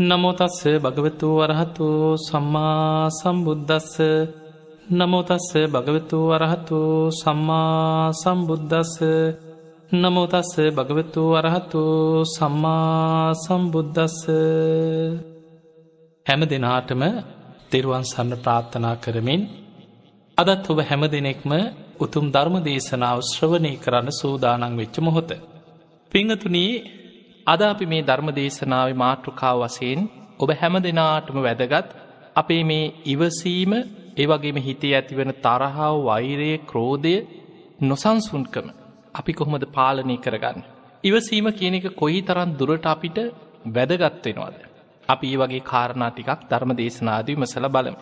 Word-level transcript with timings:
නමෝතස්ස 0.00 0.60
භගවතු 0.78 1.28
වරහතු 1.38 1.86
සම්මා 2.18 3.10
සම්බුද්ධස්ස 3.12 3.94
නමෝතස්ස 4.90 5.48
භගවතු 5.68 6.18
වරහතු 6.26 6.78
සම්මා 7.12 8.12
සම්බුද්ධස්ස 8.14 8.94
නමෝතස්ස 9.92 10.54
භගවතු 10.70 11.22
වරහතු 11.32 11.82
සම්මා 12.26 13.34
සම්බුද්ධස්ස 13.36 14.20
හැම 16.26 16.40
දෙනාටම 16.44 17.02
තෙරුවන් 17.70 18.04
සන්න 18.04 18.32
ප්‍රාර්ථනා 18.38 18.96
කරමින් 18.96 19.42
අදත් 20.38 20.64
ඔබ 20.66 20.78
හැම 20.82 21.02
දෙනෙක්ම 21.06 21.52
උතුම් 22.00 22.24
ධර්ම 22.30 22.56
දේශනාව 22.62 23.18
ශ්‍රවණය 23.24 23.72
කරන්න 23.76 24.08
සූදානං 24.12 24.76
වෙච්ච 24.76 24.96
මොහොත. 25.00 25.30
පිංහතුනී 26.12 26.72
අද 27.46 27.60
අපි 27.62 27.84
මේ 27.86 28.02
ධර්ම 28.02 28.28
දේශනාව 28.32 28.88
මාතෘකාව 28.94 29.56
වසයෙන් 29.62 30.00
ඔබ 30.38 30.50
හැම 30.52 30.74
දෙනාටම 30.78 31.36
වැදගත් 31.38 31.88
අපේ 32.36 32.62
මේ 32.64 32.92
ඉවසීම 33.06 33.72
ඒවගේම 34.16 34.58
හිතේ 34.58 34.92
ඇතිවන 34.92 35.30
තරහාව 35.38 35.94
වෛරය 36.02 36.50
ක්‍රෝධය 36.62 37.14
නොසන්සුන්කම 37.82 38.66
අපි 39.14 39.32
කොහොමද 39.32 39.64
පාලනය 39.68 40.16
කරගන්න. 40.16 40.58
ඉවසීම 41.04 41.46
කියන 41.52 41.74
එක 41.74 41.86
කොයි 41.94 42.20
තරන් 42.22 42.50
දුරට 42.52 42.86
අපිට 42.86 43.18
වැදගත්වෙනවාද. 43.66 44.56
අපි 45.08 45.26
ඒ 45.28 45.38
වගේ 45.38 45.62
කාරණා 45.62 46.10
ටිකක් 46.10 46.40
ධර්ම 46.50 46.70
දේශනාදී 46.74 47.36
මසල 47.36 47.66
බලම. 47.68 47.96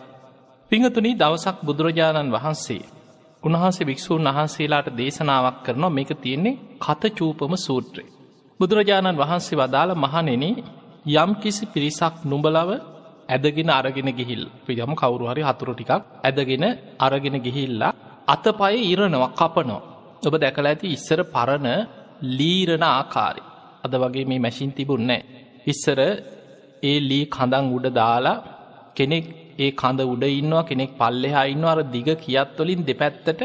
පිංහතුනී 0.71 1.15
දවසක් 1.15 1.57
බුදුරජාණන් 1.61 2.33
වහන්සේ. 2.35 2.89
උන්වහන්සේ 3.43 3.87
භික්‍ෂූන් 3.89 4.27
වහන්සේලාට 4.27 4.87
දේශනාවක් 4.93 5.57
කරනවා 5.65 5.95
මේක 5.97 6.11
තියෙන්නේ 6.17 6.59
කත 6.77 7.01
චූපම 7.17 7.53
සූත්‍රය. 7.59 8.05
බුදුරජාණන් 8.59 9.17
වහන්සේ 9.17 9.57
වදාළ 9.57 9.91
මහනෙන 9.95 10.43
යම් 11.15 11.31
කිසි 11.35 11.63
පිරිසක් 11.65 12.15
නුඹලව 12.23 12.69
ඇදගෙන 13.29 13.69
අරගෙන 13.71 14.09
ගිහිල් 14.11 14.41
පියම 14.65 14.91
කවරු 14.93 15.25
හරි 15.29 15.43
හතුරු 15.43 15.73
ටිකක් 15.73 15.91
ඇදගෙන 16.21 16.65
අරගෙන 16.99 17.35
ගිහිල්ලා 17.37 17.93
අතපය 18.27 18.75
ඉරනවා 18.85 19.29
කපනෝ. 19.33 19.81
ඔබ 20.25 20.33
දැකල 20.35 20.65
ඇති 20.65 20.87
ඉස්සර 20.87 21.19
පරණ 21.27 21.67
ලීරණ 22.31 22.85
ආකාරි. 22.89 23.41
අද 23.85 23.93
වගේ 23.95 24.25
මේ 24.25 24.39
මැසින් 24.39 24.71
තිබුන්නෑ. 24.71 25.21
ඉස්සර 25.65 25.99
ඒ 26.83 26.97
ලී 27.01 27.25
කඳං 27.27 27.65
උඩ 27.75 27.87
දාලා 27.91 28.37
කෙනෙක් 28.95 29.25
ඒ 29.57 29.71
කඳ 29.73 29.99
උඩ 30.13 30.23
ඉන්නවා 30.31 30.67
කෙනෙක් 30.69 30.91
පල්ලෙහා 30.97 31.49
ඉන්න 31.53 31.65
අර 31.65 31.79
දිග 31.87 32.07
කියත්වලින් 32.17 32.81
දෙපැත්තට 32.83 33.41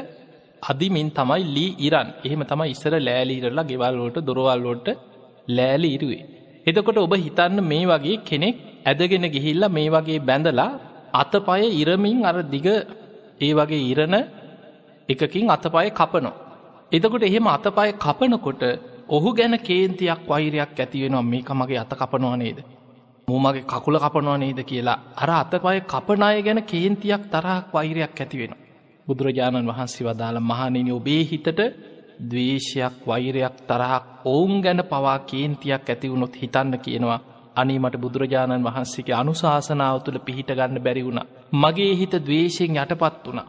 අදිමින් 0.62 1.08
තමයි 1.10 1.42
ලී 1.46 1.70
ඉරන් 1.78 2.08
එහෙම 2.24 2.42
තමයි 2.42 2.70
ඉස්සර 2.70 2.92
ලෑලීරලා 2.98 3.68
ගෙවල්ලෝට 3.70 4.18
දොරවල්ලෝට 4.20 4.88
ලෑලි 5.48 5.88
ඉරුවේ. 5.96 6.22
එතකොට 6.66 6.98
ඔබ 6.98 7.14
හිතන්න 7.16 7.58
මේ 7.62 7.84
වගේ 7.86 8.22
කෙනෙක් 8.24 8.56
ඇදගෙන 8.84 9.26
ගිහිල්ල 9.26 9.64
මේ 9.68 9.90
වගේ 9.90 10.18
බැඳලා 10.20 10.70
අතපය 11.14 11.62
ඉරමින් 11.72 12.24
අර 12.24 12.36
දිග 12.44 12.66
ඒ 13.40 13.52
වගේ 13.52 13.86
ඉරණ 13.92 14.14
එකකින් 15.08 15.50
අතපය 15.50 15.88
කපනො. 15.90 16.32
එතකොට 16.92 17.22
එහෙම 17.22 17.46
අතපය 17.48 17.90
කපනකොට 17.96 18.62
ඔහු 19.08 19.30
ගැන 19.32 19.54
කේන්තියක් 19.58 20.20
වෛරයක් 20.28 20.72
ඇතිවෙනවා 20.74 21.22
මේක 21.24 21.48
මගේ 21.50 21.78
අත 21.78 21.92
කපනවා 21.92 22.36
නේද. 22.36 22.58
මූමගේ 23.28 23.64
කකුල 23.64 23.96
කපනවා 23.98 24.38
නේද 24.38 24.60
කියලා 24.62 24.98
අර 25.16 25.30
අතපය 25.32 25.80
කපනාය 25.84 26.42
ගැන 26.42 26.60
කේන්තියක් 26.62 27.22
තරහක් 27.32 27.66
වෛරයක් 27.72 28.20
ඇතිවෙන. 28.20 28.52
බුදුරජාණන් 29.06 29.68
වහන්සේ 29.70 30.06
වදාළ 30.06 30.38
මහනිනි 30.40 30.92
ඔබේ 30.92 31.22
හිතට 31.24 31.60
දවේශයක් 32.22 32.94
වෛරයක් 33.06 33.56
තරහක් 33.62 34.04
ඔවුන් 34.26 34.60
ගැන 34.60 34.80
පවා 34.84 35.18
කේන්තියක් 35.20 35.88
ඇතිවුණොත් 35.88 36.34
හිතන්න 36.34 36.78
කියනවා 36.78 37.20
අනී 37.56 37.78
මට 37.78 37.96
බුදුරජාණන් 37.96 38.64
වහන්සේගේ 38.64 39.14
අනුශාසනාව 39.14 39.98
තුළ 40.00 40.18
පිහිට 40.18 40.50
ගන්න 40.50 40.80
බැරි 40.80 41.02
වුණ. 41.04 41.20
මගේ 41.54 41.92
හිත 41.94 42.14
දවේශයෙන් 42.20 42.76
යටපත් 42.76 43.26
වුණ. 43.26 43.40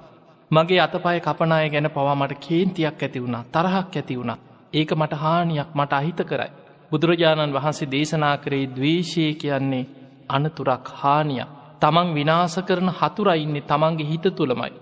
මගේ 0.52 0.80
අතපය 0.80 1.18
කපනාය 1.20 1.70
ගැන 1.70 1.90
පවා 1.90 2.16
මට 2.16 2.40
කේන්තියක් 2.40 3.02
ඇති 3.02 3.20
වුණ 3.20 3.38
තරහක් 3.48 3.94
ඇති 3.94 4.16
වුණ. 4.16 4.34
ඒක 4.74 4.92
මට 4.94 5.14
හානියක් 5.16 5.70
මට 5.74 5.94
අහිත 5.94 6.20
කරයි. 6.24 6.52
බුදුරජාණන් 6.92 7.54
වහන්සේ 7.54 7.92
දේශනා 7.92 8.38
කරේ 8.38 8.66
දවේශය 8.70 9.26
කියන්නේ 9.36 9.90
අනතුරක් 10.30 10.88
හානිය. 10.94 11.44
තමන් 11.82 12.10
විනාස 12.14 12.56
කරන 12.62 12.90
හතුරයින්නේ 12.92 13.62
තමන්ගේ 13.64 14.08
හිත 14.08 14.26
තුළමයි. 14.32 14.74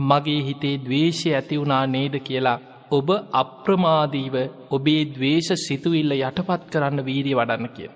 මගේ 0.00 0.40
හිතේ 0.42 0.76
දවේශය 0.78 1.28
ඇති 1.30 1.58
වුණා 1.58 1.84
නේද 1.88 2.14
කියලා 2.20 2.58
ඔබ 2.90 3.08
අප්‍රමාදීව 3.34 4.34
ඔබේ 4.70 5.02
දවේශ 5.06 5.50
සිතුවිල්ල 5.58 6.12
යටපත් 6.18 6.62
කරන්න 6.68 7.00
වීරිය 7.02 7.36
වඩන්න 7.36 7.68
කිය. 7.70 7.90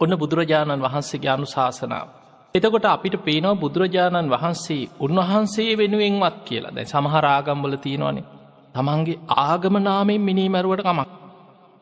ඔන්න 0.00 0.12
බුදුරජාණන් 0.14 0.82
වහන්සේගේ 0.82 1.30
අනු 1.30 1.46
ශාසනාව. 1.46 2.08
එතකොට 2.54 2.86
අපිට 2.86 3.16
පේනවා 3.20 3.54
බුදුරජාණන් 3.56 4.30
වහන්සේ 4.30 4.88
උන්වහන්සේ 5.00 5.72
වෙනුවෙන්වත් 5.74 6.36
කියලා 6.44 6.74
දැ 6.74 6.86
සමහරාගම්බල 6.86 7.76
තියෙනවානේ. 7.78 8.26
තමන්ගේ 8.74 9.22
ආගමනාමෙන් 9.42 10.20
මිනී 10.20 10.48
මැරුවට 10.48 10.82
කමක්. 10.82 11.10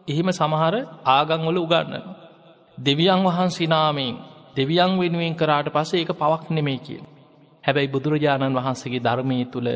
එහෙම 0.08 0.28
සමහර 0.32 0.74
ආගංවල 1.08 1.58
උගන්න. 1.58 1.94
දෙවියන් 2.78 3.20
වහන්සේ 3.22 3.68
නාමෙන් 3.68 4.14
දෙවියන් 4.56 4.92
වෙනුවෙන් 4.98 5.34
කරාට 5.34 5.68
පසේ 5.70 6.00
ඒක 6.00 6.12
පවක් 6.14 6.44
නෙමේ 6.50 6.78
කිය. 6.78 7.00
හැබැයි 7.64 7.88
බුදුරජාණන් 7.88 8.56
වහන්සේගේ 8.56 9.02
ධර්මය 9.02 9.38
තුළ 9.46 9.68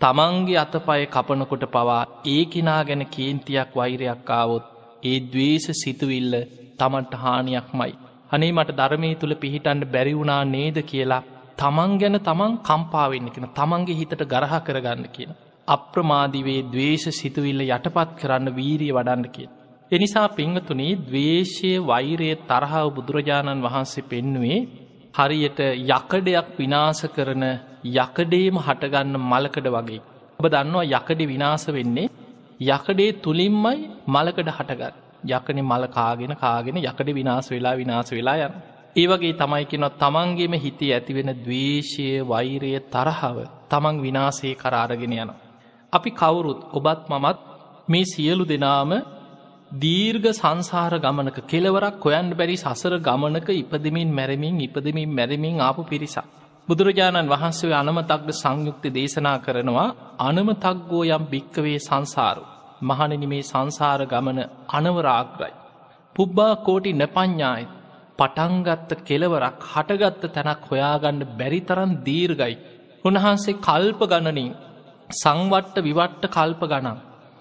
තමන්ගේ 0.00 0.58
අතපය 0.58 1.02
කපනකොට 1.08 1.64
පවා 1.68 2.02
ඒ 2.26 2.42
කෙනා 2.46 2.82
ගැන 2.82 3.02
කේන්තියක් 3.08 3.74
වෛරයක් 3.74 4.30
ආවොත් 4.32 4.64
ඒ 5.02 5.18
දවේශ 5.26 5.68
සිතුවිල්ල 5.74 6.34
තමන්ට 6.78 7.12
හානියක් 7.16 7.68
මයි. 7.72 7.92
අනේ 8.30 8.52
මට 8.52 8.76
ධර්මය 8.78 9.10
තුළ 9.14 9.34
පිහිටන්ට 9.36 9.84
බැරිවුණා 9.88 10.42
නේද 10.46 10.78
කියලා 10.84 11.22
තමන් 11.58 11.92
ගැන 11.98 12.18
තමන් 12.20 12.52
කම්පාවෙන්න 12.60 13.28
කෙන 13.28 13.46
තමන්ගේ 13.52 13.98
හිතට 13.98 14.22
ගරහ 14.26 14.54
කරගන්න 14.60 15.06
කියන. 15.08 15.32
අප්‍රමාදිවේ 15.68 16.60
දවේශ 16.66 17.08
සිතුවිල්ල 17.12 17.62
යටපත් 17.66 18.10
කරන්න 18.18 18.54
වීරිය 18.54 18.92
වඩන්න 18.92 19.26
කිය. 19.28 19.48
එනිසා 19.92 20.28
පිංහතුනේ 20.30 21.00
දවේශය 21.04 21.72
වෛරය 21.84 22.30
තරහාව 22.44 22.86
බුදුරජාණන් 22.90 23.64
වහන්සේ 23.64 24.08
පෙන්නුවේ 24.08 24.60
හරියට 25.14 25.60
යකඩයක් 25.90 26.48
විනාස 26.56 27.02
කරන 27.10 27.44
යකඩේම 27.84 28.56
හටගන්න 28.58 29.16
මලකඩ 29.22 29.68
වගේ. 29.68 30.00
ඔබ 30.40 30.46
දන්නවා 30.46 30.88
යකඩි 30.92 31.24
විනාස 31.26 31.66
වෙන්නේ 31.68 32.08
යකඩේ 32.60 33.12
තුළින්මයි 33.18 33.78
මලකඩ 34.06 34.50
හටගත් 34.50 34.94
යකන 35.26 35.58
මල 35.62 35.84
කාගෙන 35.88 36.34
කාගෙන 36.36 36.76
යකඩ 36.78 37.08
විනාස 37.10 37.50
වෙලා 37.50 37.74
විනාස 37.74 38.10
වෙලා 38.10 38.36
යන. 38.38 38.54
ඒවගේ 38.96 39.32
තමයිකෙනොත් 39.34 39.94
තමන්ගේම 39.96 40.54
හිතේ 40.56 40.92
ඇතිවෙන 40.92 41.30
දවේශය 41.38 42.08
වෛරය 42.22 42.72
තරහාව 42.88 43.38
තමන් 43.68 43.96
විනාසේ 43.98 44.54
කරාරගෙන 44.54 45.12
යන. 45.14 45.30
අපි 45.92 46.10
කවුරුත් 46.12 46.60
ඔබත් 46.72 47.08
මමත් 47.08 47.38
මේ 47.88 48.04
සියලු 48.06 48.44
දෙනාම 48.46 48.92
දීර්ග 49.74 50.26
සංසාර 50.32 50.92
ගමනක 50.98 51.38
කෙලවරක් 51.44 51.96
කොයන් 51.98 52.28
බැරි 52.32 52.56
සසර 52.56 52.94
ගමනක 52.98 53.48
ඉපදමින් 53.54 54.10
මැරමින් 54.10 54.60
ඉපදමින් 54.60 55.10
මැරමින් 55.10 55.60
ආපු 55.60 55.84
පිරිසක්. 55.84 56.39
බුදුරජාණන් 56.68 57.30
වහන්සේ 57.30 57.74
අනමතක්ද 57.74 58.28
සංයුක්ති 58.34 58.88
දේශනා 58.90 59.38
කරනවා 59.38 59.88
අනමතක්ගෝ 60.20 61.02
යම් 61.08 61.24
භික්කවේ 61.26 61.78
සංසාරු. 61.80 62.44
මහණනි 62.82 63.26
මේ 63.26 63.44
සංසාර 63.44 64.00
ගමන 64.06 64.38
අනවරාග්‍රයි. 64.70 65.52
පුබ්බා 66.16 66.52
කෝටි 66.58 66.92
නපඥ්ඥායි 66.94 67.70
පටන්ගත්ත 68.18 68.90
කෙලවරක් 69.02 69.58
හටගත්ත 69.66 70.32
තැනක් 70.36 70.62
හොයාගන්න 70.64 71.20
බැරිතරන් 71.38 71.92
දීර්ගයි. 72.06 72.54
උන්වහන්සේ 73.04 73.60
කල්ප 73.60 74.00
ගණනින් 74.04 74.52
සංවට්ට 75.12 75.76
විවට්ට 75.80 76.24
කල්ප 76.28 76.62
ගණන්. 76.64 76.98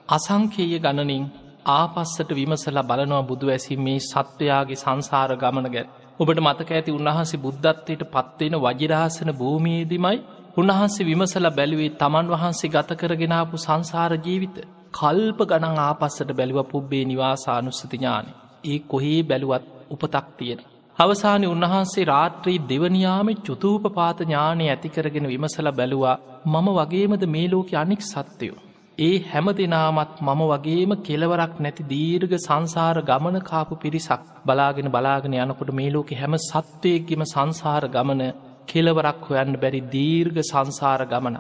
අසංකේය 0.09 0.75
ගණනින් 0.80 1.24
ආපස්සට 1.69 2.30
විමසලා 2.31 2.84
බලනවා 2.84 3.24
බුදු 3.24 3.47
ඇසි 3.50 3.75
මේ 3.78 4.00
සත්වයාගේ 4.01 4.78
සංසාර 4.78 5.31
ගමන 5.38 5.68
ගැත්. 5.72 5.90
ඔබට 6.19 6.40
මතක 6.40 6.71
ඇති 6.71 6.92
උන්වහන්සේ 6.92 7.38
බුද්ධත්වයට 7.38 8.01
පත්වෙන 8.07 8.56
වජිරාසන 8.57 9.30
භූමියේදිමයි 9.33 10.18
උන්වහන්සේ 10.57 11.06
විමසල 11.06 11.48
බැලුවේ 11.51 11.92
තමන් 11.95 12.31
වහන්සේ 12.31 12.69
ගත 12.69 12.98
කරගෙනාපු 12.98 13.56
සංසාර 13.57 14.12
ජීවිත. 14.18 14.57
කල්ප 14.94 15.39
ගණන් 15.44 15.80
ආපස්සට 15.80 16.33
බැලුව 16.33 16.60
පුබ්බේ 16.66 17.04
නිවාසානුස්සතිඥානය. 17.06 18.31
ඒ 18.63 18.80
කොහේ 18.86 19.21
බැලුවත් 19.24 19.66
උපතක් 19.89 20.27
තියෙන. 20.38 20.60
අවසානය 21.00 21.48
උන්වහන්සේ 21.48 22.06
රාත්‍රී 22.06 22.60
දෙවනියාම 22.66 23.30
චුතූප 23.42 23.86
පාත 23.94 24.19
ඥානය 24.21 24.66
ඇතිකරගෙන 24.68 25.27
විමසල 25.27 25.69
බැලුවා 25.74 26.18
මම 26.45 26.68
වගේමද 26.77 27.24
මේ 27.27 27.48
ලෝක 27.48 27.71
අනික් 27.75 28.01
සත්‍යයෝ. 28.04 28.60
ඒ 29.00 29.12
හැම 29.25 29.48
දෙනාමත් 29.54 30.16
මම 30.19 30.42
වගේම 30.46 30.92
කෙලවරක් 31.01 31.54
නැති 31.57 31.84
දීර්ග 31.86 32.34
සංසාර 32.38 32.98
ගමන 33.04 33.38
කාපු 33.42 33.75
පිරිසක් 33.78 34.24
බලාගෙන 34.44 34.88
බලාගෙන 34.90 35.36
යනකොට 35.38 35.69
මේ 35.74 35.92
ලෝකෙ 35.92 36.16
හැම 36.16 36.34
සත්වයක්ගම 36.42 37.22
සංසාර 37.25 37.84
ගමන 37.90 38.24
කෙලවරක් 38.68 39.22
හොයන්න 39.25 39.54
බැරි 39.56 39.81
දීර්ග 39.88 40.38
සංසාර 40.44 41.01
ගමන. 41.06 41.38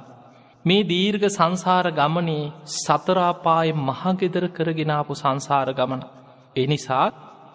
මේ 0.65 0.85
දීර්ග 0.85 1.23
සංසාර 1.29 1.87
ගමනේ 1.91 2.51
සතරාපාය 2.75 3.69
මහගෙදර 3.79 4.45
කරගෙනාපු 4.49 5.13
සංසාර 5.15 5.69
ගමන. 5.73 6.01
එනිසා 6.55 7.07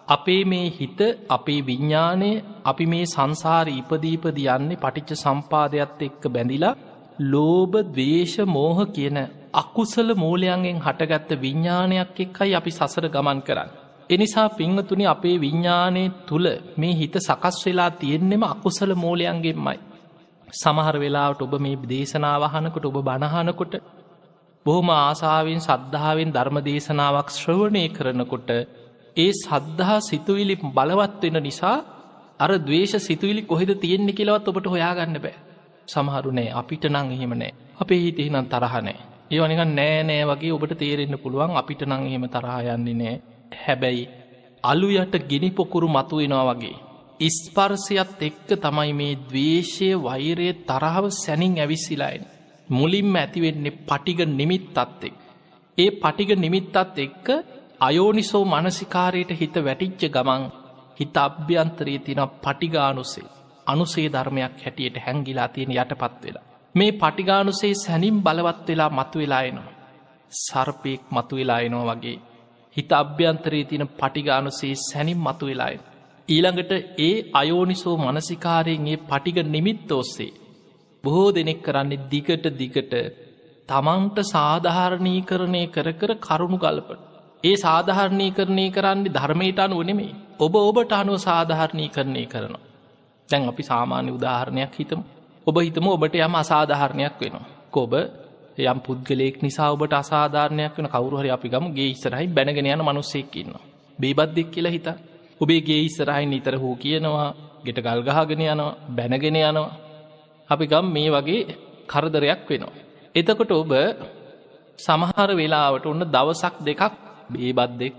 අපේ 0.07 0.43
මේ 0.45 0.67
හිත 0.71 0.99
අපේ 1.29 1.61
විඤ්ඥානය 1.63 2.31
අපි 2.65 2.85
මේ 2.85 3.05
සංසාර 3.07 3.65
ඉපදීපද 3.71 4.37
යන්නේ 4.47 4.77
පටිච්ච 4.77 5.17
සම්පාදයක්ත් 5.17 5.99
එක්ක 6.01 6.23
බැඳිලා 6.29 6.75
ලෝභ 7.23 7.75
දවේශ 7.89 8.37
මෝහ 8.47 8.77
කියන 8.89 9.19
අකුසල 9.55 10.09
මූලයන්ගෙන් 10.15 10.77
හටගත්ත 10.77 11.31
විඤ්ඥානයක් 11.37 12.19
එක්කයි 12.19 12.55
අපි 12.55 12.71
සසර 12.71 13.05
ගමන් 13.07 13.41
කරන්න. 13.41 13.69
එනිසා 14.09 14.47
පිංහතුනි 14.51 15.05
අපේ 15.05 15.35
විඤ්ඥානය 15.39 16.03
තුළ 16.27 16.47
මේ 16.77 16.93
හිත 16.93 17.15
සකස් 17.17 17.57
වෙලා 17.65 17.91
තියෙන්නෙම 17.93 18.43
අකුසල 18.45 18.91
මූලයන්ගෙන්මයි. 18.95 19.77
සමහර 20.53 20.95
වෙලාවට 20.99 21.41
ඔබ 21.41 21.53
මේ 21.59 21.77
දේශනාවහනකොට 21.85 22.85
ඔබ 22.85 22.97
බණහනකොට 23.01 23.75
බොහොම 24.65 24.89
ආසාාවෙන් 24.89 25.59
සද්ධාවෙන් 25.59 26.29
ධර්ම 26.31 26.57
දේශනාවක් 26.61 27.29
ශ්‍රවණය 27.29 27.83
කරනකොට 27.89 28.49
ඒ 29.17 29.31
සද්ධහා 29.33 29.99
සිතුවිලි 30.01 30.55
බලවත් 30.55 31.21
වෙන 31.23 31.43
නිසා 31.43 31.77
අර 32.39 32.51
දවේශ 32.59 32.95
සිතුවිලි 32.99 33.41
කොහෙද 33.41 33.71
තියෙන්නේ 33.79 34.13
කියලවත් 34.13 34.47
ඔබට 34.47 34.67
හොයාගන්න 34.67 35.17
බෑ 35.17 35.35
සමහරු 35.87 36.31
නෑ 36.31 36.49
අපිට 36.51 36.85
නං 36.85 37.11
එහෙම 37.11 37.33
නෑ 37.33 37.53
අපේ 37.79 37.99
හිතෙහි 37.99 38.29
නම් 38.29 38.47
තරහනෑ 39.29 39.31
ඒවනික 39.31 39.61
නෑ 39.69 40.03
නෑ 40.03 40.23
වගේ 40.25 40.51
ඔබට 40.51 40.77
තේරෙන්න 40.77 41.17
පුළුවන් 41.17 41.57
අපිට 41.57 41.81
නං 41.81 42.07
එහෙම 42.07 42.25
තරහා 42.27 42.61
යන්නේ 42.73 42.93
නෑ 42.93 43.15
හැබැයි 43.65 44.09
අලු 44.63 44.89
යට 44.89 45.15
ගිනි 45.27 45.49
පොකුරු 45.51 45.87
මතුවෙනවා 45.87 46.53
වගේ 46.53 46.75
ඉස්පර්සයත් 47.19 48.21
එක්ක 48.21 48.49
තමයි 48.57 48.93
මේ 48.93 49.15
දවේශය 49.15 49.89
වෛරය 49.97 50.53
තරහව 50.53 51.05
සැනින් 51.09 51.59
ඇවිස්සිලායින්. 51.59 52.25
මුලින්ම 52.69 53.15
ඇතිවෙන්නේ 53.15 53.77
පටිග 53.81 54.19
නිමිත්තත් 54.29 54.77
එක්. 54.77 55.13
ඒ 55.77 55.91
පටිග 55.93 56.29
නිමිත්තත් 56.35 56.75
එක්ක 56.75 57.27
අයෝනිසෝ 57.79 58.45
මනසිකාරයට 58.45 59.31
හිත 59.31 59.55
වැටිච්ච 59.55 60.11
ගමන් 60.11 60.43
හිත 60.99 61.17
අභ්‍යන්තරයේ 61.17 61.99
තින 61.99 62.21
පටිගානුසේ 62.43 63.31
අනුසේ 63.67 64.07
ධර්මයක් 64.09 64.55
හැටියට 64.63 64.97
හැංගිලා 64.97 65.47
තියෙන 65.47 65.71
යටපත් 65.71 66.23
වෙලා. 66.23 66.54
මේ 66.75 66.91
පටිගානුසේ 66.91 67.73
සැනින් 67.75 68.17
බලවත් 68.23 68.67
වෙලා 68.67 68.89
මතු 68.89 69.19
වෙලා 69.19 69.41
එනවා. 69.41 69.75
සර්පයෙක් 70.31 71.03
මතු 71.11 71.35
වෙලා 71.35 71.59
එනවා 71.59 71.85
වගේ 71.91 72.17
හිත 72.75 72.91
අභ්‍යන්තරයේ 72.93 73.65
තින 73.65 73.83
පටිගානුසේ 73.91 74.73
සැනින් 74.81 75.19
මතු 75.19 75.45
වෙලායි. 75.45 75.79
ඊළඟට 76.29 76.71
ඒ 76.99 77.15
අයෝනිසෝ 77.33 77.95
මනසිකාරයෙන් 77.97 78.87
ඒ 78.87 78.97
පටිග 79.03 79.37
නිමිත්ත 79.45 79.91
ඔස්සේ. 79.91 80.31
බොහෝ 81.03 81.29
දෙනෙක් 81.35 81.61
කරන්නේ 81.63 82.03
දිගට 82.11 82.45
දිගට 82.59 82.93
තමන්ට 83.69 84.17
සාධාරණී 84.25 85.21
කරණය 85.21 85.63
කර 85.67 85.89
කර 85.93 86.11
කරුණු 86.17 86.57
ගල්පට. 86.57 87.01
ඒ 87.43 87.55
සාධහරණී 87.57 88.31
කරණය 88.31 88.67
කරන්නේ 88.71 89.13
ධර්මයට 89.13 89.59
අනුව 89.59 89.83
නෙමේ 89.83 90.13
ඔබ 90.39 90.53
ඔබට 90.61 90.91
අනුව 90.93 91.17
සාධහරණී 91.19 91.89
කරණය 91.89 92.23
කරනවා. 92.25 92.63
දැන් 93.29 93.43
අපි 93.47 93.63
සාමාන්‍ය 93.63 94.11
උදාහරණයක් 94.11 94.73
හිතම 94.79 95.01
ඔබ 95.47 95.57
හිතම 95.59 95.87
ඔබට 95.87 96.15
යම 96.17 96.35
අසාධහරණයක් 96.35 97.15
වෙනවා. 97.15 97.45
කොබ 97.71 97.93
යම් 98.57 98.79
පුද්ගලෙක් 98.79 99.35
නිසා 99.39 99.69
ඔබට 99.71 99.93
අසාධාරණයක් 99.93 100.73
වෙන 100.75 100.87
කවරුහරි 100.87 101.29
අපි 101.29 101.47
ගම 101.49 101.65
ගේ 101.71 101.89
ඉස්සරහයි 101.89 102.27
බැනගෙන 102.29 102.65
යන 102.67 102.81
මනුස්සෙක්කින්න. 102.81 103.53
බේබද්දෙක් 103.99 104.47
කියලා 104.49 104.71
හිත 104.71 104.87
ඔබේ 105.41 105.61
ගේ 105.61 105.81
ඉස්සරහයි 105.81 106.25
නිතර 106.25 106.55
හෝ 106.55 106.75
කියනවා 106.75 107.27
ගෙට 107.63 107.79
ගල්ගහගෙන 107.79 108.41
යනවා 108.43 108.77
බැනගෙන 108.89 109.37
යනවා. 109.41 109.69
අපි 110.49 110.65
ගම් 110.65 110.85
මේ 110.87 111.09
වගේ 111.11 111.41
කරදරයක් 111.85 112.41
වෙනවා. 112.45 112.73
එතකොට 113.15 113.51
ඔබ 113.53 113.71
සමහර 114.79 115.29
වෙලාවට 115.33 115.85
ඔන්න 115.85 116.03
දවසක් 116.07 116.55
දෙකක් 116.61 116.81
බේබද්දෙක් 117.31 117.95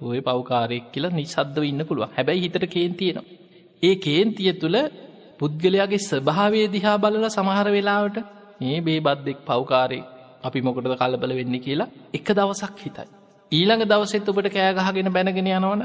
ඔය 0.00 0.18
පවකාරෙක් 0.20 0.84
කියලා 0.92 1.12
නිසද්දව 1.12 1.64
ඉන්න 1.64 1.82
පුළුව 1.84 2.10
හැබැයි 2.10 2.42
හිතට 2.44 2.64
කේන්තියනවා. 2.66 3.26
ඒ 3.82 3.94
කේන්තිය 3.98 4.52
තුළ 4.54 4.78
පුද්ගලයාගේ 5.40 6.00
ස්වභාවේ 6.00 6.66
දිහා 6.68 6.96
බලල 6.96 7.26
සමහර 7.28 7.68
වෙලාවට 7.68 8.16
මේ 8.60 8.78
බේබද්දෙක් 8.80 9.38
පවකාරෙක් 9.46 10.04
අපි 10.42 10.60
මොකටද 10.60 10.94
කලබල 10.96 11.32
වෙන්න 11.32 11.56
කියලා 11.58 11.88
එක 12.12 12.28
දවසක් 12.30 12.78
හිතයි. 12.78 13.08
ඊළඟ 13.52 13.84
දවසෙත් 13.84 14.28
ඔබට 14.28 14.48
කෑගහගෙන 14.50 15.10
බැනගෙන 15.10 15.50
යනවන 15.50 15.82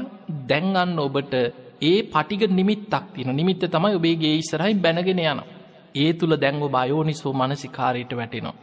දැන්ගන්න 0.48 0.98
ඔබට 1.00 1.34
ඒ 1.82 1.98
පටිග 2.04 2.42
නිමිත්තක් 2.50 3.04
තින 3.14 3.30
නිමිත්ත 3.32 3.64
තමයි 3.68 3.94
ඔබේගේ 3.94 4.34
ඉස්සරහයි 4.36 4.74
බැනගෙන 4.76 5.22
යන. 5.24 5.40
ඒ 5.94 6.10
තුළ 6.14 6.34
දැංගව 6.36 6.64
බයෝනිසෝ 6.70 7.32
මනසිකාරයට 7.34 8.12
වැටෙනවා. 8.12 8.60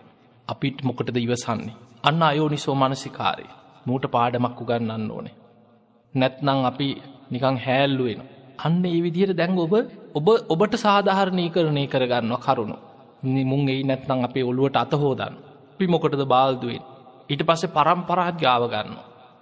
අපිට 0.48 0.78
මොකටද 0.84 1.18
ඉවසන්නේ. 1.18 1.80
අන්න 2.04 2.22
අයෝනිසෝ 2.24 2.76
මනසිකාරය 2.76 3.48
මූට 3.86 4.06
පාඩමක් 4.08 4.62
උගන්නන්න 4.62 5.12
ඕනේ. 5.12 5.36
නැත්නං 6.14 6.66
අපි 6.66 6.90
නිකං 7.32 7.58
හැල්ලුවෙන. 7.58 8.22
අන්න 8.60 8.86
ඒ 8.86 9.00
විදිහයට 9.02 9.38
දැංග 9.38 9.60
ඔබ 9.60 9.74
ඔබ 10.14 10.28
ඔබට 10.50 10.74
සාධාරණය 10.78 11.46
කරණය 11.50 11.84
කරගන්න 11.88 12.34
කරුණු. 12.38 12.78
නිමුන් 13.26 13.70
එයි 13.70 13.84
නැත්නං 13.84 14.26
අපේ 14.28 14.44
ඔළුවට 14.44 14.78
අතහෝදන්න. 14.78 15.36
පි 15.78 15.86
මොකටද 15.88 16.24
බාල්දුවෙන්. 16.28 16.84
ඊට 17.30 17.44
පස්සේ 17.44 17.70
පරම්පරාත් 17.70 18.36
ගාව 18.38 18.64
ගන්න. 18.68 18.98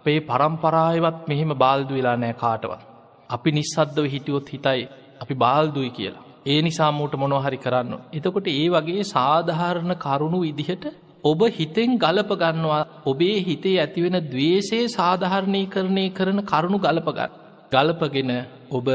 පේ 0.06 0.19
පරම්පරායවත් 0.21 1.19
මෙහෙම 1.27 1.51
බාල්දු 1.56 1.94
වෙලා 1.94 2.18
නෑ 2.18 2.36
කාටවත්. 2.36 2.81
අපි 3.30 3.50
නිස්සද්දව 3.51 4.06
හිටියොත් 4.06 4.48
හිතයි 4.48 4.81
අපි 5.21 5.33
බාල්දුයි 5.36 5.92
කියලා. 5.92 6.25
ඒ 6.45 6.60
නිසාමූට 6.62 7.13
මොනොහරි 7.16 7.57
කරන්න. 7.57 7.94
එතකොට 8.13 8.48
ඒ 8.50 8.68
වගේ 8.69 9.04
සාධාරණ 9.07 9.94
කරුණු 9.98 10.39
ඉදිහට 10.44 10.86
ඔබ 11.24 11.42
හිතෙන් 11.51 11.98
ගලප 11.98 12.31
ගන්නවා 12.36 12.83
ඔබේ 13.06 13.38
හිතේ 13.42 13.77
ඇතිවෙන 13.77 14.18
දවේශයේ 14.25 14.88
සාධාරණය 14.89 15.63
කරණය 15.68 16.06
කරන 16.12 16.39
කරුණු 16.44 16.80
ගලපගත්. 16.80 17.31
ගලපගෙන 17.71 18.31
ඔබ 18.71 18.88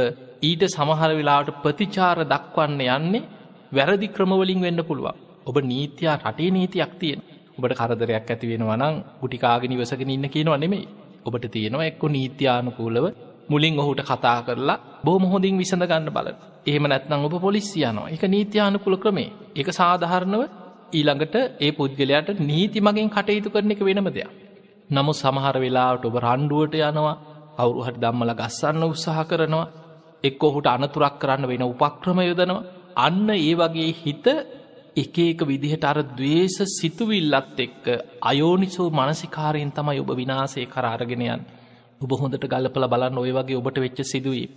ඊට 0.45 0.63
සමහර 0.69 1.11
වෙලාට 1.13 1.49
ප්‍රතිචාර 1.59 2.19
දක්වන්න 2.25 2.81
යන්නේ 2.89 3.29
වැරදි 3.73 4.09
ක්‍රමවලින් 4.09 4.61
වෙන්න 4.61 4.81
පුළුවන්. 4.83 5.17
ඔබ 5.47 5.57
නීතියා 5.65 6.17
රටේ 6.19 6.51
නීතියක් 6.51 6.93
තියෙන. 6.97 7.21
ඔබට 7.57 7.75
කරදරයක් 7.75 8.27
ඇති 8.27 8.47
වෙනවනම් 8.51 8.95
ගුටිකාගෙන 9.21 9.71
නිවසගෙන 9.71 10.11
ඉන්න 10.11 10.27
කියනවා 10.29 10.59
නෙමෙයි. 10.59 10.89
ඔබට 11.25 11.47
තියෙනවා 11.49 11.87
එක්කො 11.87 12.07
නීත්‍යානුකූලව 12.09 13.07
මුලින් 13.49 13.79
ඔහුට 13.79 14.01
කතා 14.03 14.39
කරලා 14.43 14.79
බොහම 15.05 15.25
හොඳින් 15.27 15.59
විසඳ 15.59 15.85
ගන්න 15.85 16.11
බල. 16.11 16.29
එහෙම 16.67 16.85
නැත්නම් 16.85 17.25
ඔබ 17.25 17.35
පොලිසියනවා 17.41 18.09
එක 18.09 18.23
නීත්‍යානුකුල 18.27 18.97
ක්‍රමේ 18.97 19.31
එක 19.55 19.69
සාධහරණව 19.73 20.43
ඊළඟට 20.93 21.37
ඒ 21.61 21.71
පුද්ගලයාට 21.73 22.29
නීති 22.41 22.79
මගින් 22.81 23.09
කටයුතු 23.11 23.49
කරන 23.51 23.71
එක 23.71 23.81
වෙනම 23.83 24.09
දෙයක්. 24.09 24.31
නමු 24.91 25.13
සමහර 25.15 25.57
වෙලාට 25.59 26.05
ඔබ 26.05 26.17
රණ්ඩුවට 26.19 26.75
යනවා 26.81 27.17
කවුරුහට 27.57 27.97
දම්මල 27.97 28.33
ගස්සන්න 28.35 28.85
උත්සාහ 28.85 29.19
කරනවා 29.25 29.67
එක් 30.25 30.43
ඔහුට 30.43 30.69
අනතුරක් 30.69 31.17
කරන්න 31.19 31.47
වෙන 31.47 31.65
උපක්‍රම 31.65 32.19
යොදනවා. 32.23 32.65
අන්න 32.99 33.29
ඒ 33.33 33.55
වගේ 33.55 33.91
හිත 33.95 34.27
එක 34.97 35.17
එක 35.21 35.41
විදිහට 35.43 35.85
අර 35.85 35.99
දවේශ 36.13 36.61
සිතුවිල්ලත් 36.71 37.59
එක්ක 37.59 37.85
අයෝනිසෝ 38.23 38.89
මනසිකාරයෙන් 38.91 39.73
තමයි 39.73 40.01
ඔබ 40.01 40.11
විනාසේ 40.15 40.67
කරාරගෙනයන් 40.67 41.43
ඔබ 42.01 42.13
හොඳට 42.15 42.47
ගලපල 42.47 42.87
බලන්න 42.87 43.19
ඔය 43.19 43.33
වගේ 43.33 43.59
ඔබට 43.61 43.79
වෙච්ච 43.79 44.01
සිදුවී. 44.05 44.49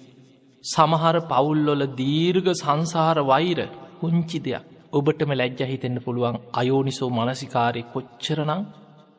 සමහර 0.63 1.17
පවුල්ලොල 1.25 1.83
දීර්ග 1.95 2.47
සංසාර 2.53 3.17
වෛර 3.23 3.59
පුංචි 3.99 4.39
දෙයක්. 4.39 4.63
ඔබටම 4.93 5.31
ලැජ්ජ 5.33 5.61
හිතෙන්න්න 5.63 5.99
පුළුවන් 5.99 6.37
අයෝනිසෝ 6.53 7.09
මනසිකාරය 7.09 7.81
කොච්චරනං 7.87 8.61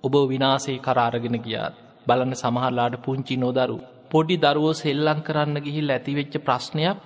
ඔබ 0.04 0.14
විනාසේ 0.26 0.78
කරාරගෙන 0.78 1.36
ගියාත් 1.40 1.74
බලන්න 2.06 2.34
සමහරලාට 2.34 2.94
පුංචි 3.04 3.36
නොදරු. 3.36 3.78
පොඩි 4.12 4.36
දරුවෝ 4.38 4.74
සෙල්ලං 4.74 5.20
කරන්න 5.26 5.58
ගිහිල් 5.66 5.90
ඇතිවෙච්ච 5.90 6.34
ප්‍රශ්නයක් 6.46 6.98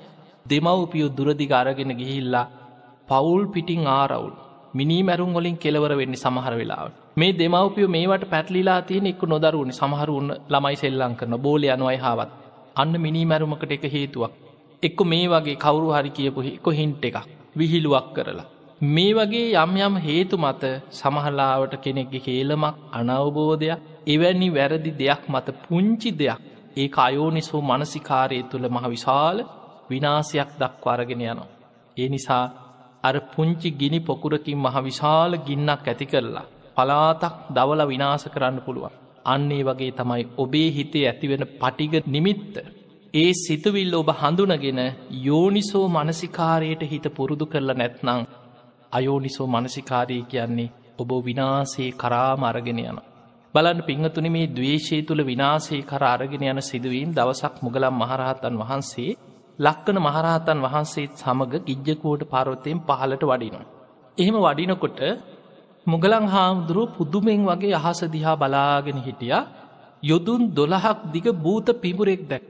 දෙමව්පියෝ 0.47 1.15
දුරදිග 1.17 1.53
අරගෙන 1.61 1.93
ගිහිල්ලා 2.01 2.47
පවුල් 3.09 3.45
පිටිං 3.55 3.85
ආරවුල් 3.91 4.33
මිනි 4.75 4.99
මැරුම් 5.03 5.33
වලින් 5.35 5.57
කෙලවර 5.57 5.93
වෙන්න 5.97 6.15
සමහර 6.15 6.55
වෙලාවට. 6.61 6.95
මේ 7.17 7.33
දෙමවපිය 7.33 7.87
මේවට 7.89 8.25
පැටලිලා 8.31 8.81
තියෙන 8.83 9.07
එක්ක 9.07 9.23
නොදරුවනි. 9.25 9.73
සමහරුන්න 9.73 10.31
ළමයි 10.53 10.77
සෙල්ලං 10.77 11.17
කරන 11.19 11.35
බෝල 11.39 11.63
යනුවයි 11.67 11.99
හාවත් 12.05 12.31
අන්න 12.77 12.95
මිනි 13.05 13.25
මැරුමකට 13.25 13.73
එක 13.77 13.85
හේතුවක්. 13.95 14.33
එක්ක 14.83 14.99
මේ 15.05 15.27
වගේ 15.29 15.61
කවුරු 15.65 15.89
හරි 15.97 16.11
කියපු 16.11 16.41
එක්ක 16.51 16.67
හින්ට 16.79 17.05
එකක් 17.05 17.19
විහිළුවක් 17.57 18.09
කරලා. 18.17 18.47
මේ 18.95 19.13
වගේ 19.15 19.53
යම් 19.57 19.75
යම් 19.79 19.97
හේතු 19.99 20.37
මත 20.39 20.63
සමහලාවට 20.93 21.75
කෙනෙක්ගේ 21.85 22.25
කේලමක් 22.27 22.81
අනවබෝධයක් 22.93 23.83
එවැනි 24.07 24.49
වැරදි 24.51 24.91
දෙයක් 25.01 25.23
මත 25.29 25.47
පුංචි 25.65 26.11
දෙයක් 26.13 26.41
ඒ 26.77 26.89
අයෝනිසෝ 26.99 27.63
මනසිකාරය 27.63 28.39
තුළ 28.45 28.67
මහ 28.69 28.85
විශාල 28.87 29.39
විනාසයක් 29.91 30.51
දක්වාරගෙන 30.61 31.23
යනවා. 31.23 31.53
ඒ 31.97 32.09
නිසා 32.09 32.45
අර 33.05 33.17
පුංචි 33.31 33.69
ගිනි 33.73 34.01
පොකුරකින් 34.01 34.59
මහ 34.59 34.77
විශාල 34.81 35.33
ගින්නක් 35.39 35.85
ඇති 35.85 36.07
කරලා. 36.07 36.47
පලාතක් 36.77 37.35
දවල 37.51 37.83
විනාස 37.87 38.25
කරන්න 38.27 38.59
පුළුවන්. 38.61 38.95
අන්නේ 39.25 39.63
වගේ 39.63 39.93
තමයි 39.93 40.23
ඔබේ 40.37 40.69
හිතේ 40.71 41.07
ඇතිවෙන 41.07 41.45
පටිග 41.53 41.95
නිමිත්ත. 42.07 42.55
ඒ 43.15 43.31
සිතුවිල්ල 43.37 43.95
ඔබ 43.95 44.09
හඳුනගෙන 44.13 44.81
යෝනිසෝ 45.21 45.87
මනසිකාරයට 45.89 46.83
හිත 46.83 47.07
පුරුදු 47.11 47.47
කරලා 47.47 47.75
නැත්නං 47.75 48.23
අයෝනිසෝ 48.93 49.47
මනසිකාරී 49.47 50.23
කියන්නේ 50.25 50.73
ඔබ 50.99 51.11
විනාසේ 51.25 51.91
කරාම 51.93 52.43
අරගෙන 52.45 52.81
යන. 52.81 52.99
බලන්න 53.55 53.81
පිංහතුන 53.83 54.27
මේ 54.29 54.47
දවේශය 54.49 54.99
තුළ 55.03 55.23
විනාසේ 55.23 55.81
කර 55.83 56.03
අරගෙන 56.07 56.45
යන 56.45 56.61
සිදුවීම් 56.63 57.11
දවසක් 57.11 57.55
මුගලම් 57.61 57.95
මහරහතන් 57.95 58.55
වහන්සේ 58.59 59.17
ලක්කන 59.59 59.99
මහරහතන් 59.99 60.59
වහන්සේත් 60.61 61.11
සමඟ 61.15 61.55
ගිජ්ජකුවට 61.67 62.23
පරවතයෙන් 62.27 62.79
පහලට 62.83 63.25
වඩිනවා. 63.25 63.67
එහෙම 64.19 64.37
වඩිනකොට 64.39 65.01
මුගලං 65.87 66.27
හාමුදුරුව 66.27 66.93
පුදුමෙන් 66.93 67.43
වගේ 67.47 67.75
අහස 67.81 68.01
දිහා 68.07 68.37
බලාගෙන 68.37 68.99
හිටිය 68.99 69.35
යොදුන් 70.03 70.43
දොළහක් 70.51 70.99
දිග 71.09 71.27
භූත 71.37 71.69
පිඹුරෙක් 71.77 72.23
දැක්. 72.27 72.45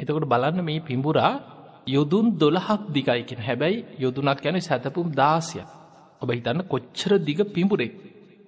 එතකොට 0.00 0.26
බලන්න 0.26 0.58
මේ 0.62 0.80
පිඹුරා 0.80 1.32
යොදුන් 1.88 2.26
දොළහක් 2.36 2.80
දිගයිකෙන 2.88 3.40
හැබැයි 3.40 3.84
යොදුනක් 3.98 4.38
ගැන 4.38 4.56
සැතපුම් 4.60 5.06
දාසිය. 5.12 5.62
ඔබ 6.22 6.28
හිතන්න 6.30 6.60
කොච්චර 6.64 7.12
දිග 7.20 7.40
පිඹුරෙක්. 7.48 7.94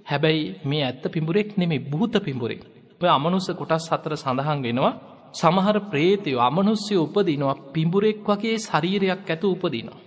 හැබැයි 0.06 0.44
මේ 0.64 0.82
ඇත්ත 0.82 1.04
පිඹුරෙක් 1.08 1.48
නෙමේ 1.56 1.84
භූත 1.84 2.14
පිඹුරෙක්. 2.20 2.62
ඔය 3.00 3.08
අමනුස්ස 3.08 3.48
කොටස් 3.52 3.86
හතර 3.90 4.12
සඳහන් 4.14 4.60
වෙනවා 4.62 4.92
සමහර 5.34 5.76
ප්‍රේතයෝ 5.84 6.40
අමනුස්්‍යය 6.40 6.98
උපදිනවා 6.98 7.56
පිඹුරෙක් 7.72 8.18
වගේ 8.24 8.56
ශරීරයක් 8.58 9.30
ඇතු 9.30 9.46
උපදිනවා. 9.52 10.02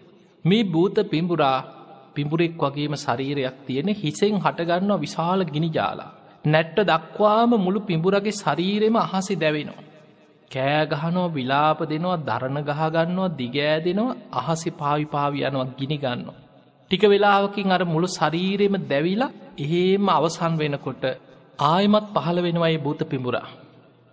මේ 0.46 0.64
භූත 0.66 0.98
පිඹුරා 1.06 1.58
පිඹුරෙක් 2.16 2.54
වගේම 2.58 2.94
ශරීරයක් 2.98 3.58
තියෙන 3.66 3.90
හිසෙන් 3.96 4.36
හටගන්නවා 4.38 5.00
විශාල 5.00 5.42
ගිනි 5.46 5.70
ජාලා. 5.70 6.12
නැට්ට 6.46 6.80
දක්වාම 6.86 7.52
මුළු 7.58 7.80
පිඹුරගේ 7.82 8.34
ශරීරෙම 8.34 8.96
අහසි 8.98 9.36
දැවෙනවා. 9.36 9.86
කෑගහනෝ 10.52 11.28
විලාප 11.30 11.80
දෙනවා 11.84 12.20
දරණ 12.20 12.60
ගහගන්නවා 12.64 13.34
දිගෑ 13.38 13.80
දෙනවා 13.80 14.20
අහසි 14.34 14.70
පාවි 14.72 15.06
පාවියනවා 15.06 15.72
ගිනිගන්නවා. 15.78 16.38
ටික 16.92 17.04
වෙලාවකින් 17.06 17.72
අර 17.72 17.82
මුළු 17.86 18.08
ශරීරෙම 18.10 18.76
දැවිලා 18.84 19.34
එහෙම 19.58 20.08
අවසන් 20.10 20.54
වෙනකොට 20.58 21.04
ආයමත් 21.64 22.08
පහළ 22.16 22.40
වෙනවයි 22.40 22.78
භූත 22.78 23.02
පිඹුරා. 23.06 23.48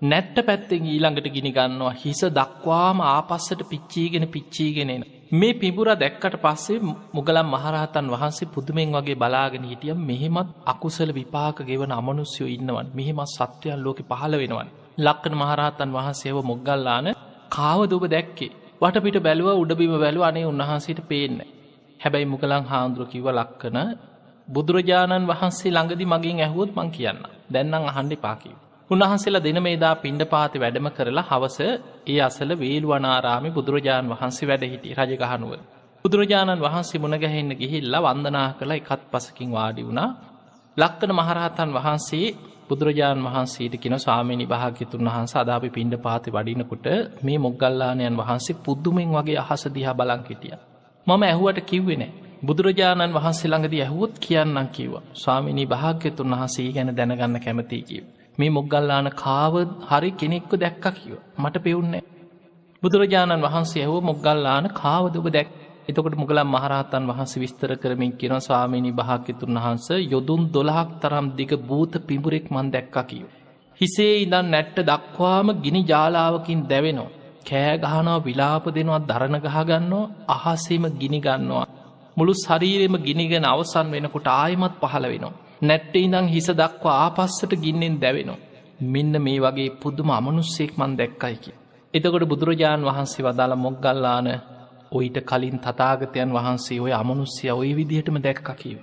නැට්ට 0.02 0.38
පැත්තෙන් 0.42 0.84
ඊළඟට 0.84 1.28
ගිනිගන්නවා 1.28 1.94
හිස 1.94 2.20
දක්වාම 2.30 2.98
ආපස්සට 3.06 3.60
පිච්චීගෙන 3.64 4.26
පිච්චීගෙනෙන. 4.28 5.02
මේ 5.32 5.54
පිබුර 5.54 5.88
දැක්කට 5.94 6.36
පස්සේ 6.38 6.84
මුගලම් 7.14 7.48
මහරහතන් 7.48 8.06
වහන්සේ 8.08 8.48
පුදුමෙන් 8.48 8.92
වගේ 8.92 9.16
බලාගෙන 9.16 9.64
හිටිය 9.64 9.94
මෙහෙමත් 10.02 10.48
අකුසල 10.66 11.10
විපාක 11.12 11.58
ගෙවන 11.62 11.92
අමනුස්යෝ 11.92 12.48
ඉන්නවන් 12.48 12.92
මෙහෙමත් 12.94 13.30
සත්‍යයන් 13.30 13.80
ලෝක 13.80 13.98
පහළ 14.04 14.34
වෙනවන්. 14.34 14.68
ලක්කන 14.98 15.34
මහරහතන් 15.34 15.90
වහන්සේව 15.92 16.36
මොග්ගල්ලාන 16.44 17.06
කාවදුබ 17.50 18.04
දැක්කේ. 18.06 18.54
වටපිට 18.80 19.18
බැලුව 19.20 19.48
උඩබිම 19.56 19.92
බැලුව 19.96 20.22
අනේ 20.24 20.46
උන්වහන්සේට 20.46 21.02
පේන්න. 21.04 21.38
හැබැයි 22.00 22.26
මුගලං 22.26 22.64
හාන්දුර 22.64 23.04
කිව 23.06 23.26
ලක්කන 23.30 23.78
බුදුරජාණන් 24.48 25.26
වහන්සේ 25.26 25.70
ළඟදි 25.70 26.04
මගින් 26.06 26.38
ඇහුවොත් 26.40 26.70
මං 26.72 26.88
කියන්න 26.90 27.20
දැන්නම් 27.48 27.84
අහන්ඩි 27.86 28.16
පාකිව. 28.18 28.56
උන්වහන්සේලා 28.90 29.42
දෙන 29.42 29.58
මේදා 29.60 29.94
පිණ්ඩ 29.96 30.22
පාති 30.26 30.56
වැඩම 30.56 30.88
කරලා 30.88 31.24
හවස 31.24 31.58
ඒ 32.06 32.18
අසල 32.20 32.50
වේල්වනාරාමි 32.56 33.50
බුදුරජාණන් 33.50 34.10
වහන්සේ 34.12 34.48
වැඩ 34.48 34.64
හිටි 34.64 34.94
රජගහනුව. 34.98 35.52
බුදුරජාණන් 36.04 36.62
වහන්සේ 36.62 36.98
මුණගැහෙන්න 36.98 37.50
ගිහිල්ලා 37.54 38.04
වන්දනා 38.04 38.48
කළ 38.58 38.72
එකත් 38.72 39.02
පසකින් 39.10 39.50
වාඩි 39.50 39.82
වුණා 39.82 40.10
ලක්කන 40.76 41.12
මහරහතන් 41.12 41.70
වහන්සේ 41.72 42.26
බුදුරජාණන් 42.68 43.26
වහන්සේට 43.26 43.74
කියෙන 43.76 43.98
ස්වාමිනි 43.98 44.46
භාග්‍යතුන් 44.46 45.06
වහන්ස 45.06 45.34
අදාපි 45.36 45.68
පිණ්ඩ 45.70 45.96
පාති 45.98 46.28
වඩිනකොට 46.30 46.86
මේ 47.22 47.38
මොග්ගල්ලානයන් 47.38 48.16
වහන්සේ 48.16 48.60
පුද්දුමෙන් 48.60 49.10
වගේ 49.12 49.38
අහස 49.42 49.62
දිහා 49.70 49.94
බලං 49.94 50.22
හිටිය. 50.24 50.56
මම 51.06 51.22
ඇහුවට 51.22 51.58
කිව්වෙනෑ 51.62 52.12
බුදුරජාණන් 52.42 53.12
වහන්සේ 53.14 53.48
ළඟද 53.48 53.74
ඇහුවොත් 53.76 54.14
කියන්නම් 54.18 54.68
කිව්ව 54.68 54.94
ස්වාමිනී 55.14 55.66
භාග්‍යතුන් 55.66 56.32
වහසේ 56.32 56.72
ගැන 56.72 56.90
දැනගන්න 56.92 57.36
කැමති 57.40 57.78
කිව. 57.82 58.04
මේ 58.38 58.50
මොග්ගල්ලාන 58.50 59.08
කාව 59.14 59.54
හරි 59.88 60.10
කෙනෙක්ව 60.12 60.52
දැක්ක 60.56 60.84
කිව 60.96 61.12
මට 61.38 61.56
පෙවුන්නේ. 61.58 62.02
බුදුරජාණන් 62.82 63.44
වහන්සේ 63.44 63.82
ඇහෝ 63.82 64.00
මොග්ගල්ලාන 64.00 64.66
කාවදබ 64.72 65.26
දැක් 65.28 65.50
එතකොට 65.88 66.16
මුගලම් 66.16 66.48
මහරහතන් 66.48 67.04
වහන්සේ 67.04 67.42
විස්තර 67.42 67.72
කරමින් 67.76 68.12
කියෙන 68.12 68.40
ස්වාමීණි 68.40 68.92
භාක්‍යතුන් 68.92 69.56
වහන්ස 69.56 69.86
යොදුන් 70.06 70.42
දොළහක් 70.50 70.90
තරම් 71.02 71.26
දිග 71.38 71.52
භූත 71.62 71.92
පිඹුරෙක් 72.06 72.46
මන් 72.50 72.66
දැක්ක 72.70 72.96
කිව. 73.04 73.26
හිසේ 73.80 74.14
ඉදන් 74.16 74.46
නැට්ට 74.46 74.78
දක්වාම 74.84 75.48
ගිනි 75.62 75.80
ජාලාවකින් 75.84 76.60
දැවෙනවා. 76.64 77.14
කෑගහනවා 77.46 78.18
විලාප 78.20 78.66
දෙනවා 78.70 79.00
දරණ 79.02 79.36
ගහගන්නවා 79.38 80.10
අහසේම 80.28 80.84
ගිනි 80.94 81.20
ගන්නවා. 81.20 81.66
මුළු 82.16 82.32
ශරීරෙම 82.36 82.96
ගිනිගෙන 82.98 83.44
අවසන් 83.44 83.86
වෙනකොට 83.90 84.28
ආයමත් 84.32 84.74
පහළ 84.82 85.06
වෙනවා. 85.06 85.36
නැට්ට 85.62 85.94
ඉඳං 85.96 86.26
හිස 86.28 86.48
දක්වා 86.52 86.96
ආපස්සට 86.98 87.52
ගින්නෙන් 87.56 87.94
දැවෙනවා. 87.96 88.42
මෙන්න 88.84 89.14
මේ 89.18 89.38
වගේ 89.38 89.70
පුදුම 89.74 90.08
අමනුස්සෙක් 90.10 90.72
මන් 90.76 90.92
දැක්කයිකි. 90.94 91.52
එතකොට 91.94 92.24
බුදුරජාණන් 92.24 92.84
වහන්සේ 92.84 93.24
වදාළ 93.24 93.54
මොග්ගල්ලාන 93.56 94.28
ඔයිට 94.92 95.18
කලින් 95.22 95.58
තතාගතයන් 95.60 96.30
වහන්සේ 96.30 96.80
ඔය 96.80 96.92
අමනුස්්‍යය 96.92 97.50
ඔය 97.52 97.70
විදිහටම 97.72 98.16
දැක්ක 98.18 98.48
කිව. 98.54 98.78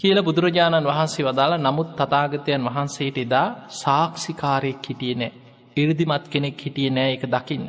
කියල 0.00 0.18
බුදුරජාණන් 0.22 0.86
වහන්සේ 0.86 1.24
වදාළ 1.24 1.54
නමුත් 1.58 1.90
තතාගතයන් 1.94 2.62
වහන්සේට 2.64 3.18
එදා 3.18 3.48
සාක්ෂිකාරයෙක් 3.74 4.84
හිටිය 4.84 5.14
නෑ 5.14 5.45
ඉරදිමත් 5.76 6.24
කෙනෙක් 6.28 6.58
හිටිය 6.58 6.90
නෑ 6.90 7.10
එක 7.14 7.24
දකින්න. 7.26 7.64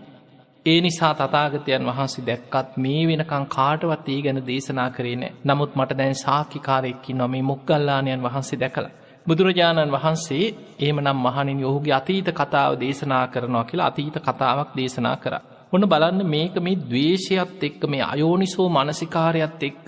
ඒ 0.65 0.79
නිසා 0.81 1.13
තතාගතයන් 1.15 1.83
වහන්සේ 1.85 2.25
දැක්කත් 2.25 2.77
මේ 2.77 3.01
වෙනකං 3.07 3.45
කාටවත් 3.47 4.07
ඒ 4.07 4.21
ගැන 4.21 4.39
දේශනා 4.45 4.89
කරේන 4.89 5.23
නමුත් 5.45 5.71
මට 5.75 5.97
දැන් 5.97 6.15
සාකිකාරෙක්කි 6.17 7.13
නොමේ 7.13 7.43
මුක්ගල්ලානයන් 7.43 8.23
වහන්සේ 8.23 8.59
දැකළ. 8.59 8.87
බුදුරජාණන් 9.25 9.93
වහන්සේ 9.93 10.45
ඒම 10.79 10.97
නම් 10.99 11.19
මහනින් 11.19 11.59
ඔහුගේ 11.65 11.93
අතීත 11.93 12.29
කතාව 12.31 12.71
දේශනා 12.77 13.25
කරනවා 13.27 13.63
කියලා 13.63 13.87
අතීත 13.87 14.17
කතාවක් 14.19 14.69
දේශනා 14.75 15.15
කර. 15.17 15.33
ඔන්න 15.73 15.85
බලන්න 15.85 16.21
මේක 16.25 16.55
මේ 16.59 16.81
දවේශයත් 16.83 17.63
එක්ක 17.63 17.81
මේ 17.85 18.03
අයෝනිසෝ 18.05 18.67
මනසිකාරයත් 18.69 19.63
එක්ක. 19.63 19.87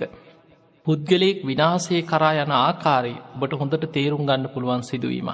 පුද්ගලයෙක් 0.86 1.40
විනාසේ 1.44 2.02
කරා 2.04 2.34
යන 2.38 2.52
ආකාරය 2.58 3.14
ඔබට 3.34 3.54
හොඳට 3.54 3.86
තේරුම් 3.90 4.24
ගන්න 4.24 4.50
පුළුවන් 4.50 4.84
සිදුවීම. 4.84 5.30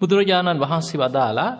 බුදුරජාණන් 0.00 0.62
වහන්සේ 0.62 1.00
වදාලා 1.00 1.52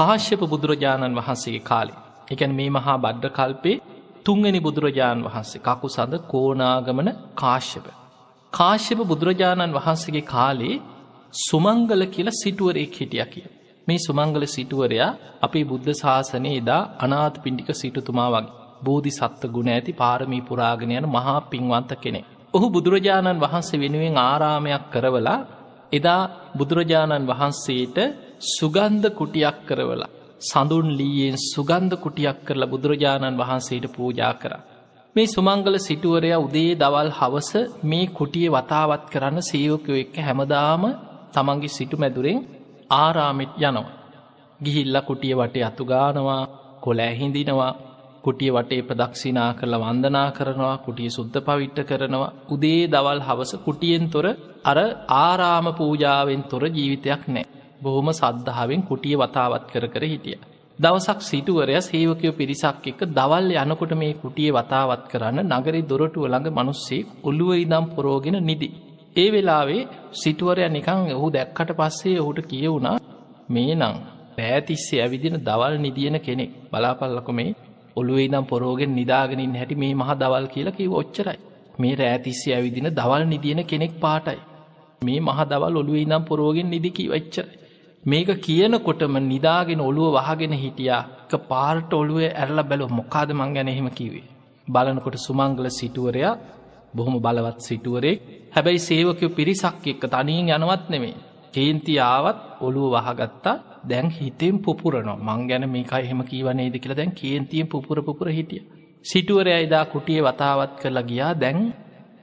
කාශ්‍යප 0.00 0.42
බුදුරජාණන් 0.44 1.14
වහන්සේගේ 1.14 1.62
කාලේ 1.62 1.98
එකැන 2.30 2.52
මේ 2.52 2.68
මහා 2.68 2.96
බද්ධ 2.96 3.30
කල්පේ 3.30 3.76
තුන්ගනි 4.26 4.60
බුදුරජාණන් 4.60 5.24
වහන්සේ 5.26 5.60
කකු 5.60 5.88
සඳ 5.88 6.14
කෝනාගමන 6.24 7.08
කාශ්‍යප. 7.34 7.86
කාශ්‍යප 8.52 9.00
බුදුරජාණන් 9.04 9.74
වහන්සේගේ 9.74 10.24
කාලේ 10.26 10.76
සුමංගල 11.40 12.02
කියල 12.06 12.28
සිටුවරෙක් 12.32 12.94
හිටිය 12.94 13.26
කිය. 13.26 13.46
මේ 13.88 13.98
සුමංගල 13.98 14.44
සිටුවරයා 14.46 15.10
අපේ 15.40 15.64
බුද්ධ 15.64 15.90
ශාසනය 15.94 16.50
එදා 16.54 16.82
අනාත් 16.98 17.34
පිණ්ඩික 17.42 17.70
සිටුතුමා 17.74 18.30
වගේ 18.30 18.56
බෝධි 18.82 19.12
සත්ව 19.12 19.52
ගුණ 19.54 19.70
ඇති 19.70 19.92
පාරමී 19.94 20.42
පුරාගෙන 20.42 20.92
යන 20.92 21.06
මහා 21.08 21.38
පින්වන්ත 21.44 21.92
කෙනෙ. 21.98 22.20
ඔහු 22.54 22.66
බුදුරජාණන් 22.70 23.38
වහන්සේ 23.38 23.78
වෙනුවෙන් 23.78 24.16
ආරාමයක් 24.20 24.84
කරවලා 24.92 25.38
එදා 25.92 26.22
බුදුරජාණන් 26.54 27.30
වහන්සේට 27.30 27.98
සුගන්ධ 28.40 29.08
කුටියක් 29.12 29.56
කරවලා 29.66 30.10
සඳුන් 30.42 30.86
ලීයෙන් 30.90 31.36
සුගන්ධ 31.44 31.96
කුටියක් 31.96 32.38
කරලා 32.40 32.66
බුදුරජාණන් 32.66 33.38
වහන්සේට 33.38 33.86
පූජා 33.88 34.34
කර. 34.34 34.52
මේ 35.16 35.26
සුමංගල 35.26 35.76
සිටුවරය 35.78 36.30
උදේ 36.36 36.72
දවල් 36.74 37.10
හවස 37.10 37.50
මේ 37.82 38.06
කුටිය 38.10 38.48
වතාවත් 38.48 39.04
කරන්න 39.12 39.38
සේවකයෝ 39.42 40.00
එක්ක 40.04 40.16
හැමදාම 40.18 40.82
තමන්ගේ 41.30 41.74
සිටු 41.76 41.96
මැදුරෙන් 41.96 42.38
ආරාමිට් 42.94 43.54
යනවා. 43.60 43.92
ගිහිල්ල 44.60 44.96
කුටිය 45.02 45.34
වටේ 45.34 45.64
අතුගානවා 45.64 46.42
කොලෑහිඳිනවා 46.80 47.72
කුටිය 48.24 48.50
වටේ 48.50 48.82
ප්‍රදක්ෂිනා 48.82 49.50
කරලා 49.54 49.82
වන්දනා 49.82 50.28
කරනවා 50.30 50.76
කුටිය 50.78 51.10
සුද්ධ 51.10 51.38
පවිට්ට 51.42 51.88
කරනවා 51.88 52.34
උදේ 52.48 52.82
දවල් 52.86 53.20
හවස 53.20 53.52
කුටියෙන් 53.58 54.04
තොර 54.10 54.26
අර 54.64 54.78
ආරාම 55.20 55.66
පූජාවෙන් 55.74 56.42
තොර 56.44 56.62
ජීවිතයක් 56.68 57.24
නෑ. 57.28 57.59
බොහොම 57.82 58.08
සද්ධාවෙන් 58.12 58.82
කුටිය 58.82 59.16
වතාවත් 59.16 59.64
කර 59.72 59.86
කර 59.86 60.04
හිටිය. 60.04 60.38
දවසක් 60.78 61.20
සිටුවරය 61.22 61.74
සේවකයෝ 61.80 62.34
පිරිසක් 62.34 62.86
එක 62.86 63.00
දවල් 63.10 63.48
යනකොට 63.56 63.92
මේ 63.94 64.12
කුටිය 64.16 64.50
වතාවත් 64.50 65.02
කරන්න 65.10 65.50
නගරි 65.50 65.80
දොරටුව 65.84 66.24
ළඟ 66.26 66.48
මනුස්සේ 66.52 67.06
ඔල්ලුව 67.22 67.50
ඉදම් 67.56 67.84
පොරෝගෙන 67.90 68.38
නිදි. 68.42 68.68
ඒ 69.16 69.28
වෙලාවේ 69.28 69.88
සිටුවරය 70.14 70.64
නිකං 70.68 71.00
ඔහු 71.10 71.26
දැක්කට 71.30 71.70
පස්සේ 71.74 72.16
ඔහුට 72.18 72.40
කියවුණා 72.44 72.96
මේ 73.48 73.74
නං 73.74 73.96
පෑතිස්සේ 74.36 75.00
ඇවිදින 75.00 75.36
දවල් 75.40 75.74
නිදියන 75.78 76.16
කෙනෙක් 76.20 76.50
බලාපල්ලක 76.68 77.28
මේ 77.30 77.56
ඔළුවේ 77.96 78.28
දම් 78.28 78.44
පොරෝගෙන් 78.44 78.94
නිදාගෙනින් 78.94 79.54
හැටි 79.54 79.74
මේ 79.74 79.94
මහ 79.94 80.10
දවල් 80.14 80.46
කියලා 80.46 80.76
කිව 80.76 80.92
ඔච්චරයි 80.92 81.38
මේ 81.78 81.94
රෑතිස්සේ 81.94 82.54
ඇවිදින 82.54 82.88
දවල් 82.90 83.24
නිදියන 83.24 83.60
කෙනෙක් 83.64 83.92
පාටයි 83.98 84.40
මේ 85.02 85.20
මහ 85.20 85.38
දවල් 85.44 85.74
ඔළුවේ 85.74 86.06
දම් 86.06 86.24
පොරෝගෙන් 86.24 86.70
නිදිකී 86.70 87.08
වෙච්චරයි 87.08 87.58
මේක 88.04 88.28
කියනකොටම 88.38 89.14
නිදාගෙන 89.22 89.80
ඔළුව 89.80 90.14
වහගෙන 90.16 90.52
හිටියා 90.54 91.28
පාර්ට 91.40 91.92
ඔළුව 91.92 92.20
ඇරල 92.24 92.58
බැලු 92.62 92.88
මොකාද 92.90 93.30
මං 93.30 93.54
ගැන 93.54 93.68
එහෙම 93.68 93.88
කිවේ. 93.90 94.24
බලනකොට 94.68 95.16
සුමංගල 95.18 95.66
සිටුවරයා 95.70 96.38
බොහොම 96.94 97.14
බලවත් 97.18 97.58
සිටුවරෙක් 97.60 98.20
හැබැයි 98.50 98.80
සේවකයෝ 98.80 99.30
පිරිසක් 99.30 99.86
එක්ක 99.86 100.02
තනියෙන් 100.06 100.48
යනවත් 100.56 100.84
නෙමේ. 100.88 101.20
කේන්ති 101.52 101.94
ආවත් 102.00 102.38
ඔළුව 102.60 102.92
වහගත්තා 102.96 103.56
දැන් 103.84 104.08
හිතෙන් 104.10 104.56
පුපුරනවා 104.58 105.18
මං 105.18 105.40
ගැන 105.48 105.64
මේකයි 105.68 106.00
එහෙම 106.00 106.20
කීවනේද 106.22 106.74
කියලා 106.74 106.96
දැන් 106.96 107.12
කේන්තියෙන් 107.12 107.68
පුපුර 107.68 107.98
පුපුර 108.02 108.28
හිටිය. 108.28 108.62
සිටුවරය 109.04 109.52
එදා 109.56 109.84
කුටිය 109.84 110.20
වතාවත් 110.20 110.72
කරලා 110.80 111.02
ගියා 111.02 111.32
දැන් 111.34 111.58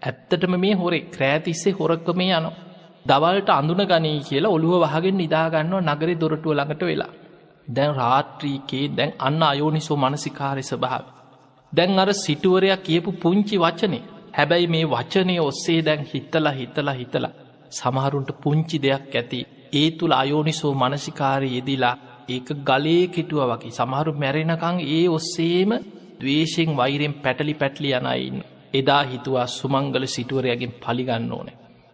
ඇත්තටම 0.02 0.54
මේ 0.58 0.74
හොරේ 0.74 1.08
ක්‍රෑතිස්සේ 1.08 1.78
හොරක්ක 1.80 2.08
මේ 2.16 2.32
යනවා. 2.32 2.67
දවල්ට 3.08 3.50
අඳුන 3.52 3.82
ගනී 3.86 4.20
කියලා 4.22 4.52
ඔළුව 4.52 4.84
වහගෙන් 4.84 5.16
නිදාගන්නවා 5.16 5.86
නගරි 5.88 6.16
දොරටුව 6.16 6.54
ළඟට 6.54 6.84
වෙලා. 6.84 7.12
දැන් 7.68 7.92
රාත්‍රීකේ 7.96 8.86
දැන් 8.92 9.12
අන්න 9.20 9.42
අයෝනිසෝ 9.44 9.98
මනසිකාරය 9.98 10.64
ස්භාව. 10.64 11.06
දැන් 11.74 12.00
අර 12.00 12.10
සිටුවරයක් 12.16 12.82
කියපු 12.82 13.12
පුංචි 13.14 13.56
වචනේ. 13.58 14.04
හැබැයි 14.34 14.68
මේ 14.68 14.86
වචනය 14.86 15.36
ඔස්සේ 15.42 15.80
දැන් 15.82 16.02
හිත්තලා 16.04 16.54
හිතලා 16.54 16.94
හිතලා 16.94 17.34
සමහරුන්ට 17.72 18.32
පුංචි 18.44 18.78
දෙයක් 18.80 19.14
ඇති. 19.14 19.40
ඒ 19.74 19.90
තුළ 19.92 20.14
අයෝනිසෝ 20.14 20.74
මනසිකාරය 20.74 21.50
යෙදිලා 21.50 21.96
ඒක 22.30 22.50
ගලේ 22.62 23.04
කෙටුව 23.08 23.42
වගේ. 23.44 23.72
සමහරු 23.72 24.12
මැරෙනකං 24.16 24.78
ඒ 24.90 25.06
ඔස්සේම 25.10 25.72
දවේශයෙන් 26.20 26.72
වෛරෙන් 26.78 27.14
පැටලි 27.16 27.54
පැටලි 27.54 27.90
යනයින්න 27.94 28.44
එදා 28.74 29.04
හිතුවා 29.04 29.48
සුමංගල 29.50 30.06
සිටුවරයගෙන් 30.08 30.78
පලිගන්න 30.78 31.32
ඕන. 31.32 31.50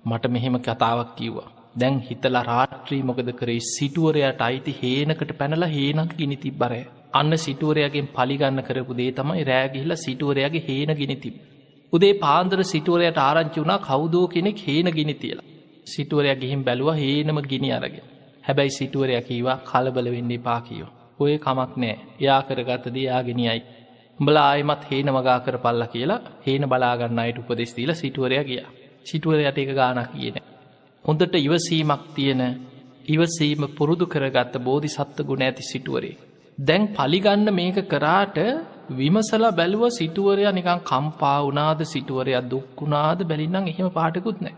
මට 0.06 0.26
මෙහෙම 0.28 0.58
කතාවක් 0.60 1.12
කිව්වා. 1.16 1.50
දැන් 1.76 1.96
හිතලා 2.02 2.44
රාත්‍රී 2.46 3.04
මොකද 3.04 3.30
කරේ? 3.34 3.60
සිටුවරයට 3.68 4.42
අයිති 4.42 4.74
හේනකට 4.74 5.32
පැනලා 5.38 5.70
හේනක් 5.70 6.14
ගිනි 6.18 6.38
තිබ්බරය 6.38 6.82
අන්න 7.14 7.38
සිටුවරයගෙන් 7.38 8.08
පලිගන්න 8.10 8.62
කරපු 8.62 8.98
දේ 9.00 9.12
තමයි 9.14 9.44
රෑගිහිලා 9.46 10.00
සිටුවරයාගේ 10.00 10.66
හේන 10.68 10.92
ගිනි 10.96 11.18
තිබ 11.18 11.36
උදේ 11.94 12.14
පාන්දර 12.16 12.60
සිටුවරයට 12.66 13.20
ආරංචි 13.20 13.60
වුණා 13.60 13.82
කවුදෝ 13.82 14.26
කෙනෙක් 14.28 14.60
හේන 14.62 14.88
ගිනි 14.92 15.16
තියලා. 15.16 15.48
සිටුවරයක් 15.88 16.40
ගිහිම් 16.40 16.62
බැලුව 16.64 16.90
හේනම 16.96 17.40
ගිනි 17.44 17.70
අරගෙන. 17.72 18.06
හැබැයි 18.44 18.78
සිටුවරය 18.80 19.22
කීවා 19.22 19.58
කලබල 19.64 20.08
වෙන්නේ 20.12 20.40
පා 20.40 20.60
කියෝ. 20.62 20.92
ඔය 21.20 21.34
කමක් 21.38 21.72
නෑ. 21.78 21.96
යා 22.20 22.42
කරගත්තද 22.42 22.98
යාගෙනයයි 23.00 23.62
උඹල 24.20 24.38
ආයමත් 24.40 24.84
හේන 24.90 25.08
මගා 25.10 25.40
කර 25.40 25.58
පල්ල 25.58 25.84
කියලා 25.88 26.22
හේන 26.46 26.64
බලාගන්න 26.68 27.20
අයට 27.20 27.38
උපදෙස් 27.40 27.72
දීල 27.78 27.92
සිටුවරය 27.96 28.40
ගිය. 28.46 28.64
සිටුවරයට 29.06 29.58
එක 29.58 29.72
ගානක් 29.74 30.12
කියන 30.12 30.38
හොඳට 31.06 31.36
ඉවසීමක් 31.40 32.04
තියෙන 32.16 32.44
ඉවසීම 33.08 33.64
පුරුදු 33.72 34.06
කරගත්ත 34.08 34.56
බෝධි 34.62 34.90
සත්ව 34.90 35.26
ගුණ 35.26 35.44
ඇති 35.44 35.64
සිටුවරේ 35.66 36.20
දැන් 36.58 36.84
පලිගන්න 36.92 37.48
මේක 37.54 37.80
කරාට 37.88 38.38
විමසලා 38.92 39.54
බැලුව 39.54 39.84
සිටුවරයා 39.92 40.54
නිකං 40.54 40.84
කම්පා 40.84 41.40
වනාද 41.44 41.82
සිටුවරයක් 41.86 42.46
දුක්කුණාද 42.48 43.20
බැලින්නම් 43.24 43.68
එහෙම 43.68 43.90
පාටකුත් 43.92 44.40
නෑ 44.42 44.56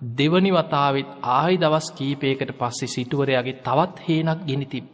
දෙවනි 0.00 0.50
වතාවත් 0.52 1.08
ආයි 1.28 1.56
දවස් 1.56 1.86
කීපයකට 1.92 2.50
පස්සේ 2.54 2.88
සිටුවරයාගේ 2.88 3.60
තවත් 3.60 3.96
හේනක් 4.00 4.40
ගෙනතිබ. 4.42 4.84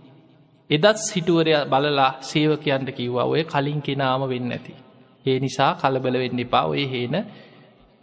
එදත් 0.71 0.99
සිටුවරය 1.03 1.53
බලලා 1.67 2.11
සේවකයන්ට 2.23 2.91
කිව්වා 2.93 3.27
ඔය 3.27 3.43
කලින් 3.45 3.81
කෙනාම 3.83 4.23
වෙන්න 4.25 4.51
ඇති. 4.51 4.75
ඒ 5.27 5.39
නිසා 5.39 5.73
කලබල 5.75 6.17
වෙන්න 6.17 6.39
එපා 6.39 6.65
ඔය 6.67 6.85
හේන 6.87 7.15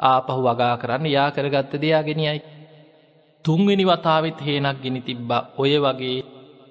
ආපහු 0.01 0.41
වගා 0.41 0.75
කරන්න 0.77 1.05
යා 1.07 1.29
කරගත්ත 1.31 1.73
දෙයා 1.77 2.03
ගෙනියයි. 2.03 2.41
තුන්වෙනි 3.45 3.85
වතාවත් 3.85 4.39
හේනක් 4.41 4.77
ගෙන 4.81 4.97
තිබ්බා. 5.01 5.41
ඔය 5.57 5.73
වගේ 5.77 6.17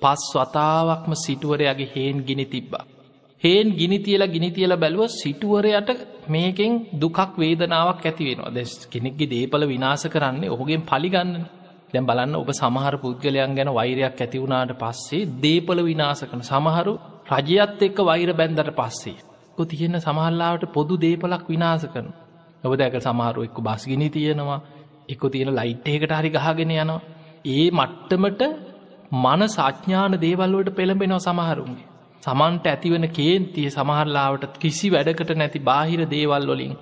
පස් 0.03 0.25
වතාවක්ම 0.35 1.13
සිටුවරයාගේ 1.17 1.93
හේන් 1.95 2.17
ගිනි 2.23 2.47
තිබ්බා. 2.47 2.85
හේන් 3.43 3.69
ගිනි 3.73 3.99
තියල 4.01 4.23
ගිනි 4.27 4.51
තියල 4.51 4.73
බැලුව 4.77 5.09
සිටුවරයට 5.13 5.91
මේකෙන් 6.29 6.73
දුකක් 6.95 7.33
වේදනාවක් 7.37 8.05
ඇති 8.05 8.25
වෙනවා. 8.25 8.51
දැස් 8.51 8.73
කෙනෙක්ගේ 8.87 9.31
දේපල 9.31 9.63
විනාස 9.67 10.05
කරන්නේ 10.07 10.51
ඔහුගෙන් 10.51 10.83
පලිගන්න 10.83 11.33
දැම් 11.93 12.05
බලන්න 12.07 12.35
ඔබ 12.35 12.51
සමහර 12.53 12.95
පුද්ගලයන් 12.99 13.55
ගැන 13.57 13.71
වෛරයක් 13.71 14.19
ඇතිවුණාට 14.19 14.73
පස්සේ 14.75 15.29
දේපල 15.39 15.79
විනාස 15.83 16.21
කන 16.23 16.43
සමහරු 16.43 16.95
රජයත් 17.33 17.83
එක්ක 17.83 17.99
වෛර 18.03 18.31
බැන්දට 18.33 18.73
පස්සේ. 18.73 19.19
කො 19.57 19.63
තියෙන 19.67 19.97
සමහල්ලාවට 19.99 20.73
පොදු 20.73 20.95
දේපලක් 20.99 21.45
විනාස 21.49 21.85
කන 21.87 22.09
ඔබ 22.65 22.73
දැක 22.77 22.97
සමහරු 22.99 23.41
එක්ක 23.43 23.59
බස්ගිනි 23.61 24.09
තියෙනවා 24.11 24.61
එක්ක 25.09 25.23
තියෙන 25.29 25.53
ලයිට්ඒකට 25.53 26.13
හරි 26.15 26.31
ගහගෙන 26.31 26.75
යනවා 26.77 27.01
ඒ 27.51 27.69
මට්ටමට 27.73 28.43
මන 29.15 29.43
සාඥාන 29.51 30.15
දේවල්වට 30.19 30.77
පෙළඹෙනවා 30.77 31.25
සමහරුන්ගේ 31.27 31.91
සමන්ට 32.23 32.67
ඇතිවන 32.67 33.07
කේන්තිය 33.11 33.69
සමහරලාවට 33.71 34.57
කිසි 34.59 34.89
වැඩකට 34.89 35.31
නැති 35.35 35.61
බාහිර 35.63 36.01
දේවල් 36.07 36.45
වලින් 36.49 36.75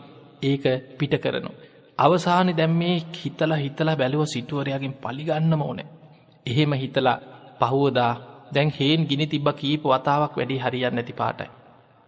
ඒක 0.42 0.64
පිට 0.94 1.14
කරනු. 1.16 1.50
අවසානි 1.98 2.52
දැම් 2.52 2.72
මේ 2.72 2.96
හිතලා 3.16 3.58
හිතලා 3.58 3.96
බැලුව 3.96 4.24
සිටුවරයාගෙන් 4.26 4.94
පලිගන්න 4.96 5.52
ඕන. 5.58 5.80
එහෙම 6.46 6.72
හිතලා 6.74 7.18
පහුවදා 7.60 8.12
දැන් 8.52 8.70
හේන් 8.70 9.00
ගිනි 9.04 9.26
තිබ 9.26 9.48
කීප 9.54 9.82
වතාවක් 9.84 10.34
වැඩි 10.36 10.58
හරියන්න 10.58 10.94
නැති 10.94 11.14
පාටයි. 11.14 11.48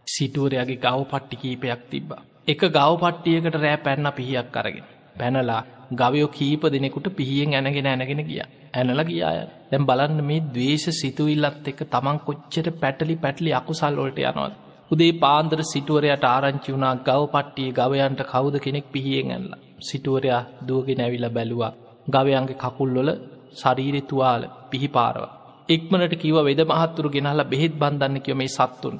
සිටුවරයාගේ 0.06 0.78
ගව 0.78 0.98
පට්ටි 1.04 1.36
කීපයක් 1.36 1.82
තිබ්බ. 1.90 2.10
එක 2.48 2.62
ගව 2.68 2.92
පට්ටියකට 2.98 3.56
රෑ 3.56 3.76
පැන්න 3.78 4.06
පිහියක් 4.12 4.48
කරගෙන. 4.50 4.86
පැනලා 5.16 5.62
ගවයෝ 5.92 6.28
කීප 6.30 6.62
දෙනෙකුට 6.66 7.08
පිහියෙන් 7.12 7.54
ඇනගෙන 7.54 7.86
ඇනගෙන 7.86 8.22
ගිය 8.22 8.40
ඇනල 8.72 9.02
ගියාය 9.04 9.38
දැම් 9.70 9.84
බලන්න 9.84 10.20
මේ 10.22 10.40
දවේශ 10.48 10.88
සිතුවිල්ලත් 10.92 11.68
එක 11.68 11.80
තමන් 11.86 12.18
කොච්චට 12.20 12.68
පැටලි 12.76 13.16
පැටලි 13.16 13.50
අකුසල්ලොලට 13.52 14.20
යනවද. 14.22 14.54
උදේ 14.90 15.12
පාන්දර 15.14 15.60
සිටුවරයට 15.64 16.24
ආරංචි 16.26 16.70
වුණා 16.70 16.94
ගව 17.02 17.22
පට්ටිය 17.28 17.70
ගවයන්ට 17.72 18.22
කවුද 18.24 18.56
කෙනෙක් 18.58 18.86
පිහියෙන් 18.88 19.30
ඇල්ල. 19.30 19.52
සිටුවරයා 19.80 20.42
දුවගෙන 20.62 21.00
ඇවිල 21.00 21.26
බැලුවා 21.30 21.72
ගවයන්ගේ 22.08 22.58
කකුල්ලොල 22.58 23.10
ශරීරෙ 23.54 24.02
තුවාල 24.04 24.42
පිහිපාරව. 24.70 25.24
එක්මනට 25.68 26.14
කිව 26.18 26.36
වෙද 26.42 26.60
මහත්තුරු 26.66 27.08
ගෙනහලා 27.10 27.46
බෙහෙත් 27.46 27.74
බන්ධන්න 27.76 28.22
කියව 28.22 28.36
මේ 28.36 28.50
සත්තුන්. 28.50 28.96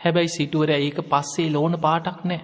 හැබැයි 0.00 0.30
සිටුවර 0.30 0.70
ඒක 0.72 0.98
පස්සේ 1.06 1.52
ලෝන 1.52 1.76
පාටක් 1.80 2.20
නෑ 2.24 2.42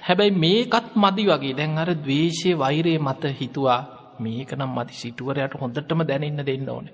හැබැයි 0.00 0.36
මේකත් 0.36 0.86
මදි 0.96 1.24
වගේ 1.26 1.54
දැන් 1.54 1.78
අර 1.78 1.90
දවේශය 1.98 2.50
වෛරය 2.56 2.94
මත 2.98 3.24
හිතුවා 3.34 3.80
මේකනම් 4.18 4.70
මති 4.70 4.94
සිටුවරයට 4.94 5.54
හොඳටම 5.54 6.00
දැනන්න 6.02 6.40
දෙන්න 6.42 6.68
ඕන. 6.68 6.86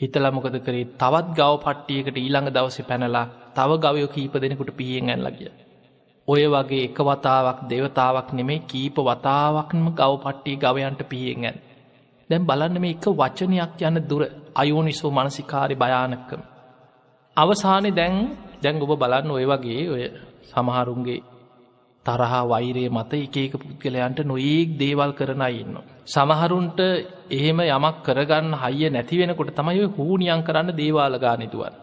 හිතලමොකද 0.00 0.56
කරේ 0.60 0.84
තවත් 0.96 1.28
ගව 1.32 1.54
පට්ටියකට 1.58 2.16
ඊළඟ 2.16 2.50
දවස 2.50 2.78
පැනලා 2.82 3.26
තව 3.54 3.70
ගවයෝ 3.78 4.08
කීප 4.08 4.34
දෙනෙකුට 4.34 4.70
පියෙන් 4.72 5.10
ඇල්ලගිය. 5.10 5.50
ඔය 6.28 6.42
වගේ 6.46 6.84
එක 6.84 6.98
වතාවක් 7.00 7.58
දෙවතාවක් 7.66 8.28
නෙමේ 8.32 8.66
කීප 8.66 8.96
වතාවක්ම 9.00 9.86
ගව 9.90 10.12
පට්ටිය 10.16 10.56
ගවයන්ට 10.56 11.02
පියෙන් 11.04 11.44
ඇන්. 11.44 11.58
දැම් 12.30 12.46
බලන්න 12.46 12.76
මේ 12.78 12.94
එක 12.94 13.06
වචනයක් 13.12 13.80
යන්න 13.82 13.98
දුර 14.10 14.22
අයෝනිසෝ 14.54 15.10
මනසිකාරි 15.10 15.74
භයානක්කම. 15.74 16.40
අවසානය 17.36 17.90
දැන් 17.92 18.14
දැන් 18.62 18.76
ඔබ 18.78 18.92
බලන්න 18.94 19.30
ඔය 19.30 19.44
වගේ 19.46 19.82
ඔය 19.88 20.04
සමහරුන්ගේ 20.44 21.20
තරහා 22.06 22.42
වෛරය 22.44 22.84
මත 22.88 23.12
එකක 23.36 23.54
පුද්ගලයන්ට 23.56 24.20
නොඒක් 24.22 24.68
දේවල් 24.76 25.12
කරන 25.12 25.42
ඉන්න. 25.52 25.74
සමහරුන්ට 26.06 26.80
එහෙම 27.30 27.58
යමක් 27.66 27.96
කරගන්න 28.04 28.54
හයිය 28.56 28.90
නැති 28.90 29.20
වෙනකොට 29.20 29.52
තමයි 29.52 29.84
හූනියන් 29.96 30.42
කරන්න 30.42 30.70
දේවාලගානිතුවන්. 30.72 31.74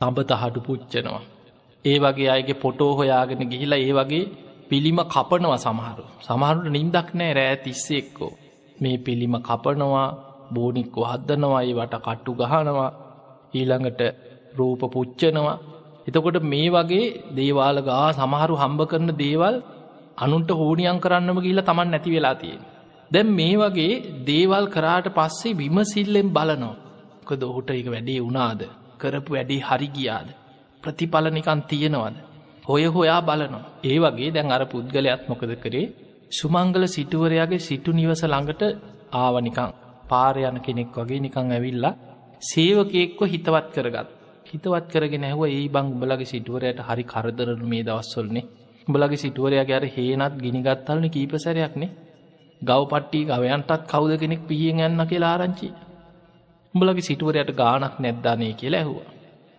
තඹත 0.00 0.30
හඩු 0.42 0.60
පුච්චනවා. 0.60 1.22
ඒ 1.84 1.98
වගේ 1.98 2.30
අයගේ 2.30 2.60
පොටෝ 2.62 2.92
හොයාගෙන 2.94 3.42
ගිහිලා 3.44 3.80
ඒ 3.80 3.92
වගේ 3.92 4.30
පිළිම 4.68 4.98
කපනව 5.06 5.54
සමහරු. 5.58 6.04
සමහරුට 6.20 6.68
නින්දක් 6.68 7.08
නෑ 7.14 7.32
රෑ 7.32 7.56
තිස්සේ 7.56 7.98
එක්කෝ. 7.98 8.32
මේ 8.78 8.96
පිළිම 8.98 9.34
කපනවා 9.40 10.08
බෝනික්කො 10.54 11.00
හදනවා 11.04 11.62
ඒ 11.62 11.74
වට 11.74 11.94
කට්ටු 11.98 12.32
ගහනවා 12.34 12.90
ඊළඟට 13.54 14.00
රූප 14.56 14.82
පුච්චනවා 14.92 15.58
එතකොට 16.06 16.38
මේ 16.44 16.68
වගේ 16.70 17.04
දේවාල 17.32 17.78
ගා 17.82 18.06
සමහරු 18.12 18.54
හම්බ 18.56 18.80
කරන 18.90 19.10
දේවල් 19.16 19.56
අනුන්ට 20.18 20.50
හෝනියන් 20.52 20.98
කරන්නම 21.00 21.38
කියලා 21.40 21.68
තමන් 21.68 21.88
නැති 21.90 22.10
වෙලා 22.10 22.34
තියෙන. 22.34 22.62
දැම් 23.10 23.28
මේ 23.30 23.56
වගේ 23.56 24.00
දේවල් 24.26 24.64
කරාට 24.66 25.06
පස්සේ 25.10 25.56
විමසිල්ලෙන් 25.56 26.28
බලනෝ. 26.30 26.74
කොද 27.24 27.42
ඔහුට 27.42 27.70
එක 27.72 27.86
වැඩේ 27.86 28.20
වුණාද 28.20 28.62
කරපු 29.00 29.30
වැඩේ 29.32 29.60
හරි 29.60 29.88
ගියාද. 29.88 30.28
ප්‍රතිඵලනිකන් 30.82 31.60
තියෙනවද. 31.64 32.16
හොය 32.62 32.84
හොයා 32.86 33.20
බලනවා. 33.22 33.68
ඒ 33.82 33.98
වගේ 33.98 34.30
දැන් 34.30 34.48
අර 34.52 34.62
පුද්ගලයක් 34.66 35.22
මොකද 35.28 35.52
කරේ 35.64 35.92
සුමංගල 36.30 36.84
සිටුවරයාගේ 36.88 37.60
සිටු 37.60 37.90
නිවස 37.92 38.22
ළඟට 38.24 38.62
ආවනිකං 39.14 39.70
පාරයන 40.10 40.58
කෙනෙක් 40.60 40.96
වගේ 40.96 41.20
නිකං 41.20 41.52
ඇවිල්ලා 41.52 41.98
සේවකයෙක්ව 42.42 43.20
හිතවත් 43.24 43.66
කරගත්. 43.74 44.08
හිතවත් 44.52 44.84
කරගෙන 44.88 45.24
ඇහුව 45.24 45.44
ඒ 45.48 45.68
බං 45.68 45.86
උඹලගේ 45.88 46.26
සිටුවරයට 46.26 46.80
හරි 46.80 47.04
කරදරන 47.04 47.62
මේ 47.64 47.82
දවස්වලනේ. 47.82 48.44
උඹලගේ 48.86 49.18
සිටුවරයාගේ 49.18 49.76
අර 49.76 49.86
හේනත් 49.88 50.34
ගිනිගත්තල්න 50.38 51.06
කීපසරයක්නේ 51.08 51.90
ගව 52.62 52.80
පට්ටි 52.86 53.20
ගවයන්ටත් 53.26 53.82
කවුද 53.86 54.12
කෙනෙක් 54.16 54.42
පියෙන් 54.44 54.78
යන්න 54.80 55.06
කියලා 55.06 55.32
ආරංචි. 55.34 55.68
උඹලගේ 56.74 57.02
සිටුවරයට 57.02 57.50
ගානක් 57.54 57.96
නැද්දානය 57.98 58.52
කියලා 58.54 58.80
ඇහුවා. 58.80 59.10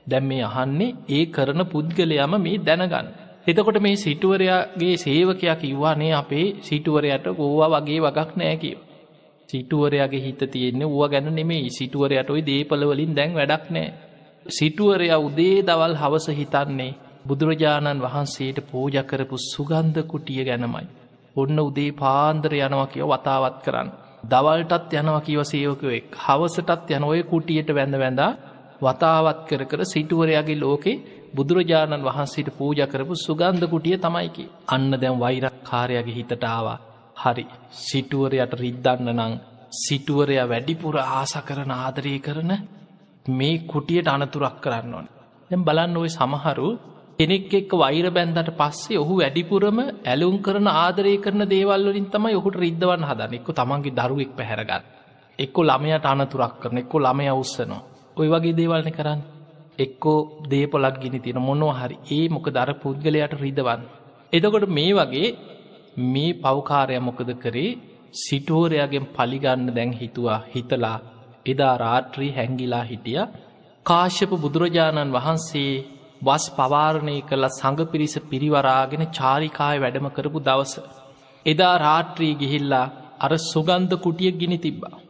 දැම් 0.07 0.25
මේ 0.25 0.43
අහන්නේ 0.43 0.95
ඒ 1.09 1.25
කරන 1.27 1.61
පුද්ගලයම 1.65 2.33
මේ 2.37 2.57
දැනගන්න. 2.59 3.07
එතකොට 3.45 3.77
මේ 3.79 3.95
සිටුවරයාගේ 3.97 4.95
සේවකයක් 4.97 5.59
කිව්වානේ 5.59 6.13
අපේ 6.13 6.47
සිටුවරයට 6.61 7.25
ගෝවා 7.33 7.73
වගේ 7.75 7.99
වගක් 7.99 8.29
නෑ 8.35 8.55
කියව 8.57 8.79
සිටුවරයාගේ 9.49 10.21
හිත 10.21 10.41
තියෙන්නේ 10.47 10.87
ුව 10.87 11.03
ගැන 11.07 11.27
නෙමේ 11.31 11.69
සිටුවරයට 11.71 12.29
ඔයි 12.29 12.43
දේපලවලින් 12.43 13.11
දැන් 13.13 13.31
වැඩක් 13.33 13.65
නෑ. 13.69 13.89
සිටුවරයා 14.47 15.19
උදේ 15.19 15.63
දවල් 15.63 15.95
හවස 15.95 16.27
හිතන්නේ 16.31 16.95
බුදුරජාණන් 17.25 18.01
වහන්සේට 18.01 18.57
පූජ 18.65 18.95
කරපු 19.03 19.37
සුගන්ධ 19.45 20.01
කුටිය 20.05 20.43
ගැනමයි. 20.43 20.85
ඔන්න 21.35 21.57
උදේ 21.59 21.91
පාන්දර 21.93 22.53
යනවා 22.57 22.87
කියව 22.87 23.07
වතාවත් 23.09 23.57
කරන්න. 23.63 23.89
දවල්ටත් 24.25 24.93
යනවා 24.93 25.21
කිව 25.21 25.39
සේවකවෙක් 25.43 26.15
හවසටත් 26.17 26.91
යන 26.91 27.03
ඔය 27.03 27.21
කුටියට 27.23 27.69
වැඳ 27.71 27.95
වැඳා 27.97 28.31
වතාවත් 28.81 29.39
කර 29.47 29.63
කර 29.65 29.81
සිටුවරයාගේ 29.85 30.59
ලෝකේ 30.59 31.01
බුදුරජාණන් 31.33 32.03
වහන්සේට 32.03 32.49
පූජ 32.53 32.79
කරපු 32.85 33.13
සුගන්ධ 33.17 33.65
කුටිය 33.67 33.97
තමයිකි. 33.97 34.45
අන්න 34.67 34.91
දැම් 34.93 35.15
වෛරක් 35.17 35.55
කාරයාගේ 35.63 36.15
හිතටාවා. 36.15 36.79
හරි 37.15 37.45
සිටුවරයට 37.81 38.53
රිද්දන්න 38.55 39.09
නං 39.13 39.33
සිටුවරයා 39.77 40.47
වැඩිපුර 40.47 40.95
ආස 40.99 41.33
කරන 41.41 41.71
ආදරය 41.73 42.15
කරන 42.19 42.51
මේ 43.25 43.59
කුටියට 43.61 44.07
අනතුරක් 44.07 44.57
කරන්න 44.59 44.93
ඕන. 44.93 45.07
දැම් 45.51 45.63
බලන්න 45.63 45.97
ඔය 45.97 46.09
සමහරු 46.09 46.67
කෙනෙක් 47.19 47.53
එක්ක 47.53 47.71
වෛර 47.73 48.09
බැන්දට 48.09 48.49
පස්සේ 48.53 48.97
ඔහු 48.97 49.13
වැඩිපුරම 49.17 49.79
ඇලුම් 50.05 50.35
කරන 50.39 50.67
ආදරය 50.69 51.17
කරන 51.17 51.41
දේවල්ලින් 51.47 52.07
තමයි 52.07 52.35
ඔහුට 52.35 52.55
රිද්දවන්න 52.55 53.07
හදන 53.09 53.33
එක්ක 53.33 53.49
තමන්ගේ 53.51 53.95
දරුවෙක් 53.97 54.31
පැහැරගන්න. 54.37 54.83
එක්කො 55.39 55.61
ළමයට 55.63 56.05
අනතුරක් 56.05 56.55
කරන 56.61 56.77
එක්කො 56.77 56.97
ළමය 56.99 57.29
උස්සනවා. 57.33 57.83
ඔය 58.17 58.27
වගේ 58.29 58.57
දේවල්න 58.59 58.91
කරන්න. 58.91 59.21
එක්කෝ 59.77 60.19
දේපොලක් 60.49 60.97
ගිනි 61.01 61.19
තියෙන 61.19 61.41
මොනෝ 61.41 61.71
හරි 61.71 61.95
ඒ 62.11 62.25
මොක 62.29 62.47
දර 62.47 62.71
පුද්ගලයට 62.75 63.33
රිදවන්න. 63.35 63.81
එදකොට 64.33 64.67
මේ 64.69 64.93
වගේ 64.93 65.27
මේ 66.05 66.33
පවකාරය 66.35 66.99
මොකද 66.99 67.29
කරේ 67.35 67.77
සිටෝරයාගෙන් 68.15 69.05
පලිගන්න 69.07 69.67
දැන් 69.69 69.91
හිතුවා 69.91 70.39
හිතලා 70.53 70.97
එදා 71.45 71.75
රාත්‍රී 71.77 72.31
හැංගිලා 72.31 72.83
හිටිය 72.83 73.21
කාශ්‍යප 73.85 74.31
බුදුරජාණන් 74.37 75.13
වහන්සේ 75.13 75.71
වස් 76.21 76.45
පවාරණය 76.49 77.15
කළ 77.21 77.45
සඟ 77.49 77.81
පිරිස 77.85 78.15
පිරිවරාගෙන 78.31 79.03
චාරිකාය 79.11 79.77
වැඩම 79.79 80.07
කරපු 80.09 80.39
දවස. 80.39 80.73
එදා 81.45 81.75
රාත්‍රී 81.77 82.33
ගිහිල්ලා 82.35 82.85
අර 83.19 83.31
සුගන්ධ 83.43 83.95
කුටිය 83.97 84.31
ගිනි 84.33 84.57
තිබ්බා. 84.57 85.01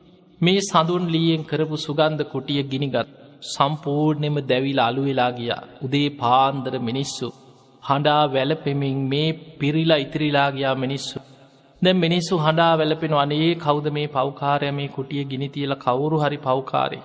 මේ 0.41 0.61
සඳුන් 0.61 1.05
ලියෙන් 1.07 1.43
කරපු 1.43 1.77
සුගන්ධ 1.77 2.23
කුටිය 2.31 2.63
ගිනිගත් 2.63 3.13
සම්පූර්ණෙම 3.45 4.37
දැවිල 4.43 4.79
අලුවෙලා 4.79 5.31
ගියා 5.31 5.63
උදේ 5.81 6.09
පාන්දර 6.15 6.73
මිනිස්සු 6.79 7.27
හඬා 7.83 8.23
වැලපෙමින් 8.33 8.99
මේ 9.11 9.29
පිරිලා 9.59 9.97
ඉතිරිලාගයා 9.97 10.75
මිනිස්සු. 10.75 11.17
දැ 11.83 11.93
මිනිස්සු 11.95 12.35
හඬා 12.37 12.73
වැලපෙන 12.73 13.13
අනේ 13.15 13.49
කෞද 13.57 13.85
මේ 13.89 14.07
පෞකාරය 14.09 14.69
මේ 14.71 14.87
කුටිය 14.87 15.23
ගිනිතියල 15.25 15.73
කවුරු 15.77 16.17
හරි 16.17 16.37
පෞකාරය. 16.39 16.99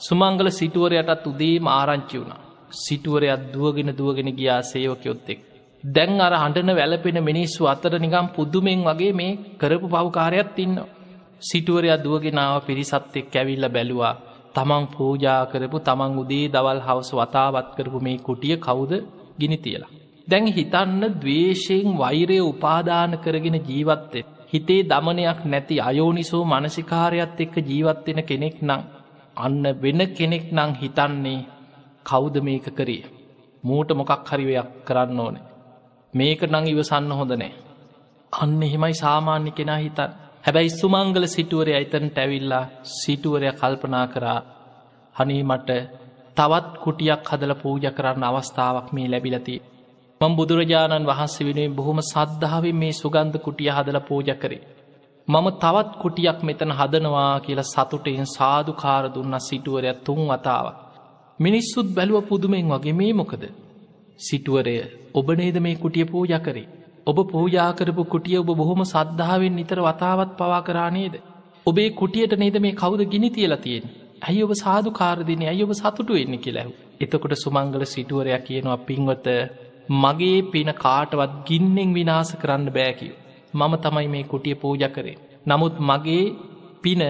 සුමංගල 0.00 0.48
සිටුවරයටත් 0.50 1.24
උදේම 1.26 1.66
ආරංචි 1.70 2.16
වුණ. 2.20 2.34
සිටුවරයක් 2.76 3.42
දුවගෙන 3.52 3.90
දුවගෙන 3.92 4.30
ගියා 4.32 4.60
සේවකයොත්තෙක්. 4.62 5.38
දැන් 5.84 6.20
අර 6.20 6.32
හඬන 6.34 6.70
වැලපෙන 6.72 7.18
මිනිස්සු 7.22 7.62
අතර 7.66 7.92
නිගම් 7.98 8.26
පුද්දුමෙන් 8.28 8.80
වගේ 8.82 9.12
මේ 9.12 9.38
කරපු 9.60 9.86
පවකාරයක් 9.88 10.58
ඉන්න. 10.58 10.76
සිටුවරයක් 11.42 12.02
දුවගෙනාව 12.04 12.56
පිරිසත් 12.66 13.16
එක් 13.16 13.34
ඇවිල්ල 13.34 13.66
බැලුවා. 13.68 14.14
තමන් 14.54 14.84
පූජා 14.88 15.40
කරපු 15.46 15.78
තමන් 15.80 16.12
උදේ 16.22 16.46
දවල් 16.48 16.80
හවස 16.80 17.10
වතාවත් 17.12 17.68
කරපු 17.76 17.98
මේ 18.00 18.18
කුටිය 18.18 18.56
කවුද 18.58 18.92
ගිනි 19.40 19.58
තියලා. 19.58 19.99
දැන් 20.30 20.46
හිතන්න 20.48 21.02
දවේශයෙන් 21.14 21.88
වෛරය 21.96 22.38
උපාදාන 22.42 23.12
කරගෙන 23.18 23.56
ජීවත්තෙ. 23.62 24.20
හිතේ 24.46 24.82
දමනයක් 24.84 25.40
නැති 25.44 25.76
අයෝනිසෝ 25.80 26.44
මනසිකාරයත් 26.46 27.40
එක්ක 27.40 27.54
ජීවත්වෙන 27.62 28.20
කෙනෙක් 28.24 28.56
නං. 28.62 28.82
අන්න 29.36 29.64
වෙන 29.82 30.00
කෙනෙක් 30.10 30.46
නං 30.52 30.72
හිතන්නේ 30.74 31.46
කෞුද 32.04 32.34
මේක 32.40 32.66
කරේ. 32.72 33.04
මූට 33.64 33.90
මොකක් 33.92 34.28
හරිවයක් 34.28 34.68
කරන්න 34.86 35.20
ඕනේ. 35.20 35.46
මේක 36.14 36.40
නං 36.44 36.64
ඉවසන්න 36.66 37.12
හොඳ 37.12 37.32
නෑ. 37.34 37.52
අන්න 38.32 38.62
එහෙමයි 38.62 38.94
සාමාන්‍ය 38.94 39.50
කෙනා 39.52 39.78
හිතන් 39.78 40.10
හැබැයි 40.44 40.70
සුමංගල 40.72 41.26
සිටුවරය 41.26 41.72
අයිතන් 41.74 42.06
ටැවිල්ලා 42.08 42.64
සිටුවරය 42.92 43.48
කල්පනා 43.52 44.06
කරා 44.06 44.40
හනේ 45.16 45.42
මට 45.42 45.70
තවත් 46.36 46.68
කුටියක් 46.78 47.22
හදල 47.24 47.54
පූජ 47.54 47.84
කරන්න 47.90 48.24
අවස්ථාවක් 48.24 48.88
මේ 48.92 49.08
ලැබිලති 49.08 49.56
මං 50.20 50.34
බුදුරජාණන් 50.36 51.06
වහන්සේ 51.06 51.44
වෙනුවෙන් 51.46 51.74
බොහොම 51.74 51.98
සද්ධාවෙන් 52.02 52.76
මේ 52.76 52.94
සුගන්ධ 52.94 53.36
කුටිය 53.38 53.68
හදල 53.68 53.98
පූජ 54.02 54.30
කරේ. 54.34 54.66
මම 55.28 55.46
තවත් 55.54 55.92
කුටියක් 55.94 56.38
මෙතන 56.42 56.72
හදනවා 56.72 57.30
කියලා 57.38 57.68
සතුටෙන් 57.68 58.26
සාධකාර 58.28 59.04
දුන්න 59.08 59.34
සිටුවරයක් 59.40 60.02
තුන් 60.04 60.20
වතාවක්. 60.28 60.76
මිනිස්සුත් 61.40 61.88
බැලුව 61.90 62.26
පුදුමෙන් 62.28 62.68
වගේ 62.70 62.94
මේ 62.94 63.12
මොකද. 63.12 63.44
සිටුවරය 64.18 64.74
ඔබ 65.14 65.28
නේද 65.32 65.56
මේ 65.58 65.76
කුටිය 65.76 66.06
පූජ 66.06 66.34
කරේ. 66.40 66.68
ඔබ 67.06 67.18
පූජාකරපු 67.26 68.02
කුටිය 68.06 68.38
ඔබ 68.38 68.50
බොහොම 68.52 68.82
සද්ධාවෙන් 68.84 69.54
නිතර 69.54 69.78
වතාවත් 69.80 70.30
පවා 70.38 70.60
කරානේද. 70.60 71.14
ඔබේ 71.66 71.88
කුටියට 71.92 72.32
නේද 72.34 72.56
මේ 72.58 72.74
කවුද 72.74 73.00
ගිනි 73.06 73.30
තියලතියෙන්. 73.30 73.84
ඇයි 74.22 74.42
ඔබ 74.42 74.52
සාධු 74.56 74.90
කාරදින 74.92 75.42
ඇයි 75.44 75.64
ඔබ 75.64 75.72
සතුටු 75.72 76.12
වෙන්න 76.12 76.34
කියලැහු. 76.38 76.72
එතකොට 77.00 77.34
සුමංගල 77.36 77.82
සිටුවරයක් 77.86 78.42
කියනවා 78.46 78.78
පින්වත 78.86 79.28
මගේ 79.90 80.42
පින 80.44 80.70
කාටවත් 80.74 81.32
ගින්නෙන් 81.46 81.90
විනාස 81.92 82.30
කරන්න 82.34 82.66
බෑකිව. 82.68 83.12
මම 83.54 83.74
තමයි 83.76 84.08
මේ 84.08 84.24
කුටිය 84.24 84.54
පූජ 84.54 84.82
කරේ. 84.88 85.18
නමුත් 85.46 85.74
මගේ 85.80 86.24
පින 86.82 87.02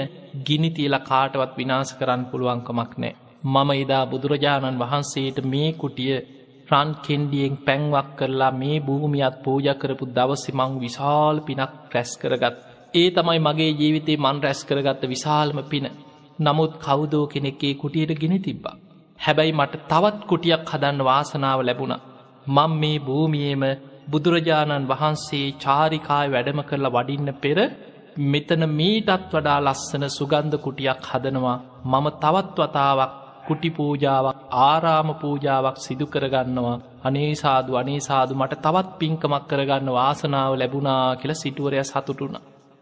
ගිනි 0.46 0.70
තියල 0.70 0.96
කාටවත් 1.00 1.52
විනාස 1.58 1.90
කරන්න 1.92 2.22
පුළුවන්කමක් 2.24 2.92
නෑ. 2.96 3.14
මම 3.44 3.70
එදා 3.74 4.04
බුදුරජාණන් 4.06 4.80
වහන්සේට 4.82 5.38
මේ 5.44 5.70
කුටිය 5.72 6.16
රන් 6.68 6.90
කෙන්ඩියෙන් 7.04 7.54
පැංවක් 7.58 8.08
කරලා 8.18 8.52
මේ 8.52 8.76
භූමියත් 8.80 9.36
පූජ 9.44 9.66
කරපු 9.74 10.04
දවසි 10.08 10.52
මං 10.52 10.72
විශාල් 10.82 11.36
පිනක් 11.40 11.72
රැස් 11.94 12.12
කරගත්. 12.16 12.56
ඒ 12.94 13.08
තමයි 13.10 13.38
මගේ 13.38 13.72
ජීවිතේ 13.72 14.16
මන් 14.16 14.38
රැස් 14.42 14.60
කරගත්ත 14.64 15.02
විශාල්ම 15.06 15.58
පින. 15.70 15.86
නමුත් 16.38 16.72
කවුදෝ 16.78 17.24
කෙනෙක්ගේ 17.26 17.74
කුටියට 17.74 18.20
ගෙන 18.20 18.36
තිබ්බා. 18.40 18.76
හැබැයි 19.18 19.52
මට 19.52 19.74
තවත් 19.90 20.18
කුටියක් 20.26 20.62
හදන්න 20.70 21.04
වාසනාව 21.04 21.60
ලැබුණා. 21.62 22.04
මං 22.46 22.72
මේ 22.76 22.98
භූමියේම 23.00 23.64
බුදුරජාණන් 24.08 24.88
වහන්සේ 24.88 25.46
චාරිකාය 25.58 26.26
වැඩම 26.28 26.60
කරලා 26.62 26.94
වඩින්න 26.96 27.30
පෙර 27.36 27.58
මෙතන 28.26 28.62
මීටත් 28.70 29.10
වඩා 29.30 29.58
ලස්සන 29.60 30.04
සුගන්ධ 30.10 30.56
කුටියක් 30.58 31.02
හදනවා 31.04 31.58
මම 31.84 32.06
තවත් 32.16 32.56
වතාවක් 32.60 33.12
කුටි 33.46 33.70
පූජාවක් 33.70 34.38
ආරාම 34.62 35.08
පූජාවක් 35.16 35.76
සිදු 35.78 36.06
කරගන්නවා 36.06 36.78
අනේසාදු 37.02 37.76
අනේසාදු 37.76 38.34
මට 38.34 38.58
තවත් 38.58 38.88
පින්කමක් 38.98 39.44
කරගන්න 39.46 39.90
වාසනාව 39.90 40.52
ලැබුණා 40.54 41.16
කියලා 41.16 41.42
සිටුවරය 41.42 41.84
සතුටුන. 41.84 42.34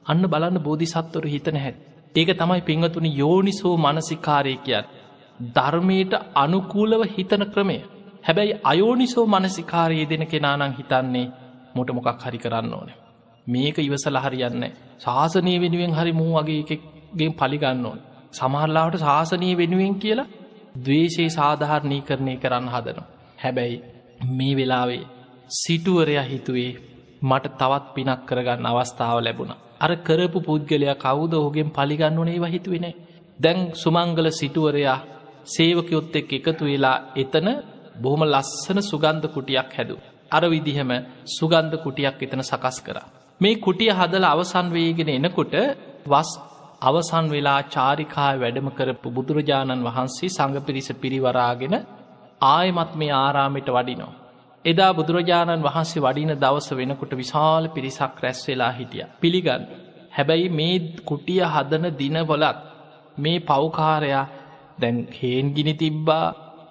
අන්න 0.07 0.23
බලන්න 0.25 0.59
බෝධි 0.61 0.87
සත්වර 0.87 1.27
හිතන 1.27 1.57
හැ. 1.57 1.75
ඒක 2.15 2.31
තමයි 2.35 2.61
පිංහතුනි 2.63 3.11
යෝනිසෝ 3.17 3.77
මනසිකාරය 3.79 4.57
කියත්. 4.59 4.87
ධර්මයට 5.51 6.13
අනුකූලව 6.37 7.03
හිතන 7.09 7.45
ක්‍රමය 7.47 7.79
හැබැයි 8.29 8.55
අයෝනිසෝ 8.65 9.27
මනසිකාරයේ 9.27 10.07
දෙන 10.07 10.25
කෙනානං 10.27 10.73
හිතන්නේ 10.73 11.27
මොට 11.75 11.91
මොකක් 11.91 12.09
හරි 12.23 12.39
කරන්න 12.39 12.75
ඕන. 12.75 12.91
මේක 13.47 13.79
ඉවසල 13.81 14.19
හරියන්න 14.19 14.65
ශාසනය 14.99 15.55
වෙනුවෙන් 15.59 15.93
හරි 15.93 16.13
මූ 16.13 16.33
වගේ 16.37 16.59
එකගේ 16.67 17.31
පලිගන්න 17.33 17.87
ඕන. 17.87 18.01
සමහරලාට 18.33 18.97
ශාසනය 18.99 19.49
වෙනුවෙන් 19.57 19.95
කියලා 19.97 20.33
දවේශයේ 20.79 21.31
සාධාරණී 21.31 22.03
කරණය 22.03 22.35
කරන්න 22.37 22.69
හදන. 22.69 22.99
හැබැයි 23.39 23.79
මේ 24.31 24.53
වෙලාවේ 24.57 25.03
සිටුවරයා 25.55 26.27
හිතුවේ 26.27 26.71
මට 27.23 27.55
තවත් 27.55 27.87
පිනක් 27.95 28.21
කරගන්න 28.27 28.69
අවස්ථාව 28.69 29.19
ලැබුණ. 29.21 29.53
අර 29.81 29.93
කරපු 30.01 30.39
පුද්ගලයා 30.43 30.97
කවුද 30.97 31.33
ඔහුගෙන් 31.35 31.71
පලිගන්න 31.71 32.19
ඕනේ 32.19 32.39
වහිතුවෙනේ. 32.41 32.95
දැන් 33.39 33.59
සුමංගල 33.75 34.29
සිටුවරයා 34.33 34.99
සේවකයොත් 35.47 36.17
එක් 36.17 36.31
එකතු 36.35 36.65
වෙලා 36.65 36.97
එතන 37.17 37.49
බොහොම 37.99 38.23
ලස්සන 38.25 38.79
සුගන්ධ 38.83 39.29
කුටියක් 39.29 39.71
හැදු. 39.73 39.97
අර 40.31 40.43
විදිහම 40.47 40.91
සුගන්ධ 41.29 41.77
කුටියක් 41.79 42.21
එතන 42.21 42.43
සකස් 42.43 42.79
කර. 42.81 42.99
මේ 43.41 43.57
කුටිය 43.59 43.91
හදල 43.91 44.25
අවසන් 44.27 44.67
වේගෙන 44.71 45.11
එනකොට 45.11 45.55
වස් 46.07 46.31
අවසන් 46.83 47.27
වෙලා 47.29 47.61
චාරිකා 47.69 48.31
වැඩම 48.37 48.69
කරපු 48.71 49.09
බුදුරජාණන් 49.11 49.85
වහන්සේ 49.85 50.29
සඟ 50.29 50.59
පිරිස 50.61 50.89
පිරිවරාගෙන 50.95 51.75
ආයමත් 52.49 52.93
මේ 52.95 53.13
ආරාමිට 53.17 53.69
වඩිනෝ. 53.69 54.13
එදා 54.65 54.93
බුදුරජාණන් 54.93 55.63
වහන්සේ 55.63 56.01
වඩින 56.01 56.33
දවස 56.37 56.69
වෙනකොට 56.73 57.13
විශාල 57.15 57.65
පිරිසක් 57.69 58.23
රැස් 58.23 58.41
වෙලා 58.49 58.73
හිටිය. 58.73 59.07
පිළිගන්න. 59.19 59.63
හැබැයි 60.11 60.49
මේ 60.51 60.77
කුටිය 61.05 61.43
හදන 61.45 61.85
දිනවලත් 61.95 62.59
මේ 63.19 63.39
පෞකාරයා 63.43 64.27
දැන් 64.81 64.97
හේන්ගිනි 65.13 65.75
තිබ්බා 65.75 66.27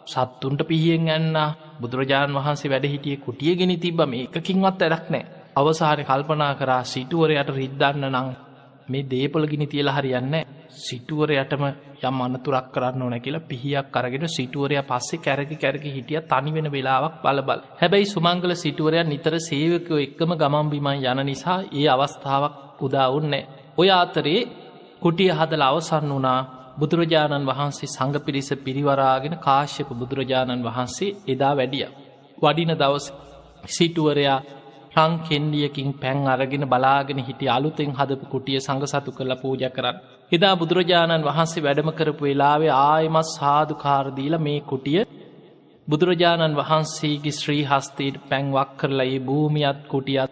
සත්තුන්ට 0.07 0.61
පිහියෙන් 0.63 1.09
ඇන්න. 1.09 1.37
බුදුරජාණන් 1.79 2.37
වහන්සේ 2.37 2.71
වැඩ 2.71 2.85
හිටිය 2.85 3.17
කුටියගෙන 3.19 3.73
තිබ 3.77 3.99
මේ 4.05 4.27
එකකින්වත් 4.27 4.81
ඇඩක් 4.81 5.07
නෑ. 5.09 5.25
අවසාහරය 5.55 6.03
කල්පනා 6.05 6.53
කරා 6.55 6.83
සිටුවරයට 6.85 7.49
රිද්දන්න 7.51 8.05
නං 8.09 8.27
මේ 8.87 9.05
දේපොල 9.05 9.45
ගිනි 9.45 9.65
තියලා 9.65 9.95
හරියන්න 9.95 10.35
සිටුවරයටම 10.77 11.63
යම් 12.01 12.17
අනතුරක් 12.19 12.67
කරන්න 12.69 13.01
ඕන 13.01 13.15
කියලා 13.17 13.43
පිහියක් 13.43 13.95
අරගෙන 13.95 14.25
සිටුවරය 14.29 14.75
පස්සේ 14.83 15.19
කැරකි 15.19 15.55
කැරකි 15.55 15.89
හිටිය 15.89 16.21
තනිවෙන 16.25 16.67
වෙලාවක් 16.69 17.15
බලබල් 17.23 17.61
හැබැයි 17.75 18.07
සුමංගල 18.07 18.53
සිටුවරයක් 18.55 19.05
නිතර 19.05 19.35
සේවකයෝ 19.41 19.99
එක්කම 19.99 20.31
ගමම්බිමන් 20.35 21.03
යන 21.03 21.21
නිසා 21.25 21.59
ඒ 21.73 21.87
අවස්ථාවක් 21.87 22.81
උදාවුන්නේ 22.81 23.43
ඔය 23.77 23.89
අතරේ 23.93 24.41
කුටිය 25.01 25.31
හදල 25.31 25.63
අවසන් 25.63 26.11
වනා 26.11 26.41
බුදුරජාණන් 26.77 27.47
වහන්සේ 27.47 27.87
සඟ 27.87 28.17
පිරිස 28.21 28.49
පිරිවරාගෙන 28.59 29.35
කාශ්‍යප 29.39 29.89
බුදුරජාණන් 29.93 30.65
වහන්සේ 30.65 31.15
එදා 31.27 31.53
වැඩිය. 31.55 31.87
වඩින 32.37 32.71
දවස් 32.75 33.05
සිටුවරයා 33.67 34.37
රං 34.95 35.13
කෙන්ඩියකින් 35.21 35.89
පැන් 35.95 36.19
අරගෙන 36.27 36.65
බලාගෙන 36.65 37.19
හිටි 37.21 37.45
අලුතෙන් 37.47 37.91
හදපු 37.91 38.25
කුටිය 38.27 38.59
සඟ 38.59 38.85
සතු 38.85 39.11
කරල 39.11 39.33
පූජ 39.35 39.63
කරන්න. 39.69 39.97
එදා 40.31 40.55
බුදුරජාණන් 40.55 41.25
වහන්සේ 41.25 41.63
වැඩම 41.63 41.89
කරපු 41.91 42.23
වෙලාවේ 42.23 42.73
ආයමත් 42.83 43.29
සාධකාරදීල 43.31 44.35
මේ 44.39 44.61
කුටිය 44.63 45.01
බුදුරජාණන් 45.87 46.57
වහන්සේගේ 46.57 47.33
ශ්‍රී 47.33 47.63
හස්තයට 47.63 48.15
පැන්වක් 48.29 48.71
කරලා 48.79 49.07
ඒ 49.07 49.19
භූමියත් 49.21 49.79
කුටියත් 49.87 50.31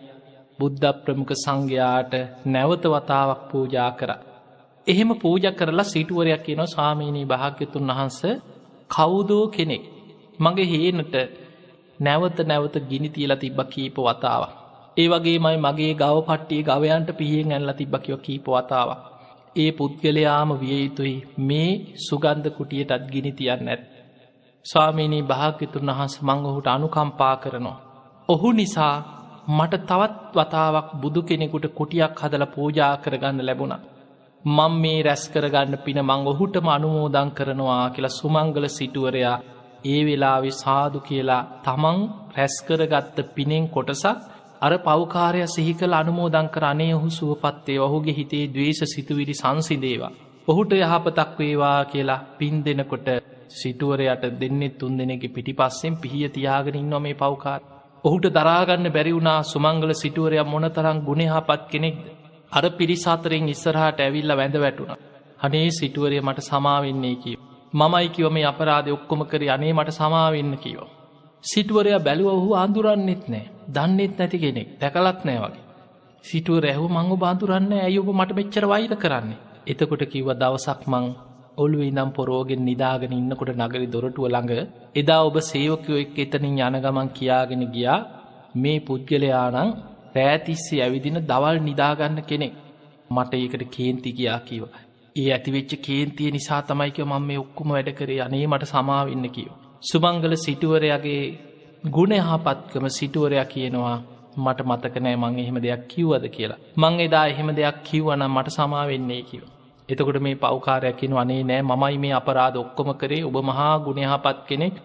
බුද්ධ 0.60 0.88
ප්‍රමුඛ 1.02 1.36
සංඝයාට 1.36 2.14
නැවත 2.48 2.84
වතාවක් 2.88 3.42
පූජා 3.50 3.92
කර. 3.92 4.12
එහෙම 4.88 5.12
පූජ 5.16 5.46
කරලා 5.52 5.86
සිටුවරයක් 5.86 6.42
කියන 6.44 6.62
ස්වාමීණී 6.68 7.26
භාග්‍යතුන් 7.26 7.88
වහන්ස 7.90 8.20
කවුදෝ 8.90 9.46
කෙනෙක් 9.48 9.84
මගේ 10.40 10.68
හේනට 10.74 11.16
නැවත 12.00 12.38
නැවත 12.44 12.76
ගිනි 12.84 13.10
තියලා 13.10 13.38
තිබ්බ 13.38 13.60
කීප 13.68 13.98
වතාව. 14.00 14.44
ඒ 14.98 15.08
වගේ 15.08 15.40
මයි 15.40 15.58
මගේ 15.60 15.94
ගව 15.94 16.18
පට්ටිය 16.22 16.62
ගවයන්ට 16.64 17.10
පිහියෙන් 17.14 17.52
ඇල්ල 17.52 17.72
තිබ්බකිව 17.74 18.18
කීප 18.20 18.46
වතාව. 18.50 18.90
ඒ 19.56 19.70
පුද්ගලයාම 19.72 20.50
විය 20.62 20.78
යුතුයි 20.80 21.16
මේ 21.40 21.72
සුගන්ධ 22.02 22.50
කුටියටත් 22.52 23.04
ගිනි 23.08 23.32
තියන්න 23.32 23.68
ඇත්. 23.68 23.84
ස්වාමීණී 24.66 25.24
භාග්‍යතුන් 25.24 25.90
වහන්ස 25.90 26.16
මං 26.22 26.40
ඔහුට 26.46 26.68
අනුකම්පා 26.68 27.36
කරනවා. 27.38 27.78
ඔහු 28.30 28.50
නිසා 28.52 28.96
මට 29.50 29.74
තවත් 29.84 30.34
වතාවක් 30.36 30.88
බුදු 31.02 31.22
කෙනෙකුට 31.24 31.66
කුටියක් 31.74 32.14
හදල 32.20 32.46
පූජා 32.48 32.94
කරගන්න 32.98 33.46
ලැබුණ. 33.46 33.95
මං 34.46 34.74
මේ 34.76 34.98
රැස් 35.02 35.24
කරගන්න 35.28 35.76
පින 35.80 36.00
මං 36.02 36.28
ඔහුටම 36.28 36.68
අනුමෝදං 36.70 37.30
කරනවා 37.32 37.84
කියලා 37.90 38.12
සුමංගල 38.12 38.66
සිටුවරයා 38.70 39.38
ඒ 39.86 40.02
වෙලාවෙ 40.04 40.52
සාදු 40.54 41.00
කියලා 41.00 41.42
තමන් 41.64 41.98
රැස්කරගත්ත 42.36 43.18
පිනෙන් 43.34 43.64
කොටසක් 43.68 44.20
අර 44.62 44.74
පෞකාරය 44.80 45.40
සිහි 45.48 45.74
කළ 45.74 45.94
අනුමෝදං 45.94 46.48
කර 46.48 46.66
අනේ 46.66 46.92
ඔහු 46.94 47.10
සුවපත්තේ 47.12 47.78
ඔහුගේ 47.80 48.14
හිතේ 48.14 48.44
දවේශ 48.48 48.84
සිතුවිලි 48.86 49.36
සංසිදේවා. 49.36 50.12
ඔහුට 50.48 50.72
යහපතක් 50.76 51.32
වේවා 51.40 51.80
කියලා 51.86 52.24
පින් 52.38 52.56
දෙනකොට 52.64 53.08
සිටුවරයට 53.52 54.24
දෙන්නෙත් 54.36 54.78
තුන් 54.78 54.94
දෙනෙගේ 54.96 55.30
පිටි 55.30 55.54
පස්සෙන් 55.54 55.96
පිහිය 55.98 56.30
තියාගෙන 56.30 56.76
ඉන්න 56.76 56.96
මේ 57.00 57.16
පෞකාර. 57.16 57.62
ඔහුට 58.04 58.28
දරාගන්න 58.32 58.88
බැරි 58.90 59.12
වුණා 59.12 59.40
සුමංගල 59.46 59.92
සිටුවරය 59.96 60.38
මොනතරං 60.46 61.00
ගුණහපත් 61.02 61.62
කෙනෙක්ද. 61.68 62.06
අර 62.52 62.66
පිරිසාතරෙන් 62.72 63.50
ඉස්සරහට 63.50 64.00
ඇවිල්ල 64.00 64.32
වැඳ 64.34 64.58
වැටුණ. 64.58 64.96
හනේ 65.42 65.70
සිටුවරය 65.72 66.22
මට 66.22 66.40
සමාවෙන්නේ 66.44 67.16
කියව. 67.18 67.40
මමයි 67.74 68.08
කිව 68.10 68.28
මේ 68.30 68.46
අපරාධ 68.46 68.90
ඔක්කොම 68.90 69.22
කර 69.26 69.44
අනේ 69.50 69.74
මට 69.74 69.92
සමාවෙන්න 69.94 70.54
කියෝ. 70.58 70.88
සිටුවරයා 71.44 72.00
බැලුව 72.00 72.30
ඔහු 72.34 72.50
අඳුරන්නෙත් 72.56 73.24
නෑ 73.28 73.46
දන්නෙත් 73.70 74.14
නැති 74.18 74.38
කෙනෙක් 74.38 74.70
දැකලත් 74.80 75.20
නෑ 75.24 75.40
වගේ. 75.44 75.64
සිටුව 76.26 76.58
රැහු 76.60 76.86
මංගු 76.90 77.16
බාඳුරන්න 77.18 77.72
ඇය 77.78 77.96
ඔබ 78.00 78.10
මට 78.12 78.32
මෙච්චර 78.34 78.66
වෛර 78.66 78.94
කරන්නේ. 78.96 79.42
එතකොට 79.68 80.04
කිව්ව 80.06 80.30
දවසක් 80.34 80.82
මං 80.88 81.06
ඔල්ුව 81.58 81.82
ඉනම් 81.82 82.10
පොරෝගෙන් 82.12 82.62
නිදාගෙන 82.62 83.14
ඉන්නකොට 83.14 83.52
නගරි 83.56 83.88
දොරටුව 83.88 84.26
ළඟ 84.28 84.52
එදා 84.96 85.22
ඔබ 85.24 85.38
සේවකයෝ 85.42 85.98
එක් 85.98 86.18
එතනින් 86.18 86.58
යනගමන් 86.60 87.10
කියාගෙන 87.10 87.64
ගියා 87.68 88.00
මේ 88.56 88.80
පුද්ගලයානං 88.80 89.72
රෑතිස්සේ 90.16 90.82
ඇවිදින 90.82 91.20
දවල් 91.24 91.60
නිදාගන්න 91.62 92.22
කෙනෙක් 92.24 92.54
මට 93.10 93.34
ඒකට 93.36 93.64
කේන්ති 93.70 94.14
ගියා 94.14 94.40
කිව. 94.42 94.64
ඒ 95.16 95.30
ඇතිවෙච්ච 95.30 95.72
කේන්තිය 95.80 96.32
නිසා 96.32 96.62
තමයික 96.62 97.00
මම 97.02 97.24
මේ 97.24 97.40
ඔක්කුම 97.40 97.70
වැඩ 97.70 97.90
කරේ 97.94 98.22
අනේ 98.22 98.46
මට 98.48 98.66
සමාවෙන්න 98.66 99.28
කියව. 99.30 99.52
සුමංගල 99.84 100.36
සිටුවරයාගේ 100.38 101.24
ගුණහපත්කම 101.90 102.86
සිටුවරයා 102.90 103.46
කියනවා 103.46 103.98
මට 104.38 104.60
මතකනෑ 104.66 105.16
මං 105.16 105.40
එහෙම 105.40 105.58
දෙයක් 105.58 105.84
කිව්වද 105.88 106.26
කියලා. 106.30 106.60
මං 106.78 107.00
එදා 107.02 107.26
එහෙම 107.28 107.50
දෙයක් 107.54 107.78
කිව්වනම් 107.84 108.32
මට 108.32 108.50
සමාවෙන්නේ 108.52 109.22
කිව. 109.24 109.44
එතකොට 109.90 110.20
මේ 110.20 110.36
පෞකාරයක්කින 110.38 111.14
වනේ 111.14 111.44
නෑ 111.44 111.62
මමයි 111.64 111.98
මේ 111.98 112.14
අපරාධ 112.14 112.58
ඔක්කොම 112.58 112.90
කරේ 112.96 113.24
ඔබ 113.24 113.36
මහා 113.44 113.74
ගුණහපත් 113.80 114.38
කෙනෙක් 114.48 114.76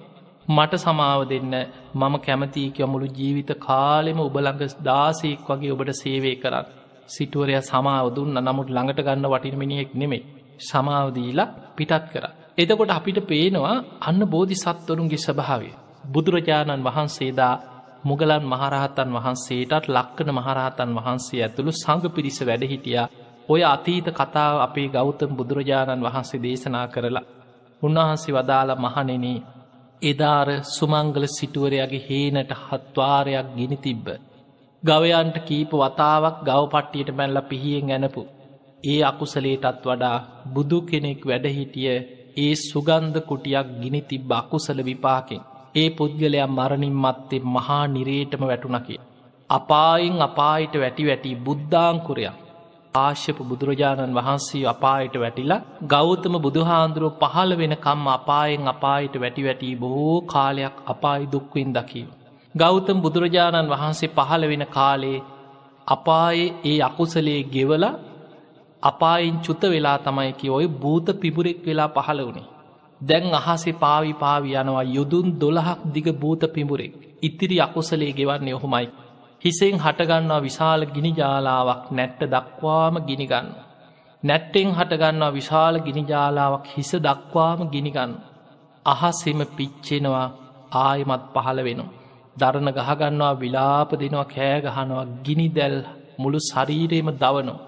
මට 0.49 0.75
සමාව 0.79 1.21
දෙන්න 1.25 1.55
මම 1.95 2.15
කැමතිීක 2.19 2.79
මුළු 2.85 3.07
ජීවිත 3.09 3.51
කාලෙම 3.59 4.19
ඔබළඟ 4.21 4.63
දාසයෙක් 4.83 5.47
වගේ 5.49 5.73
ඔබට 5.73 5.91
සේවය 5.95 6.33
කරන්න. 6.37 6.67
සිටුවරය 7.09 7.55
සමාව 7.63 8.07
දුන්න 8.11 8.37
නමුත් 8.39 8.69
ළඟට 8.69 9.01
ගන්න 9.01 9.27
වටිනමිනියෙක් 9.27 9.91
නෙමේ 9.95 10.27
සමාවදීලා 10.61 11.53
පිටත් 11.73 12.05
කර. 12.07 12.25
එතකොට 12.57 12.91
අපිට 12.91 13.19
පේනවා 13.23 13.77
අන්න 14.01 14.23
බෝධි 14.27 14.57
සත්වරුන්ගේ 14.57 15.19
ස්වභාවේ. 15.19 15.79
බුදුරජාණන් 16.07 16.85
වහන්සේදා 16.85 17.55
මුගලන් 18.03 18.45
මහරහතන් 18.45 19.11
වහන්සේටත් 19.13 19.85
ලක්කන 19.89 20.31
මහරහතන් 20.33 20.91
වහන්සේ 20.97 21.43
ඇතුළු 21.43 21.73
සඟ 21.75 22.07
පිරිස 22.09 22.39
වැඩහිටියා 22.41 23.09
ඔය 23.49 23.63
අතීත 23.65 24.07
කතාව 24.11 24.57
අපේ 24.59 24.89
ගෞතම් 24.89 25.31
බුදුරජාණන් 25.33 26.05
වහන්සේ 26.07 26.41
දේශනා 26.41 26.87
කරලා 26.89 27.29
උන්වහන්සේ 27.83 28.35
වදාළ 28.35 28.71
මහනෙනේ 28.79 29.39
එදාර 30.03 30.49
සුමංගල 30.67 31.25
සිටුවරයාගේ 31.29 32.05
හේනට 32.05 32.53
හත්වාරයක් 32.61 33.49
ගිනි 33.57 33.79
තිබ්බ. 33.79 34.07
ගවයන්ට 34.83 35.37
කීප 35.43 35.73
වතාවක් 35.75 36.37
ගවපට්ටියට 36.47 37.11
මැල්ල 37.13 37.41
පිහියෙන් 37.43 37.91
ඇනපු. 37.91 38.23
ඒ 38.85 39.01
අකුසලේටත් 39.03 39.85
වඩා 39.85 40.17
බුදු 40.55 40.79
කෙනෙක් 40.83 41.23
වැඩහිටිය 41.23 41.97
ඒ 42.37 42.55
සුගන්ධ 42.61 43.21
කුටියක් 43.23 43.69
ගිනි 43.81 44.01
තිබ්බ 44.03 44.31
අකුසල 44.33 44.79
විපාකෙන්. 44.83 45.47
ඒ 45.75 45.89
පුද්ගලයා 45.91 46.49
මරණින් 46.49 46.97
මත්තේ 46.97 47.47
මහා 47.49 47.85
නිරේටම 47.89 48.43
වැටුණකි. 48.43 49.01
අපායින් 49.51 50.17
අපායිට 50.23 50.75
වැටි 50.77 51.09
වැටි 51.09 51.39
බුද්ධාංකුරයක්. 51.39 52.40
ආශ්‍යප 52.95 53.39
බුදුරජාණන් 53.41 54.15
වහන්සේ 54.15 54.63
අපායට 54.67 55.17
වැටිලා 55.17 55.61
ගෞතම 55.87 56.35
බුදුහාන්දුරුව 56.39 57.19
පහළ 57.21 57.53
වෙනකම් 57.57 58.07
අපායෙන් 58.11 58.69
අපායට 58.69 59.15
වැටි 59.17 59.45
වැටි 59.45 59.77
බොහෝ 59.77 60.17
කාලයක් 60.25 60.77
අපායි 60.87 61.29
දුක්වින් 61.29 61.71
දකීව. 61.73 62.09
ගෞතම් 62.55 62.99
බුදුරජාණන් 63.01 63.71
වහන්සේ 63.71 64.11
පහළ 64.11 64.45
වෙන 64.45 64.65
කාලේ 64.69 65.19
අපායේ 65.87 66.55
ඒ 66.65 66.79
අකුසලේ 66.81 67.43
ගෙවල 67.47 67.85
අපායින් 68.83 69.37
චුත 69.41 69.63
වෙලා 69.65 69.99
තමයිකි 70.01 70.51
ඔය 70.51 70.67
භූත 70.77 71.07
පිබුරෙක් 71.17 71.61
වෙලා 71.67 71.89
පහළ 71.91 72.21
වුණේ. 72.21 72.49
දැන් 73.01 73.35
අහසේ 73.35 73.73
පාවි 73.75 74.13
පාවි 74.15 74.51
යනවා 74.55 74.87
යුදුන් 74.89 75.29
දොළහක් 75.41 75.81
දිග 75.95 76.07
භූත 76.15 76.43
පිඹුරෙක් 76.55 76.93
ඉතිරි 77.23 77.57
අකුසලේ 77.61 78.13
ගෙවන්නේ 78.13 78.55
ඔහොමයි. 78.55 78.87
හිසෙන් 79.43 79.77
හටගන්නවා 79.79 80.41
විශාල 80.41 80.83
ගිනිජාලාවක් 80.87 81.85
නැට්ට 81.91 82.23
දක්වාම 82.29 82.95
ගිනිගන්න. 83.03 83.47
නැට්ටෙන් 84.23 84.69
හටගන්නවා 84.71 85.33
විශාල 85.33 85.75
ගිනිජාලාවක් 85.81 86.67
හිස 86.69 86.91
දක්වාම 86.99 87.61
ගිනිගන්න. 87.69 88.13
අහස්සෙම 88.87 89.41
පිච්චෙනවා 89.51 90.29
ආයමත් 90.79 91.25
පහළ 91.35 91.61
වෙනවා. 91.61 91.93
දරණ 92.37 92.71
ගහගන්නවා 92.71 93.35
විලාප 93.37 93.91
දෙනවා 93.95 94.27
කෑගහනවා 94.27 95.07
ගිනි 95.25 95.49
දැල් 95.51 95.77
මුළු 96.19 96.39
ශරීරයම 96.43 97.09
දවනෝ. 97.15 97.59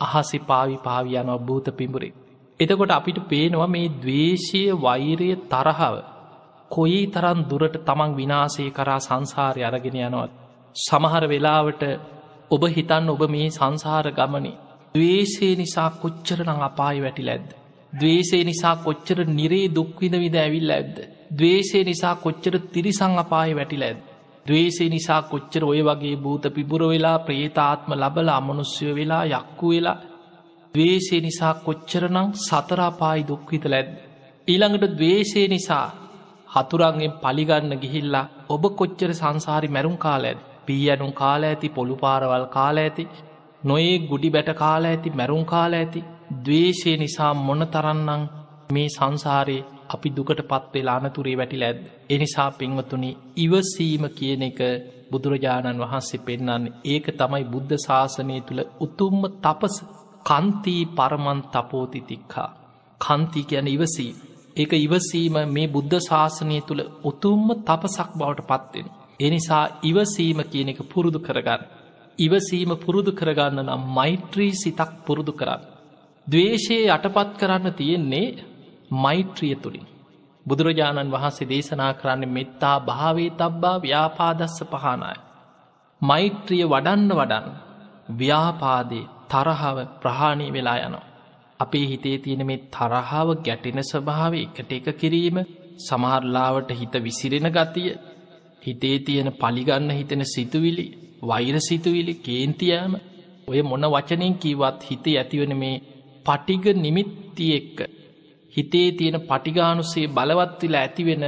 අහසි 0.00 0.38
පාවි 0.40 0.76
පාවියනවා 0.78 1.38
භූත 1.40 1.66
පිඹුරේ. 1.72 2.14
එතකොට 2.60 2.92
අපිට 2.92 3.18
පේනවා 3.28 3.66
මේ 3.66 3.88
දවේශය 3.96 4.62
වෛරය 4.78 5.30
තරහව 5.46 5.94
කොයි 6.70 7.00
තරන් 7.08 7.38
දුරට 7.44 7.76
තමන් 7.84 8.10
විනාසය 8.14 8.64
කරා 8.70 9.00
සංසාරය 9.00 9.62
අරගෙන 9.64 9.96
යනවත්. 10.00 10.45
සමහර 10.76 11.24
වෙලාවට 11.26 11.82
ඔබ 12.50 12.62
හිතන්න 12.70 13.10
ඔබ 13.10 13.22
මේ 13.28 13.50
සංසාර 13.50 14.08
ගමනේ 14.12 14.56
දවේශය 14.94 15.48
නිසා 15.54 15.90
කොච්චරනං 15.96 16.60
අපායි 16.62 17.00
වැටිල 17.00 17.28
ඇද්ද. 17.28 17.48
දවේශය 17.92 18.38
නිසා 18.44 18.74
කොච්චර 18.78 19.18
නිරේ 19.30 19.66
දුක්විද 19.70 20.14
විද 20.14 20.36
ඇවිල් 20.36 20.70
ඇද්ද. 20.70 20.96
දවේශය 21.32 21.80
නිසා 21.82 22.14
කොච්චර 22.16 22.54
තිරිසං 22.68 23.14
අපායි 23.18 23.54
වැටිල 23.54 23.82
ඇද. 23.82 23.98
දවේශය 24.46 24.86
නිසා 24.88 25.20
කොච්චර 25.24 25.62
ඔය 25.64 25.80
වගේ 25.82 26.16
භූත 26.16 26.44
පිබුර 26.50 26.82
වෙලා 26.84 27.18
ප්‍රේතාත්ම 27.20 27.90
ලබල 27.94 28.28
අමනුස්්‍යය 28.30 28.92
වෙලා 28.92 29.24
යක්කු 29.32 29.66
වෙලා 29.68 29.98
දවේශය 30.74 31.18
නිසා 31.20 31.54
කොච්චරනං 31.60 32.28
සතරාපායි 32.40 33.22
දුක්විතල 33.24 33.74
ඇද. 33.74 33.88
ඊළඟට 34.48 34.92
දවේශය 34.94 35.42
නිසා 35.48 35.86
හතුරන්ගෙන් 36.54 37.18
පලිගන්න 37.22 37.72
ගිහිල්ලා 37.76 38.26
ඔබ 38.48 38.64
කොච්චර 38.74 39.10
සංසාරි 39.14 39.68
මැරුම් 39.68 39.96
කාල 39.98 40.24
ඇද. 40.24 40.40
පී 40.66 40.82
ඇනුම් 40.90 41.12
කාල 41.12 41.42
ඇති 41.44 41.68
පොළු 41.70 41.96
පාරවල් 41.96 42.46
කාල 42.48 42.76
ඇති 42.78 43.04
නොයේ 43.64 43.96
ගුඩි 44.06 44.28
බැට 44.30 44.50
කාලා 44.54 44.90
ඇති 44.90 45.10
මැරුම් 45.12 45.44
කාලා 45.44 45.80
ඇති 45.80 46.00
දවේශය 46.42 46.92
නිසා 46.96 47.32
මොන 47.38 47.62
තරන්නම් 47.68 48.22
මේ 48.72 48.88
සංසාරයේ 48.88 49.64
අපි 49.88 50.08
දුකට 50.10 50.40
පත්වෙලා 50.44 50.98
අනතුරේ 51.00 51.36
වැටිල 51.36 51.64
ඇද. 51.64 51.78
එනිසා 52.10 52.50
පින්වතුනි 52.52 53.10
ඉවසීම 53.36 54.04
කියන 54.10 54.42
එක 54.42 54.60
බුදුරජාණන් 55.10 55.82
වහන්සේ 55.82 56.20
පෙන්න්න 56.20 56.64
ඒක 56.86 57.06
තමයි 57.14 57.44
බුද්ධ 57.46 57.74
ශාසනය 57.78 58.36
තුළ 58.42 58.62
උතුම්ම 58.80 59.22
තපස 59.38 59.76
කන්තිී 60.26 60.84
පරමන් 60.92 61.40
තපෝතිතික්කා. 61.46 62.50
කන්ති 63.00 63.40
කියන 63.44 63.68
ඉවසී. 63.68 64.12
ඒක 64.56 64.72
ඉවසීම 64.76 65.36
මේ 65.48 65.68
බුද්ධ 65.68 65.96
ශාසනය 66.02 66.58
තුළ 66.62 66.82
උතුම්ම 67.04 67.48
තපසක් 67.60 68.10
බවට 68.14 68.48
පත්වෙන. 68.50 68.86
එනිසා 69.20 69.64
ඉවසීම 69.82 70.40
කියන 70.44 70.68
එක 70.68 70.80
පුරුදු 70.84 71.18
කරගන්න. 71.18 71.62
ඉවසීම 72.18 72.70
පුරුදු 72.76 73.12
කරගන්න 73.12 73.60
නම් 73.64 73.82
මෛත්‍රී 73.90 74.52
සිතක් 74.54 74.90
පුරුදු 75.06 75.32
කරන්න. 75.32 75.62
දවේශයේ 76.26 76.88
යටපත් 76.88 77.30
කරන්න 77.36 77.72
තියෙන්නේ 77.72 78.36
මෛත්‍රිය 78.94 79.54
තුළින්. 79.56 79.86
බුදුරජාණන් 80.46 81.12
වහන්සේ 81.12 81.48
දේශනා 81.48 81.92
කරන්නේ 81.94 82.30
මෙත්තා 82.30 82.76
භාවේ 82.82 83.30
තබ්බා 83.32 83.76
ව්‍යාපාදස්ස 83.80 84.58
පහනාය. 84.64 85.18
මෛත්‍රිය 86.00 86.64
වඩන්න 86.64 87.10
වඩන්න 87.10 87.46
ව්‍යාපාදේ 88.12 89.08
තරහාව 89.26 89.78
ප්‍රහාණී 90.00 90.52
වෙලා 90.52 90.78
යනවා. 90.80 91.06
අපේ 91.60 91.86
හිතේ 91.86 92.18
තියෙන 92.18 92.42
මේ 92.44 92.64
තරහාව 92.70 93.28
ගැටෙන 93.38 93.80
ස්වභාව 93.82 94.34
එකට 94.36 94.70
එක 94.72 94.86
කිරීම 94.94 95.38
සමහරලාවට 95.78 96.70
හිත 96.72 96.94
විසිරෙන 97.00 97.48
ගතිය 97.50 97.90
හිතේ 98.62 98.96
තියෙන 99.00 99.30
පලිගන්න 99.34 99.90
හිතෙන 99.90 100.22
සිතුවිලි 100.26 100.86
වෛර 101.22 101.56
සිතුවිලි 101.60 102.14
කේන්තියෑම 102.16 102.94
ඔය 103.48 103.60
මොන 103.62 103.86
වචනයෙන් 103.86 104.34
කීවත් 104.36 104.80
හිතේ 104.82 105.16
ඇතිවන 105.16 105.52
මේ 105.56 105.82
පටිග 106.26 106.64
නිමිත්ති 106.76 107.46
එක්ක 107.54 107.78
හිතේ 108.54 108.88
තියෙන 108.92 109.18
පටිගානුසේ 109.22 110.06
බලවත්වෙලා 110.08 110.82
ඇතිවෙන 110.82 111.24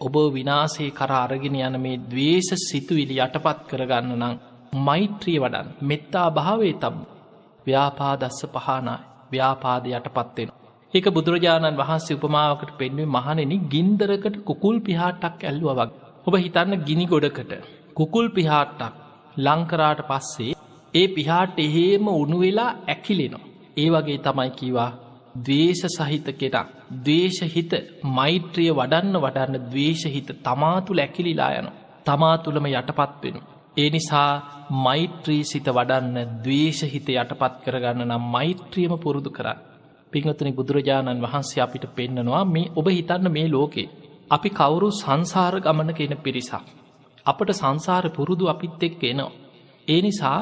ඔබ 0.00 0.14
විනාසේ 0.30 0.90
කර 0.92 1.12
අරගෙන 1.14 1.56
යන 1.60 1.76
මේ 1.78 2.00
දවේශ 2.04 2.52
සිතුවිලි 2.60 3.14
යටපත් 3.18 3.60
කරගන්න 3.68 4.16
නම් 4.16 4.34
මෛත්‍රිය 4.82 5.38
වඩන් 5.38 5.68
මෙත්තා 5.82 6.28
භාවේ 6.30 6.74
තම් 6.76 6.96
ව්‍යාපාදස්ස 7.66 8.40
පහනායි 8.48 9.06
ව්‍යාපාද 9.30 9.84
යටපත්වෙන. 9.88 10.50
ඒක 10.94 11.06
බුදුරජාණන් 11.10 11.78
වහන්සේ 11.78 12.16
උපමාවකට 12.16 12.70
පෙන්වේ 12.76 13.08
මහනෙන 13.08 13.52
ගින්දරකට 13.66 14.36
කුකුල් 14.44 14.76
පිහාටක් 14.80 15.42
ඇල්ලුව 15.42 15.72
වගේ. 15.74 16.07
ඔබ 16.26 16.34
හිතන්න 16.36 16.72
ගිනි 16.82 17.04
ගොඩකට 17.06 17.52
කුකුල් 17.94 18.26
පිහාට්ටක් 18.30 18.94
ලංකරාට 19.38 20.00
පස්සේ 20.04 20.56
ඒ 20.94 21.06
පිහාට 21.08 21.58
එහෙම 21.58 22.06
උනු 22.14 22.38
වෙලා 22.38 22.70
ඇකිලෙනවා. 22.86 23.46
ඒ 23.76 23.88
වගේ 23.90 24.18
තමයි 24.20 24.50
කිවා 24.52 24.90
දවේශ 25.38 25.84
සහිත 25.88 26.28
කෙටක් 26.34 26.68
දවේශහිත 26.98 27.72
මෛත්‍රිය 28.10 28.70
වඩන්න 28.72 29.16
වඩන්න 29.16 29.64
දවේශහිත 29.66 30.30
තමාතුළ 30.42 31.00
ඇකිලිලා 31.00 31.52
යන 31.54 31.68
තමා 32.06 32.36
තුළම 32.38 32.66
යටපත් 32.68 33.22
වෙන. 33.22 33.36
ඒ 33.76 33.88
නිසා 33.90 34.30
මෛත්‍රී 34.78 35.42
සිත 35.44 35.68
වඩන්න 35.68 36.16
දවේශහිත 36.42 37.08
යටපත් 37.14 37.54
කරගන්න 37.64 38.06
නම් 38.06 38.24
මෛත්‍රියම 38.28 38.94
පුරුදු 38.98 39.30
කරන්න. 39.30 39.58
පිංහතුනි 40.12 40.52
බුදුරජාණන් 40.52 41.22
වහන්සේ 41.22 41.62
අපිට 41.62 41.84
පෙන්න්නනවා 41.92 42.44
මේ 42.46 42.70
ඔබ 42.74 42.86
හිතන්න 42.90 43.30
මේ 43.30 43.48
ලෝකේ. 43.48 43.88
අපි 44.30 44.50
කවුරු 44.50 44.88
සංසාර 44.94 45.52
ගමන 45.60 45.90
කෙන 45.94 46.14
පිරිසක්. 46.18 46.64
අපට 47.26 47.50
සංසාර 47.54 48.04
පුරුදු 48.10 48.44
අපිත් 48.46 48.82
එක් 48.82 49.02
එනවා. 49.02 49.30
ඒ 49.88 50.00
නිසා 50.02 50.38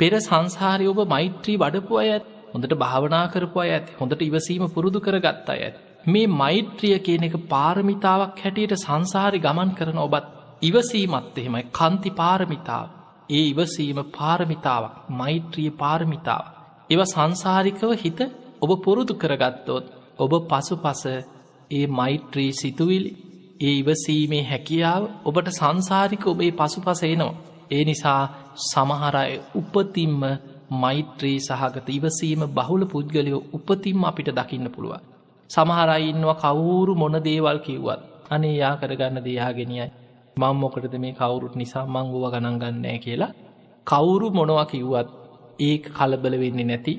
පෙර 0.00 0.12
සංසාරය 0.20 0.86
ඔබ 0.86 1.00
මෛත්‍රී 1.06 1.56
වඩපු 1.56 1.94
අය 1.96 2.10
හොඳට 2.52 2.74
භාවනා 2.76 3.24
කරපු 3.32 3.58
අය 3.58 3.70
ඇති 3.70 3.96
හොඳට 3.98 4.22
ඉවසීම 4.22 4.64
පුරුදු 4.68 4.98
කරගත්තා 5.00 5.56
ඇත්. 5.56 5.74
මේ 6.06 6.30
මෛත්‍රිය 6.34 6.98
කියන 7.00 7.24
එක 7.24 7.36
පාරමිතාවක් 7.48 8.38
හැටියට 8.38 8.76
සංසාරි 8.78 9.38
ගමන් 9.38 9.74
කරන 9.74 9.98
ඔබත් 9.98 10.30
ඉවසීමත් 10.62 11.36
එහෙමයි 11.36 11.64
කන්ති 11.72 12.10
පාරමිතාව. 12.12 12.88
ඒ 13.30 13.44
ඉවසීම 13.44 14.00
පාරමිතාවක් 14.10 14.94
මෛත්‍රිය 15.12 15.70
පාරමිතාව. 15.74 16.44
එව 16.90 17.00
සංසාරිකව 17.06 17.90
හිත 17.96 18.20
ඔබ 18.60 18.70
පුරුදු 18.78 19.14
කරගත්තොත් 19.16 19.84
ඔබ 20.18 20.32
පසු 20.48 20.74
පස 20.78 21.04
ඒ 21.70 21.86
මෛත්‍රී 21.88 22.52
සිතුවිලි 22.52 23.10
ඒ 23.60 23.74
ඉවසීමේ 23.74 24.42
හැකියාව 24.42 25.02
ඔබට 25.24 25.48
සංසාරික 25.50 26.24
ඔබේ 26.26 26.52
පසු 26.52 26.80
පස 26.80 27.02
එනවා. 27.04 27.38
ඒ 27.70 27.82
නිසා 27.84 28.22
සමහරය 28.64 29.34
උපතින්ම 29.54 30.22
මෛත්‍රී 30.72 31.38
සහගත 31.40 31.88
ඉවසීම 31.90 32.42
බහුල 32.48 32.82
පුද්ගලයෝ 32.86 33.42
උපතින්ම 33.52 34.04
අපිට 34.04 34.30
දකින්න 34.30 34.66
පුළුව. 34.70 34.94
සමහරයින්නවා 35.50 36.36
කවුරු 36.36 36.92
මොන 36.94 37.16
දේවල් 37.20 37.58
කිව්වත් 37.60 38.00
අනේ 38.30 38.54
යා 38.54 38.74
කරගන්න 38.76 39.18
දයාගෙනයයි 39.20 39.86
මං 40.36 40.56
මොකටද 40.56 40.94
මේ 40.96 41.12
කවුරුත් 41.12 41.54
නිසා 41.56 41.86
මංගුව 41.86 42.24
ගණන් 42.32 42.58
ගන්නෑ 42.58 42.98
කියලා 42.98 43.32
කවුරු 43.86 44.26
මොනවා 44.30 44.66
කිව්වත් 44.66 45.08
ඒක 45.60 45.84
කලබල 45.90 46.34
වෙන්නේ 46.38 46.66
නැති 46.66 46.94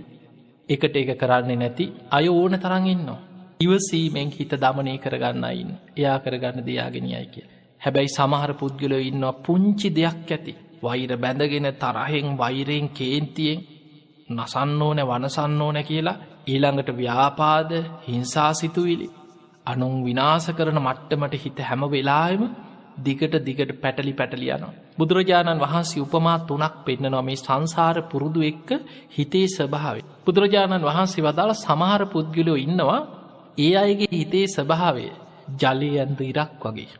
එකට 0.69 0.95
එක 0.95 1.11
කරන්නේ 1.17 1.55
නැති 1.55 1.85
අය 2.09 2.25
ඕන 2.29 2.53
තරඟන්නවා. 2.55 3.19
ඉවසීමෙන් 3.61 4.29
හිත 4.31 4.53
දමනය 4.55 4.93
කරගන්නයින් 4.97 5.71
එයා 5.95 6.17
කරගන්න 6.19 6.65
දයාගෙනයයි 6.65 7.25
කිය. 7.27 7.47
හැබැයි 7.81 8.09
සමහර 8.09 8.51
පුද්ගලෝ 8.55 9.01
ඉන්නවා 9.01 9.39
පුංචි 9.39 9.89
දෙයක් 9.91 10.29
ඇති 10.29 10.53
වෛර 10.81 11.11
බැඳගෙන 11.17 11.67
තරහෙන් 11.75 12.27
වෛරයෙන් 12.37 12.87
කේන්තියෙන් 12.91 13.59
නසන්න 14.29 14.81
ඕනෑ 14.81 15.07
වනසන්න 15.07 15.61
ඕනෑ 15.61 15.83
කියලා 15.83 16.17
ඊළඟට 16.47 16.89
ව්‍යාපාද 16.95 17.71
හිංසා 18.01 18.51
සිතුවිලි 18.53 19.07
අනුන් 19.65 19.95
විනාස 20.03 20.45
කරන 20.49 20.79
මට්ටමට 20.79 21.35
හිත 21.35 21.59
හැම 21.61 21.83
වෙලාම 21.87 22.43
දිගට 22.99 23.35
දිගට 23.39 23.71
පැටලි 23.75 24.13
පැටලියනවා. 24.13 24.73
බුදුරජාණන් 24.97 25.59
වහන්සේ 25.59 26.01
උපමා 26.01 26.37
තුනක් 26.41 26.75
පෙන්න්නනවා 26.85 27.21
මේ 27.21 27.37
සංසාර 27.37 27.97
පුරුදු 28.03 28.41
එක්ක 28.41 28.69
හිතේ 29.09 29.47
ස්වභාවේ. 29.47 30.05
බුදුරජාණන් 30.25 30.83
වහන්සේ 30.83 31.23
වදාළ 31.23 31.53
සමහර 31.55 32.01
පුද්ගලයෝ 32.07 32.57
ඉන්නවා 32.57 33.01
ඒ 33.57 33.73
අයගේ 33.75 34.11
හිතේ 34.11 34.45
ස්වභාවය 34.47 35.05
ජලය 35.57 35.89
ඇන්ද 35.95 36.21
ඉරක් 36.21 36.63
වගේ. 36.65 36.91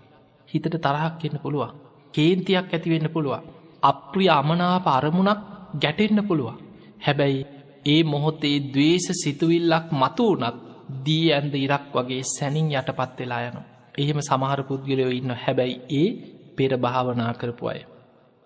හිතට 0.49 0.75
තරහක් 0.77 1.23
එන්න 1.25 1.39
පුළුවන්. 1.39 1.71
කේන්තියක් 2.13 2.67
ඇතිවෙන්න 2.69 3.09
පුළුවන්. 3.09 3.47
අප්‍රිය 3.83 4.29
අමනාප 4.31 4.87
අරමුණක් 4.89 5.41
ගැටෙන්න්න 5.75 6.27
පුළුවන්. 6.27 6.57
හැබැයි 6.99 7.47
ඒ 7.85 8.01
මොහොතේ 8.05 8.57
දවේශ 8.67 9.09
සිතුවිල්ලක් 9.13 9.87
මතු 9.93 10.27
වනත් 10.31 10.57
දී 11.05 11.27
ඇන්ද 11.31 11.53
ඉරක් 11.57 11.85
වගේ 11.93 12.23
සැනින් 12.27 12.67
යටපත් 12.71 13.17
වෙලා 13.19 13.41
යනවා. 13.43 13.69
එහෙම 13.97 14.19
සමහර 14.21 14.61
පුද්ගලයෝ 14.63 15.11
ඉන්න 15.11 15.31
හැබැයි 15.35 15.81
ඒ 15.91 16.09
පෙර 16.57 16.71
භාවනා 16.77 17.31
කරපු 17.33 17.65
අය. 17.67 17.81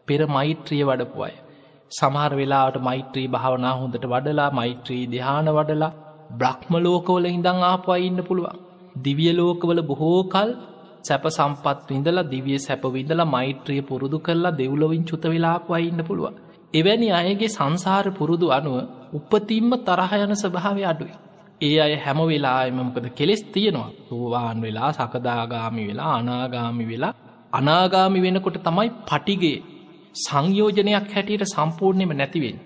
පෙර 0.08 0.22
මෛත්‍රිය 0.28 0.84
වඩපු 0.84 1.20
අය. 1.22 1.36
සමහර 1.92 2.32
වෙලාට 2.36 2.78
මෛත්‍රී 2.80 3.28
භාවනා 3.28 3.74
හොඳට 3.74 4.06
වඩලා 4.06 4.50
මෛත්‍රී 4.52 5.04
දිහාන 5.08 5.50
වඩලා 5.50 5.94
බ්‍රහ්මලෝකවල 6.30 7.26
ඉඳං 7.28 7.60
ආපුවා 7.64 8.00
ඉන්න 8.00 8.20
පුළුවන්. 8.24 8.58
දිවිය 8.98 9.32
ලෝකවල 9.34 9.80
බොහෝ 9.82 10.22
කල් 10.26 10.50
සැප 11.04 11.26
සම්පත් 11.30 11.88
විඳලා 11.90 12.26
දිවිය 12.26 12.60
සැපවිඳලා 12.60 13.28
මෛත්‍රිය 13.28 13.82
පුරුදු 13.82 14.18
කරලා 14.20 14.54
දෙව්ලොවින් 14.54 15.04
චුත 15.04 15.24
වෙලාපුවා 15.26 15.82
ඉන්න 15.82 16.02
පුළුව. 16.04 16.34
එවැනි 16.74 17.08
අයගේ 17.12 17.50
සංසාර 17.50 18.06
පුරුදු 18.12 18.48
අනුව 18.50 18.76
උපතිම්ම 19.14 19.72
තරහ 19.82 20.12
යන 20.18 20.34
ස්වභාවය 20.36 20.84
අඩුයි. 20.84 21.16
ඒ 21.62 21.78
අය 21.80 21.94
හැම 21.96 22.20
වෙලා 22.24 22.60
එමමකද 22.68 23.06
කෙලෙස් 23.16 23.42
තියෙනවා 23.46 23.90
සෝවාන් 24.08 24.58
වෙලා 24.62 24.90
සකදාගාමි 24.92 25.84
වෙලා 25.88 26.12
අනාගාමි 26.14 26.86
වෙලා 26.86 27.14
අනාගාමි 27.54 28.20
වෙනකොට 28.22 28.58
තමයි 28.60 28.90
පටිගේ 29.08 29.58
සංයෝජනයක් 30.16 31.08
හැටියට 31.14 31.46
සම්පූර්ණයම 31.46 32.12
නැතිවෙන්. 32.14 32.58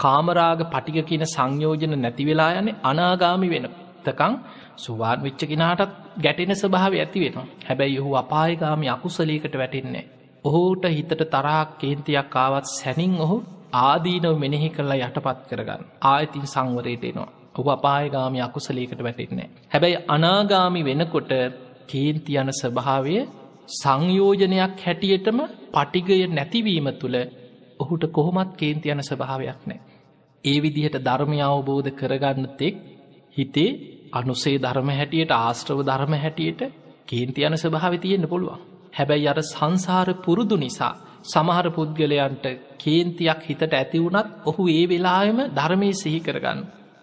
කාමරාග 0.00 0.60
පටික 0.66 0.98
කියන 1.04 1.24
සංයෝජන 1.26 1.94
නැතිවෙලා 1.96 2.52
යන 2.58 2.68
අනාගාමි 2.84 3.48
වෙන 3.48 3.66
තකං 4.04 4.34
සුවාන් 4.76 5.18
විච්ච 5.20 5.42
කෙනාටත් 5.44 5.92
ගැටෙන 6.18 6.52
ස්භාව 6.54 6.92
ඇති 6.94 7.18
වෙන 7.24 7.36
හැබැයි 7.62 7.98
ඔහු 7.98 8.10
අපායගාමි 8.14 8.86
අකුසලේකට 8.88 9.54
වැටෙන්නේ. 9.54 10.04
ඔහුට 10.44 10.84
හිතට 10.88 11.22
තරාක් 11.26 11.70
කේන්තියක් 11.76 12.28
කාවත් 12.28 12.66
සැනින් 12.70 13.14
ඔහු 13.18 13.36
ආදීනව 13.80 14.36
මෙනෙහි 14.36 14.68
කරලා 14.70 15.00
යටපත් 15.00 15.40
කරගන්න 15.48 15.82
ආයතින් 16.04 16.46
සංවරයට 16.46 17.04
එනවා. 17.04 17.30
ඔබ 17.54 17.66
අපායගාමි 17.68 18.38
අකුසලේකට 18.40 19.00
වැටෙන්නේ. 19.00 19.48
හැබැයි 19.66 20.04
අනාගාමි 20.08 20.80
වෙනකොට 20.82 21.32
කේන්ති 21.86 22.32
යන 22.34 22.50
ස්වභාවය 22.52 23.16
සංයෝජනයක් 23.72 24.74
හැටියටම 24.80 25.38
පටිගය 25.72 26.18
නැතිවීම 26.28 26.88
තුළ 26.94 27.16
ඔහුට 27.80 28.04
කොහොමත් 28.10 28.52
කේන්ති 28.54 28.90
යන 28.90 29.02
ස්වභාවයක් 29.02 29.60
නෑ. 29.66 29.80
ඒ 30.44 30.58
විදිහට 30.58 30.96
ධර්මය 31.00 31.38
අවබෝධ 31.42 31.90
කරගන්න 31.92 32.48
තෙක් 32.56 32.76
හිතේ 33.36 33.70
අනුසේ 34.12 34.56
ධර්ම 34.58 34.88
හැටියට 34.90 35.32
ආශ්‍රව 35.32 35.80
ධර්ම 35.82 36.14
හැටියට 36.16 36.62
කේන්ති 37.06 37.40
යන 37.42 37.56
ස්වභාව 37.56 37.94
තියෙන්න්න 37.98 38.28
පුළුවන්. 38.28 38.60
හැබැයි 38.92 39.28
අර 39.28 39.40
සංසාර 39.44 40.08
පුරුදු 40.16 40.56
නිසා 40.56 40.94
සමහර 41.24 41.66
පුද්ගලයන්ට 41.70 42.46
කේන්තියක් 42.78 43.40
හිතට 43.42 43.72
ඇති 43.72 43.98
වුණත් 43.98 44.28
ඔහු 44.44 44.62
ඒ 44.70 44.84
වෙලාම 44.86 45.38
ධර්මය 45.50 45.90
සිහි 45.94 46.20
කරගන්න. 46.20 46.60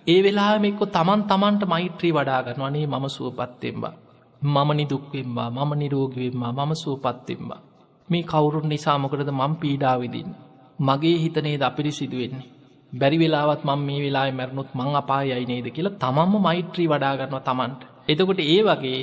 ඒ 0.08 0.20
වෙලාම 0.22 0.64
එක්කො 0.64 0.86
තමන් 0.88 1.22
තමන්ට 1.26 1.64
මෛත්‍රී 1.66 2.14
වඩාගන්න 2.14 2.62
වනේ 2.62 2.88
මම 2.88 3.06
සුවපත්තෙම්බා. 3.10 3.94
මම 4.42 4.70
නිදුක්වෙම්බා 4.74 5.50
මම 5.52 5.72
නිරෝගවෙම්මා 5.76 6.54
මම 6.54 6.72
සුවපත්තෙම්බා. 6.76 7.62
මේ 8.10 8.24
කවුරුන් 8.24 8.68
නිසාමකරද 8.68 9.30
මං 9.32 9.54
පීඩාවිදින්න. 9.56 10.32
මගේ 10.80 11.18
හිතනේ 11.18 11.58
ද 11.58 11.64
අපිරි 11.64 11.92
සිදුවෙන්නේ. 11.92 12.50
බැරි 12.94 13.18
වෙලාවත් 13.18 13.62
මං 13.64 13.80
මේ 13.80 14.02
වෙලා 14.02 14.32
මැරණුත් 14.32 14.70
මං 14.74 14.96
අපායයි 14.96 15.46
නේද 15.46 15.68
කියලා 15.70 16.00
තමන්ම 16.00 16.34
මෛත්‍රී 16.42 16.88
වඩාගන්නවා 16.88 17.42
තමන්ට. 17.42 17.82
එතකොට 18.08 18.40
ඒ 18.46 18.62
වගේ 18.64 19.00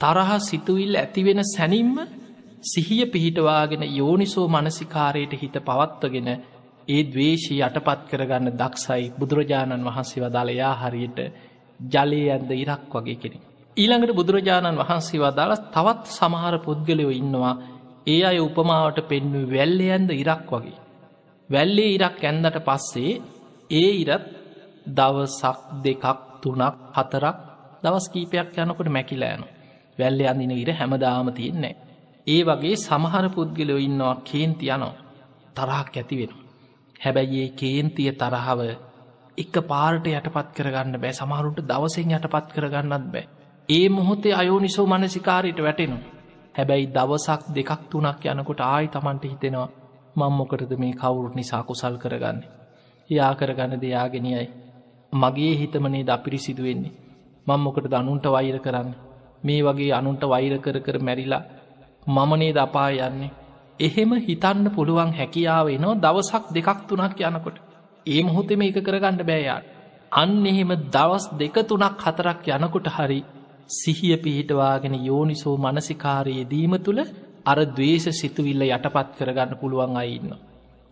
තරහ 0.00 0.30
සිතුවිල් 0.40 0.94
ඇතිවෙන 0.96 1.40
සැනින්ම 1.46 1.94
සිහිය 2.64 3.04
පිහිටවාගෙන 3.06 3.84
යෝනිසෝ 3.90 4.46
මනසිකාරයට 4.48 5.32
හිත 5.34 5.56
පවත්වගෙන 5.60 6.28
ඒ 6.88 7.02
දවේශී 7.04 7.60
යටපත් 7.60 8.00
කරගන්න 8.10 8.48
දක්ෂයි 8.54 9.04
බුදුරජාණන් 9.18 9.86
වහන්සේ 9.88 10.22
වදාලයා 10.22 10.74
හරියට 10.80 11.18
ජලය 11.80 12.20
ඇන්ද 12.28 12.50
ඉරක් 12.54 12.92
වගේ 12.94 13.16
කෙනෙ. 13.16 13.38
ඊළඟට 13.76 14.14
බුදුරජාණන් 14.14 14.80
වහන්සේ 14.80 15.20
වදාළ 15.20 15.54
තවත් 15.70 16.04
සමහර 16.10 16.54
පුද්ගලයෝ 16.58 17.12
ඉන්නවා 17.12 17.54
ඒ 18.06 18.22
අය 18.24 18.38
උපමාවට 18.40 18.98
පෙන්ව 19.04 19.34
වැල්ලේ 19.48 19.90
ඇන්ද 19.90 20.10
ඉරක් 20.14 20.50
වගේ. 20.52 20.80
වැල්ලේ 21.52 21.94
ඉරක් 21.94 22.22
ඇන්දට 22.22 22.58
පස්සේ 22.60 23.20
ඒ 23.72 23.90
ඉරත් 23.94 24.24
දවසක් 24.88 25.58
දෙකක් 25.84 26.04
තුනක් 26.42 26.62
හතරක් 26.92 27.36
දවස් 27.82 28.06
කීපයක් 28.08 28.56
යනකොට 28.56 28.88
මැකිලෑනු. 28.88 29.46
වැල්ල 29.98 30.20
අඳින 30.22 30.52
ඉර 30.52 30.70
හැමදාම 30.72 31.28
තියෙන්නේ. 31.32 31.74
ඒ 32.26 32.42
වගේ 32.44 32.76
සමහර 32.78 33.26
පුද්ගලයෝ 33.30 33.78
ඉන්නවා 33.78 34.14
කේන්ති 34.22 34.66
යනෝ 34.68 34.94
තරහක් 35.54 35.92
ඇති 35.92 36.16
වෙන. 36.18 36.32
හැබැයි 37.00 37.38
ඒ 37.40 37.50
කේන්තිය 37.52 38.10
තරහව 38.14 38.60
එක 39.38 39.54
පාරට 39.64 40.06
යටපත් 40.08 40.48
කරගන්න 40.56 40.96
බෑ 40.96 41.12
සමහරුට 41.12 41.60
දවසෙන් 41.64 42.12
යටපත් 42.12 42.48
කරගන්නත් 42.52 43.06
බෑ. 43.08 43.26
ඒ 43.68 43.86
මොහොතේ 43.88 44.34
අයෝනිසෝ 44.34 44.86
මනසිකාරයට 44.86 45.60
වැටෙනවා. 45.60 46.08
හැබැයි 46.54 46.86
දවසක් 46.88 47.42
දෙකක් 47.54 47.80
තුනක් 47.90 48.24
යනකොට 48.26 48.60
ආයි 48.62 48.88
තමන්ට 48.88 49.24
හිතෙනවා 49.24 49.70
මංමොකටද 50.16 50.72
මේ 50.76 50.92
කවුරුත් 50.94 51.34
නිසා 51.34 51.62
කුසල් 51.62 51.96
කරගන්න. 51.96 52.38
යා 53.10 53.32
කරගන්න 53.34 53.80
දෙයාගෙනයයි. 53.80 54.50
මගේ 55.12 55.54
හිතමනේ 55.54 56.02
ද 56.02 56.10
අපිරි 56.10 56.38
සිදුවෙන්නේ. 56.38 56.92
මංමොකට 57.46 57.86
දනුන්ට 57.86 58.26
වෛර 58.26 58.58
කරන්න. 58.58 58.90
මේ 59.42 59.62
වගේ 59.62 59.92
අනුන්ට 59.92 60.22
වෛර 60.24 60.54
කර 60.58 60.78
කර 60.80 60.98
මැරිලා 61.00 61.42
මමනේ 62.06 62.52
දපා 62.52 62.90
යන්නේ. 63.00 63.34
එහෙම 63.80 64.12
හිතන්න 64.20 64.66
පුළුවන් 64.70 65.12
හැකියාව 65.12 65.66
එනවා 65.68 65.94
දවසක් 65.96 66.44
දෙකක් 66.50 66.80
තුනක් 66.88 67.20
යනකොට. 67.22 67.56
ඒ 68.06 68.22
මොහොතෙම 68.22 68.62
එක 68.62 68.78
කරගන්න 68.80 69.18
බෑයාට. 69.22 69.66
අන්න 70.12 70.46
එහෙම 70.46 70.70
දවස් 70.90 71.24
දෙක 71.34 71.56
තුනක් 71.64 71.98
හතරක් 71.98 72.46
යනකොට 72.50 72.88
හරි 72.88 73.20
සිහිය 73.70 74.16
පිහිටවාගෙන 74.16 74.94
යෝනිසෝ 75.00 75.56
මනසිකාරයේ 75.56 76.44
දීම 76.44 76.74
තුළ 76.78 77.00
අර 77.46 77.58
දවේශ 77.68 78.08
සිතුවිල්ල 78.12 78.62
යටපත් 78.66 79.08
කරගන්න 79.18 79.52
පුළුවන් 79.56 79.96
අයින්න. 79.96 80.30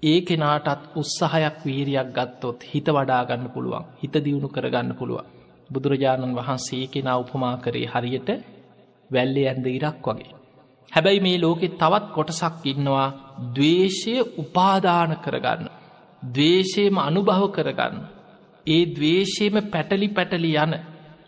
ඒ 0.03 0.19
කෙනාටත් 0.23 0.97
උත්සාහයක් 0.97 1.59
වීරයක් 1.65 2.09
ගත්තොත් 2.13 2.61
හිත 2.65 2.89
වඩාගන්න 2.89 3.47
පුළුවන් 3.49 3.85
හිත 4.01 4.15
දියුණු 4.17 4.49
කරගන්න 4.49 4.91
පුළුවන්. 4.95 5.31
බුදුරජාණන් 5.71 6.37
වහන්සේ 6.37 6.85
කෙනා 6.89 7.19
උපමා 7.19 7.55
කරේ 7.59 7.87
හරියට 7.87 8.29
වැල්ලේ 9.11 9.47
ඇන්ද 9.49 9.67
ඉරක් 9.69 10.07
වගේ. 10.07 10.31
හැබැයි 10.93 11.21
මේ 11.21 11.39
ලෝකෙ 11.39 11.69
තවත් 11.73 12.07
කොටසක් 12.11 12.67
ඉන්නවා 12.67 13.09
දවේශය 13.55 14.15
උපාදාන 14.39 15.13
කරගන්න. 15.19 15.65
දවේශයම 16.29 16.97
අනුභව 17.01 17.43
කරගන්න. 17.51 17.97
ඒ 18.67 18.83
දවේශයම 18.89 19.55
පැටලි 19.69 20.09
පැටලි 20.11 20.53
යන 20.59 20.73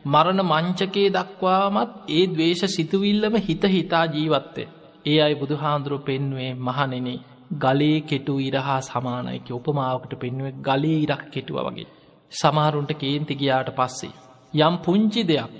මරණ 0.04 0.40
මංචකේ 0.44 1.08
දක්වාමත් 1.12 1.92
ඒ 2.10 2.24
දවේශ 2.28 2.64
සිතුවිල්ලම 2.68 3.34
හිත 3.40 3.64
හිතා 3.70 4.06
ජීවත්තේ. 4.08 4.72
ඒ 5.04 5.18
අයි 5.20 5.34
බුදුහාන්දුරු 5.34 5.98
පෙන්වේ 6.00 6.50
මහනෙනේ 6.60 7.18
ගලේ 7.56 7.98
කෙටු 8.02 8.34
ඉරහා 8.40 8.80
සමානයක 8.82 9.48
උපමාවකට 9.50 10.12
පෙන්ුවේ 10.16 10.54
ගලේ 10.60 10.98
ඉරක් 11.00 11.22
කෙටුව 11.30 11.58
වගේ. 11.66 11.88
සමහරුන්ට 12.32 12.92
කේන්ති 12.94 13.34
ගියාට 13.34 13.70
පස්සේ. 13.72 14.12
යම් 14.54 14.74
පුංචි 14.78 15.22
දෙයක්. 15.24 15.52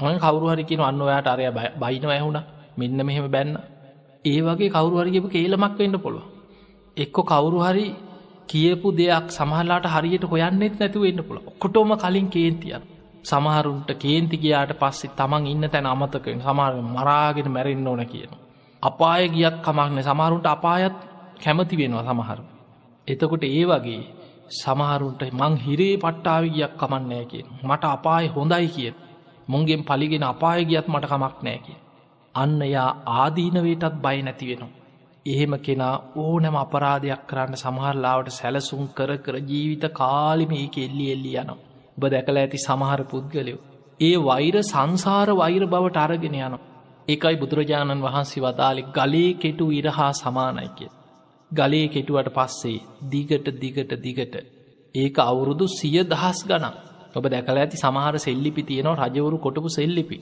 ඔය 0.00 0.16
කවරුහරිකින 0.18 0.80
අන්න 0.82 1.02
ඔයාට 1.02 1.28
අරය 1.28 1.44
බයින 1.78 2.04
ඇහුණ. 2.08 2.38
මෙන්න 2.76 3.00
මෙහෙම 3.02 3.26
බැන්න. 3.28 3.56
ඒ 4.24 4.40
වගේ 4.42 4.70
කවරුහරිගපු 4.70 5.28
කේලමක් 5.28 5.74
වෙන්න 5.78 5.96
පුළුව 5.98 6.24
එක්කො 6.96 7.22
කවුරු 7.24 7.58
හරි 7.60 7.86
කියපු 8.46 8.88
දෙයක් 8.92 9.26
සමහලාට 9.30 9.86
හරියට 9.86 10.24
හොයන්නෙත් 10.24 10.74
නැතුව 10.74 11.04
එන්න 11.04 11.22
පුළ 11.22 11.38
කොටෝම 11.56 11.92
කලින් 11.96 12.28
කේන්තියන් 12.28 12.82
සමහරුන්ට 13.24 13.90
කේන්ති 13.96 14.36
ගියාට 14.36 14.72
පස්සේ 14.74 15.12
තමන් 15.12 15.44
ඉන්න 15.46 15.64
තැන 15.66 15.86
අමතකෙන් 15.86 16.40
සමාර 16.40 16.72
මරාගෙන 16.88 17.48
මැරෙන්න්න 17.48 17.88
ඕන 17.88 18.02
කියන. 18.06 18.32
අපාය 18.82 19.28
ගියත් 19.28 19.56
කමක්න 19.60 20.00
සමහරුන්ට 20.02 20.46
අපායත් 20.46 20.96
කැමති 21.38 21.74
වෙනවා 21.76 22.06
සමහරු. 22.06 22.44
එතකොට 23.08 23.44
ඒ 23.46 23.64
වගේ 23.66 24.02
සමහරුන්ට 24.52 25.22
මං 25.32 25.54
හිරේ 25.58 25.94
පට්ටාව 25.96 26.44
ගියක් 26.48 26.72
කමන්නෑ 26.76 27.24
කියෙන් 27.24 27.48
මට 27.62 27.84
අපාය 27.88 28.26
හොඳයි 28.28 28.68
කියෙන් 28.68 28.96
මුන්ගෙන් 29.48 29.82
පලිගෙන 29.82 30.24
අපාය 30.24 30.60
ගියත් 30.64 30.86
මට 30.88 31.04
කමක් 31.04 31.36
නෑ 31.42 31.58
කිය. 31.58 31.78
අන්න 32.34 32.60
යා 32.66 32.90
ආදීනවේටත් 33.14 33.96
බය 33.98 34.18
නැති 34.22 34.50
වෙනවා. 34.50 34.76
එහෙම 35.26 35.54
කෙනා 35.58 35.94
ඕනැම 36.16 36.56
අපරාධයක් 36.56 37.22
කරන්න 37.26 37.56
සමහරලාවට 37.56 38.30
සැලසුම් 38.30 38.84
කර 38.90 39.12
කර 39.18 39.36
ජීවිත 39.42 39.84
කාලිම 39.92 40.52
ඒ 40.52 40.68
එල්ලි 40.78 41.06
එල්ලි 41.12 41.32
යනවා. 41.34 41.58
ඔබ 41.96 42.04
දැකල 42.06 42.36
ඇති 42.36 42.58
සමහර 42.58 43.02
පුද්ගලයෝ. 43.04 43.60
ඒ 44.00 44.16
වෛර 44.20 44.56
සංසාර 44.64 45.28
වෛර 45.34 45.62
බවට 45.66 45.98
අරගෙන 45.98 46.36
යනවා. 46.36 46.60
ඒකයි 47.08 47.36
බුදුරජාණන් 47.36 48.02
වහන්සේ 48.02 48.42
වදාලි 48.42 48.82
ගලේ 48.90 49.32
කෙටු 49.34 49.66
ඉරහා 49.72 50.12
සමානයි 50.14 50.68
කිය. 50.76 50.90
ගලේ 51.50 51.86
කෙටුවට 51.88 52.30
පස්සේ 52.30 52.78
දිගට 53.10 53.46
දිගට 53.56 53.92
දිගට 53.98 54.34
ඒක 54.94 55.16
අවුරුදු 55.20 55.66
සිය 55.70 55.98
දහස් 56.04 56.40
ගනම් 56.44 56.74
ඔබ 57.14 57.24
දැකල 57.26 57.56
ඇති 57.56 57.76
සමහර 57.76 58.14
සෙල්ලිපි 58.20 58.62
තියෙනවා 58.62 59.06
රජවරු 59.06 59.38
කොටපු 59.38 59.70
සෙල්ලිපි. 59.70 60.18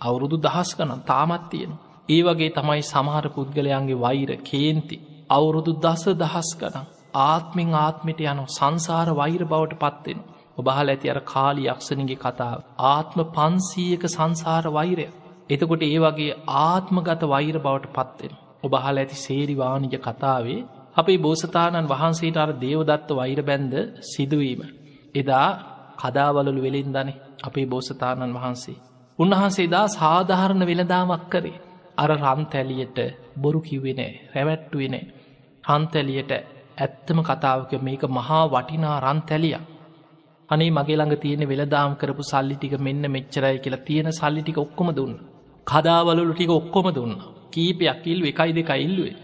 අවුරුදු 0.00 0.36
දහස් 0.38 0.70
ගනම් 0.76 1.00
තාමත් 1.02 1.44
තියෙන 1.50 1.72
ඒ 2.08 2.20
වගේ 2.22 2.50
තමයි 2.50 2.82
සමහර 2.84 3.26
පුද්ගලයන්ගේ 3.30 3.96
වෛර 3.96 4.30
කේන්ති. 4.42 4.96
අවුරුදු 5.30 5.72
දස 5.76 6.04
දහස් 6.16 6.50
ගනම් 6.60 6.86
ආත්මින් 7.22 7.70
ආත්මිට 7.76 8.20
යන 8.22 8.40
සංසාර 8.48 9.08
වෛර 9.12 9.42
බවට 9.44 9.80
පත්වෙන 9.82 10.20
ඔබහල 10.58 10.88
ඇති 10.88 11.10
අර 11.10 11.20
කාලි 11.24 11.62
යක්ෂණගේ 11.66 12.18
කතාව. 12.18 12.60
ආත්ම 12.86 13.18
පන්සීයක 13.30 14.04
සංසාර 14.08 14.64
වෛරය 14.70 15.06
එතකොට 15.50 15.82
ඒ 15.84 15.98
වගේ 15.98 16.38
ආත්මගත 16.62 17.22
වෛර 17.26 17.56
බවට 17.58 17.94
පත්වෙන 17.96 18.34
ඔබහල 18.62 18.96
ඇති 18.96 19.16
සේරිවානිජ 19.18 19.96
කතාවේ 19.98 20.60
අපේ 20.96 21.18
බෝසතාණන් 21.18 21.86
වහන්සේට 21.86 22.36
අර 22.36 22.50
දේවදත්ත 22.56 23.08
වෛර 23.12 23.40
බැන්ද 23.42 23.74
සිදුවීම. 24.04 24.60
එදා 25.14 25.48
කදාවලලු 25.96 26.60
වෙලින්දනේ 26.60 27.18
අපේ 27.42 27.66
බෝසතාණන් 27.66 28.34
වහන්සේ. 28.34 28.82
උන්වහන්සේදා 29.18 29.86
සාධාරණ 29.90 30.62
වෙළදාමක් 30.62 31.24
කරේ. 31.28 31.60
අර 31.96 32.10
රන්තැලියට 32.16 32.98
බොරු 33.36 33.60
කිව්වෙනෑ 33.60 34.12
රැවැට්ටුවෙනෑ. 34.28 35.04
රන්තැලියට 35.64 36.32
ඇත්තම 36.78 37.18
කතාවක 37.22 37.72
මේක 37.80 38.02
මහා 38.10 38.44
වටිනා 38.48 38.96
රන්තැලියක්. 39.00 39.64
අනේ 40.48 40.70
මගේ 40.70 40.96
ළඟ 40.96 41.16
තියෙන 41.16 41.42
වෙළදාම් 41.46 41.92
කරපු 41.96 42.22
සල්ලි 42.24 42.54
ටික 42.56 42.74
මෙන්න 42.80 43.04
මෙච්චරයි 43.08 43.56
කියලා 43.58 43.86
තියෙන 43.86 44.08
සල්ලි 44.12 44.40
ටික 44.42 44.58
ඔක්කොම 44.58 44.90
දුන්න. 44.92 45.14
කදාවලු 45.68 46.22
ටික 46.28 46.50
ඔක්කොම 46.50 46.86
දුන්න. 46.90 47.14
කීපයක් 47.52 48.04
ඉල්ු 48.06 48.24
එකයි 48.26 48.52
දෙක 48.52 48.70
ඉල්ලුවේ. 48.78 49.16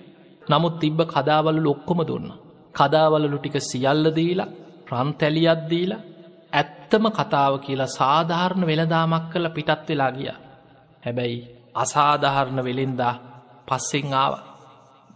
නමුත් 0.42 0.74
තිබ්බ 0.80 1.00
කදාවලු 1.06 1.70
ඔක්කොම 1.70 2.00
දුන්න. 2.02 2.28
කදාවලලු 2.74 3.36
ටික 3.38 3.56
සියල්ල 3.62 4.06
දීලා 4.10 4.52
ප්‍රන්තැලියත් 4.86 5.62
දීලා 5.70 6.04
ඇත්තම 6.52 7.04
කතාව 7.10 7.52
කියලා 7.60 7.94
සාධාරණ 7.98 8.64
වෙළදාමක් 8.66 9.24
කළ 9.32 9.46
පිටත් 9.50 9.88
වෙලා 9.88 10.10
ගිය. 10.10 10.30
හැබැයි 11.02 11.38
අසාධාරණ 11.74 12.60
වෙළෙන්දා 12.64 13.14
පස්සෙන් 13.66 14.12
ආව 14.14 14.34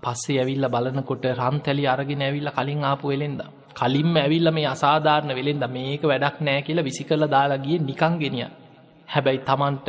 පස්සේ 0.03 0.39
ඇවිල්ල 0.41 0.67
බලනකොට 0.67 1.25
රන්තැලි 1.39 1.85
අරගෙන 1.87 2.23
ඇවිල්ල 2.23 2.51
කලින් 2.51 2.83
ආපු 2.85 3.07
වෙළෙන්ද. 3.09 3.41
කලින්ම 3.75 4.15
ඇවිල්ල 4.17 4.49
මේ 4.51 4.67
අසාධාරණ 4.67 5.33
වෙළෙන්ද 5.39 5.65
මේක 5.69 6.03
වැඩක් 6.03 6.37
නෑ 6.41 6.61
කියලා 6.63 6.89
විසි 6.89 7.05
කළ 7.05 7.25
දාලාගිය 7.27 7.79
නිකංගෙනිය. 7.81 8.47
හැබැයි 9.09 9.45
තමන්ට 9.49 9.89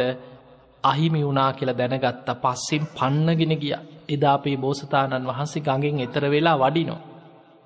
අහිමි 0.84 1.22
වුනා 1.24 1.52
කියලා 1.54 1.78
දැනගත්තා 1.78 2.36
පස්සෙන් 2.36 2.84
පන්නගෙන 2.94 3.54
ගිය 3.58 3.74
එදා 4.10 4.34
අපේ 4.34 4.58
බෝසතාණන් 4.58 5.28
වහන්සේ 5.28 5.62
ගඟෙන් 5.62 6.00
එතර 6.00 6.26
වෙලා 6.26 6.58
වඩිනෝ. 6.58 7.00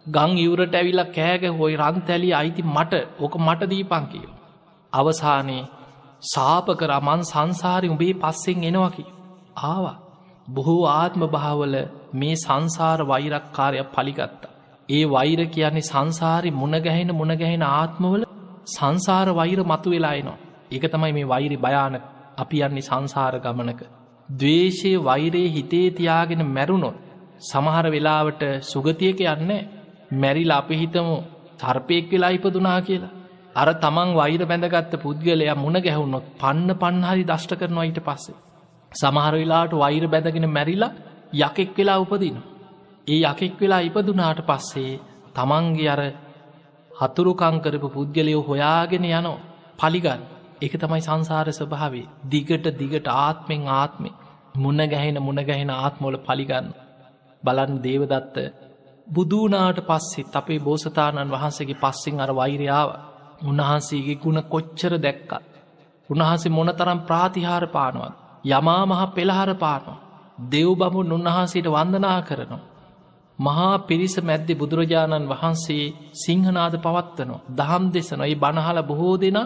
ගං 0.06 0.32
ඉවරට 0.38 0.76
ඇවිල්ල 0.76 1.04
කෑග 1.12 1.44
හොයි 1.54 1.76
රන්තැලි 1.78 2.30
අයිති 2.34 2.64
මට 2.68 2.94
ඕක 3.20 3.36
මට 3.38 3.70
දීපං 3.70 4.06
කියෝ. 4.06 4.34
අවසානයේ 4.94 5.70
සාප 6.24 6.68
කරමන් 6.74 7.22
සංසාරි 7.24 7.88
උඹේ 7.90 8.14
පස්සෙන් 8.16 8.64
එනවකි. 8.64 9.06
ආවා 9.64 9.98
බොහෝ 10.48 10.84
ආත්ම 10.92 11.22
භාවල 11.28 11.76
මේ 12.14 12.36
සංසාර 12.38 13.00
වෛරක්කාරයක් 13.04 13.92
පලිගත්තා. 13.92 14.54
ඒ 14.90 15.04
වෛර 15.06 15.42
කියන්නේ 15.48 15.82
සංසාරි 15.84 16.50
මුණගැහෙන 16.54 17.12
මුණගැහෙන 17.12 17.64
ආත්මවල 17.70 18.24
සංසාර 18.68 19.28
වෛර 19.32 19.60
මතු 19.64 19.88
වෙලායනවා. 19.90 20.42
ඒක 20.72 20.86
තමයි 20.92 21.14
මේ 21.14 21.28
වෛරි 21.28 21.58
භයාන 21.58 21.96
අපි 22.38 22.58
යන්නේ 22.60 22.82
සංසාර 22.82 23.36
ගමනක. 23.40 23.82
දවේශය 24.30 24.92
වෛරයේ 25.00 25.50
හිතේ 25.50 25.88
තියාගෙන 25.92 26.42
මැරුණොත් 26.48 26.98
සමහර 27.42 27.86
වෙලාවට 27.88 28.44
සුගතියක 28.64 29.20
යන්න 29.28 29.52
මැරිල 30.14 30.52
අපි 30.52 30.76
හිතමු 30.76 31.16
සර්පයෙක් 31.60 32.12
වෙලා 32.12 32.32
ඉපදුනා 32.32 32.80
කියලා. 32.82 33.14
අර 33.56 33.68
තමන් 33.76 34.10
වෛර 34.14 34.42
බැඳගත්ත 34.44 34.94
පුද්ගලයා 34.98 35.56
මුණ 35.56 35.78
ගැහුණොත් 35.80 36.26
පන්න 36.38 36.70
පන්හරි 36.76 37.24
දෂ්ට 37.24 37.54
කරනවා 37.56 37.86
ඊට 37.86 38.02
පස්සේ. 38.02 38.42
සමහර 38.92 39.34
වෙලාට 39.34 39.74
වෛර 39.76 40.04
බැඳගෙන 40.08 40.48
මැරිලා 40.50 40.96
යකෙක් 41.36 41.78
වෙලා 41.78 42.00
උපදින. 42.00 42.38
ඒ 43.08 43.20
යකෙක් 43.24 43.56
වෙලා 43.60 43.82
ඉපදුනාට 43.82 44.40
පස්සේ 44.44 45.02
තමන්ගේ 45.36 45.90
අර 45.90 46.02
හතුරුකංකරපු 46.92 47.88
පුද්ගලයෝ 47.90 48.44
හොයාගෙන 48.44 49.06
යනෝ 49.08 49.38
පලිගන්න 49.80 50.33
එක 50.64 50.74
තමයි 50.78 51.02
සංසාර 51.02 51.48
ස්වභාවේ 51.52 52.08
දිගට 52.28 52.66
දිගට 52.74 53.08
ආත්මෙන් 53.18 53.64
ආත්මෙ 53.74 54.10
මුණ 54.56 54.82
ගැහෙන 54.88 55.18
මුණ 55.20 55.40
ගැහෙන 55.44 55.72
ආත්මෝල 55.72 56.18
පලිගන්න 56.20 56.68
බලන් 57.44 57.74
දේවදත්ත 57.80 58.38
බුදුනාට 59.08 59.80
පස්සෙත් 59.82 60.34
අපේ 60.34 60.60
බෝසතාණන් 60.60 61.32
වහන්සේගේ 61.32 61.78
පස්සෙන් 61.78 62.20
අර 62.20 62.32
වෛරයාව 62.32 62.90
උන්වහන්සේගේ 63.42 64.16
ගුණ 64.18 64.40
කොච්චර 64.46 64.94
දැක්කත්. 64.98 65.50
උන්වහන්සේ 66.10 66.52
මොනතරම් 66.52 67.00
ප්‍රාතිහාර 67.02 67.66
පානුවත් 67.70 68.14
යමා 68.46 68.84
මහ 68.86 69.02
පෙළහර 69.12 69.50
පානවා. 69.56 70.02
දෙව් 70.44 70.70
බමුන් 70.76 71.12
උන්වහන්සේට 71.12 71.68
වන්දනා 71.68 72.22
කරනවා. 72.22 72.64
මහා 73.40 73.76
පිරිස 73.80 74.16
මැද්දෙ 74.20 74.54
බුදුරජාණන් 74.54 75.30
වහන්සේ 75.30 75.94
සිංහනාද 76.16 76.76
පවත්වනවා. 76.78 77.44
දහම් 77.52 77.84
දෙසනොයි 77.90 78.36
බණහල 78.36 78.80
බොහෝ 78.84 79.16
දෙෙන 79.18 79.40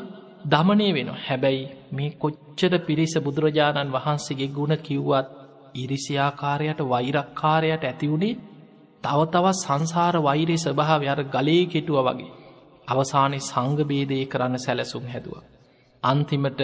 දමනය 0.48 0.90
වෙන 0.94 1.10
හැබැයි 1.20 1.64
මේ 1.92 2.16
කොච්චර 2.18 2.74
පිරිස 2.82 3.14
බුදුරජාණන් 3.20 3.94
වහන්සේගේ 3.94 4.50
ගුණ 4.50 4.74
කිව්වත් 4.80 5.28
ඉරිසියාකාරයට 5.76 6.80
වෛරක්කාරයට 6.86 7.84
ඇතිවුණේ 7.84 8.40
තව 9.04 9.20
තවත් 9.26 9.58
සංසාර 9.58 10.16
වෛරය 10.20 10.58
ස්භාව 10.58 11.02
අර 11.06 11.22
ගලේ 11.26 11.64
කෙටුව 11.66 12.00
වගේ 12.08 12.32
අවසානය 12.88 13.40
සංගබේදය 13.42 14.20
කරන්න 14.26 14.56
සැලසුම් 14.58 15.06
හැදුව. 15.06 15.36
අන්තිමට 16.04 16.62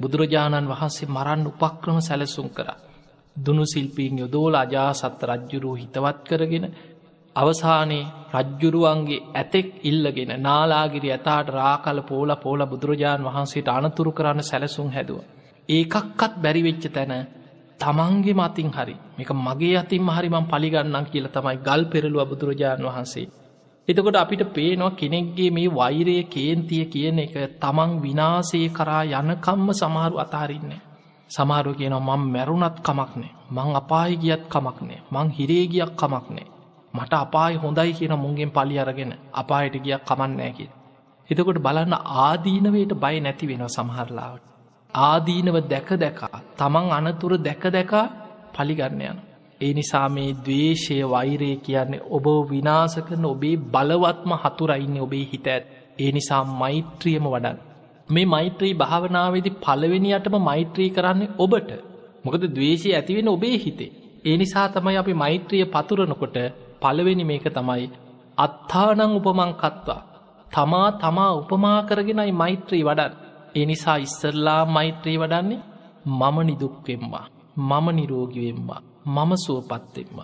බුදුරජාණන් 0.00 0.70
වහන්සේ 0.70 1.08
මරන්න 1.08 1.42
උපක්‍රම 1.50 1.98
සැලසුම් 2.00 2.48
කරා. 2.50 2.82
දුනු 3.36 3.64
සිල්පීන් 3.66 4.14
යොදෝල 4.16 4.54
අජාසත්ත 4.56 5.20
රජ්ජුරූ 5.24 5.74
හිතවත් 5.74 6.18
කරගෙන 6.28 6.64
අවසානයේ 7.36 8.10
රජ්ජුරුවන්ගේ 8.34 9.24
ඇතෙක් 9.32 9.68
ඉල්ලගෙන 9.82 10.32
නාලාගිරි 10.38 11.08
ඇතාට 11.10 11.48
රාකල 11.50 11.98
පෝල 12.02 12.30
පෝල 12.36 12.60
බුදුරජාණන් 12.64 13.26
වහන්සේට 13.26 13.68
අනතුරු 13.70 14.10
කරන්න 14.12 14.42
සැලසුම් 14.42 14.88
හැදුව. 14.90 15.20
ඒකක්කත් 15.68 16.32
බැරිවෙච්ච 16.36 16.84
තැන 16.88 17.12
තමන්ගේ 17.78 18.36
මතින් 18.36 18.70
හරි 18.70 18.96
මේක 19.14 19.30
මගේ 19.38 19.76
අතින් 19.76 20.08
හරිමං 20.08 20.46
පලිගන්නම් 20.46 21.06
කියල 21.06 21.26
තමයි 21.28 21.56
ගල් 21.58 21.82
පෙරලුව 21.86 22.22
බුදුරජාණන් 22.24 22.86
වහන්සේ. 22.86 23.28
එතකොට 23.88 24.16
අපිට 24.16 24.42
පේනවා 24.50 24.90
කෙනෙක්ගේ 24.92 25.50
මේ 25.50 25.68
වෛරය 25.70 26.16
කේන්තිය 26.26 26.84
කියන 26.86 27.18
එක 27.18 27.34
තමන් 27.56 27.90
විනාසේ 28.00 28.66
කරා 28.70 29.04
යනකම්ම 29.12 29.68
සමහරු 29.74 30.16
අතාරින්නේ. 30.18 30.84
සමාරු 31.30 31.72
කියනවා 31.74 32.16
මං 32.16 32.22
මැරුණත් 32.28 32.76
කමක්නේ 32.80 33.32
මං 33.50 33.70
අපාය 33.74 34.12
ගියත් 34.16 34.42
කමක්නේ 34.46 35.00
මං 35.06 35.28
හිරේගියක් 35.30 35.92
කමක්නේ 35.94 36.46
මට 36.96 37.12
අපාය 37.16 37.54
හොඳයි 37.56 37.92
කියන 37.92 38.14
මුන්ගෙන් 38.16 38.50
පලි 38.50 38.76
අරගෙන 38.78 39.12
අපායට 39.34 39.76
ගියක් 39.78 40.02
කමන්නෑකි. 40.04 40.66
එතකොට 41.30 41.58
බලන්න 41.58 41.94
ආදීනවයට 42.20 42.92
බය 42.96 43.16
නැති 43.20 43.46
වෙනවා 43.46 43.74
සමහරලාවට. 43.76 44.44
ආදීනව 44.94 45.56
දැක 45.64 45.88
දැකා 45.96 46.36
තමන් 46.54 46.86
අනතුර 46.92 47.32
දැක 47.38 47.64
දැකා 47.68 48.06
පලිගන්න 48.54 49.02
යන. 49.02 49.18
ඒ 49.60 49.72
නිසා 49.72 50.08
මේ 50.08 50.30
දවේශය 50.40 50.96
වෛරය 51.06 51.50
කියන්නේ 51.58 52.06
ඔබ 52.10 52.26
විනාස 52.50 52.94
කරන 53.00 53.24
ඔබේ 53.26 53.56
බලවත්ම 53.68 54.32
හතුරයින්න 54.42 54.96
ඔබේ 55.00 55.24
හිත 55.24 55.46
ඇත්. 55.46 55.64
ඒ 55.98 56.10
නිසා 56.12 56.42
මෛත්‍රියම 56.54 57.26
වඩන්. 57.26 57.58
මේ 58.08 58.26
මෛත්‍රී 58.26 58.74
භාවනාවේදි 58.74 59.50
පළවෙනියටම 59.58 60.36
මෛත්‍රී 60.40 60.90
කරන්නේ 60.90 61.34
ඔබට 61.38 61.70
මොකද 62.24 62.42
දවේශය 62.48 62.88
ඇතිවෙන 62.92 63.28
ඔබේ 63.28 63.56
හිතේ. 63.58 63.90
ඒ 64.24 64.36
නිසා 64.36 64.66
තමයි 64.68 64.96
අපි 64.96 65.14
මෛත්‍රිය 65.14 65.64
පතුරනකොට 65.66 66.36
පළවෙනි 66.80 67.24
මේක 67.24 67.46
තමයි 67.56 67.86
අත්තානං 68.38 69.16
උපමංකත්වා. 69.18 70.02
තමා 70.54 70.88
තමා 70.92 71.32
උපමා 71.32 71.78
කරගෙනයි 71.82 72.32
මෛත්‍රී 72.32 72.84
වඩන්. 72.84 73.12
ඒ 73.54 73.66
නිසා 73.66 73.96
ඉස්සරලා 73.96 74.62
මෛත්‍රී 74.66 75.18
වඩන්නේ 75.18 75.62
මම 76.06 76.36
නිදුක්වෙම්වා. 76.46 77.26
මම 77.56 77.86
නිරෝගිවෙම්වා. 77.92 78.80
මම 79.06 79.30
සුවපත්තෙම්ම. 79.46 80.18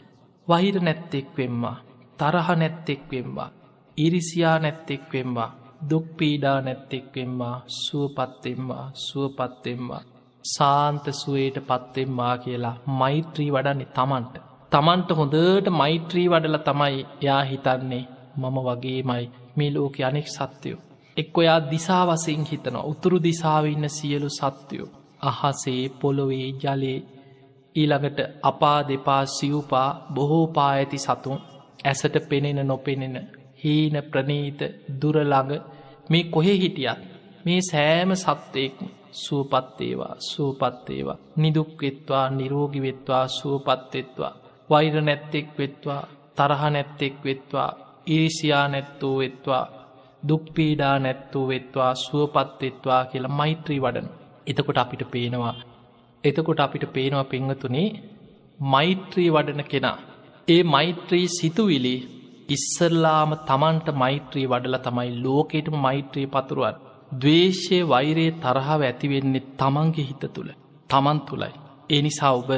වහිර 0.49 0.77
නැත්තෙක්වෙම්වා. 0.83 1.77
තරහ 2.19 2.49
නැත්තෙක්වෙම්වා. 2.57 3.51
ඉරිසියා 3.97 4.59
නැත්තෙක්වෙම්වා. 4.59 5.55
දුක්පීඩා 5.91 6.61
නැත්තෙක්වෙම්වා 6.61 7.57
සුවපත්තෙම්වා 7.81 8.91
සුවපත්තෙම්වා. 9.07 10.03
සාන්ත 10.45 11.05
සුවයට 11.13 11.57
පත්තෙම්වා 11.67 12.39
කියලා 12.39 12.77
මෛත්‍රී 12.87 13.53
වඩන්නේ 13.53 13.93
තමන්ට. 13.97 14.52
තමන්ට 14.73 15.11
හොඳට 15.13 15.67
මෛත්‍රී 15.71 16.29
වඩල 16.29 16.59
තමයි 16.61 17.07
යා 17.21 17.43
හිතන්නේ. 17.43 18.05
මම 18.37 18.57
වගේමයි. 18.59 19.25
මේ 19.57 19.71
ලෝක 19.71 19.97
අනෙක් 20.01 20.29
සත්‍යයෝ. 20.29 20.81
එක් 21.17 21.39
ඔයා 21.39 21.61
දිසා 21.71 22.05
වසින් 22.09 22.45
හිතන 22.45 22.77
උතුරු 22.83 23.19
දිසාව 23.21 23.65
ඉන්න 23.67 23.89
සියලු 23.89 24.29
සත්‍යයෝ. 24.31 24.89
අහසේ 25.23 25.83
පොළොවේ 25.91 26.49
ජලේ 26.55 26.99
ඊළඟට 27.77 28.19
අපා 28.43 28.81
දෙපා 28.89 29.23
සිව්පා 29.29 29.89
බොහෝපා 30.15 30.71
ඇති 30.71 30.99
සතුන්. 30.99 31.39
ඇසට 31.85 32.17
පෙනෙන 32.29 32.61
නොපෙනෙන 32.67 33.17
හීන 33.65 33.97
ප්‍රනීත 34.05 34.61
දුරළඟ 35.01 35.53
මේ 36.11 36.25
කොහෙ 36.25 36.55
හිටියත් 36.55 37.01
මේ 37.45 37.61
සෑම 37.63 38.11
සත්වයෙක්ම 38.17 38.87
සුවපත්තේවා 39.15 40.15
සුවපත්තේවා 40.21 41.19
නිදුක්වෙත්වා 41.37 42.27
නිරෝගිවෙත්වා 42.31 43.25
සුවපත්තෙත්වා 43.31 44.33
වෛර 44.73 44.95
නැත්තෙක් 45.01 45.49
වෙත්වා 45.59 46.03
තරහ 46.37 46.63
නැත්තෙක් 46.71 47.17
වෙත්වා 47.25 47.71
ඉරිසියා 48.07 48.67
නැත්තෝ 48.69 49.15
වෙත්වා 49.19 49.65
දුක්පීඩා 50.29 50.97
නැත්තෝ 50.99 51.45
වෙත්වා 51.49 51.93
සුවපත්වෙත්වා 51.97 53.03
කියලා 53.05 53.37
මෛත්‍රී 53.41 53.81
වඩන. 53.81 54.09
එතකොට 54.47 54.79
අපිට 54.79 55.03
පේනවා. 55.11 55.55
එතකොට 56.25 56.61
අපිට 56.61 56.85
පේනවා 56.93 57.25
පෙංහතුනේ 57.25 57.89
මෛත්‍රී 58.67 59.31
වඩන 59.31 59.65
කෙනා. 59.65 59.99
ඒ 60.49 60.63
මෛත්‍රී 60.67 61.27
සිතුවිලි 61.31 61.95
ඉස්සල්ලාම 62.49 63.31
තමන්ට 63.47 63.89
මෛත්‍රී 63.95 64.47
වඩල 64.47 64.79
තමයි 64.79 65.11
ලෝකෙටම 65.23 65.77
මෛත්‍රී 65.79 66.27
පතුරුවන්. 66.27 66.77
දවේශය 67.15 67.79
වෛරයේ 67.89 68.39
තරහාව 68.43 68.83
ඇතිවෙන්නේ 68.83 69.49
තමන්ගේ 69.59 70.09
හිත 70.09 70.25
තුළ 70.35 70.51
තමන් 70.91 71.19
තුළයි. 71.21 71.55
ඒ 71.91 72.03
නිසා 72.03 72.33
ඔබ 72.33 72.51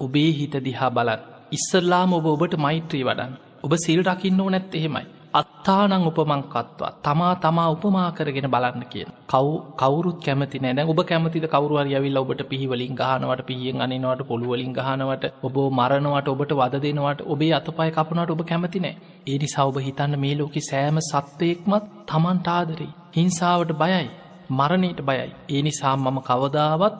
ඔබේ 0.00 0.30
හිත 0.32 0.54
දිහා 0.64 0.90
බලන්. 0.90 1.31
ඉස්සල්ලාම 1.52 2.12
ඔබ 2.12 2.26
ඔබට 2.26 2.54
මෛත්‍රී 2.58 3.04
වඩන් 3.04 3.32
ඔබ 3.64 3.72
සිල් 3.78 4.00
රකින්න 4.04 4.40
ඕනැත් 4.40 4.74
එහෙමයි. 4.74 5.06
අත්තානං 5.32 5.92
උපමංකත්වා. 6.02 6.90
තමා 7.02 7.34
තමා 7.36 7.68
උපමා 7.70 8.08
කරගෙන 8.10 8.48
බලන්න 8.50 8.84
කියෙන්. 8.86 9.12
කව් 9.26 9.46
කවරුත් 9.80 10.18
කැමති 10.24 10.58
නෑ. 10.58 10.84
ඔබ 10.84 11.00
කැමතිද 11.02 11.46
කවරුවර 11.46 11.86
යවිල්ල 11.90 12.18
ඔබට 12.18 12.42
පිහිවලින් 12.50 12.94
ගහනවට 12.94 13.46
පිහියෙන් 13.48 13.80
අනිනවට 13.80 14.26
පොළුවලින් 14.28 14.72
ගහනවට 14.72 15.24
ඔබ 15.42 15.56
මරණවට 15.70 16.28
ඔබට 16.28 16.52
වද 16.52 16.82
දෙනවට 16.84 17.22
ඔබේ 17.26 17.52
අතපය 17.58 17.88
කපනට 17.90 18.34
ඔබ 18.34 18.42
කැමතිනෑ 18.44 18.94
ඒනි 19.26 19.48
සවබ 19.48 19.86
හිතන්න 19.86 20.18
මේ 20.18 20.34
ලෝකෙ 20.34 20.60
සෑම 20.62 20.98
සත්වයෙක්මත් 21.02 21.88
තමන්ට 22.06 22.48
ආදරී 22.48 22.92
හිංසාවට 23.16 23.72
බයයි. 23.74 24.06
මරණයට 24.50 25.00
බයයි. 25.02 25.32
ඒ 25.48 25.62
නිසා 25.62 25.96
මම 25.96 26.18
කවදාවත් 26.22 26.94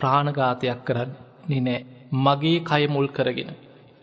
ප්‍රාණඝාතයක් 0.00 0.80
කරන්න 0.86 1.12
නෑ. 1.60 1.78
මගේ 2.24 2.58
කය 2.62 2.82
මුල් 2.88 3.08
කරගෙන. 3.10 3.50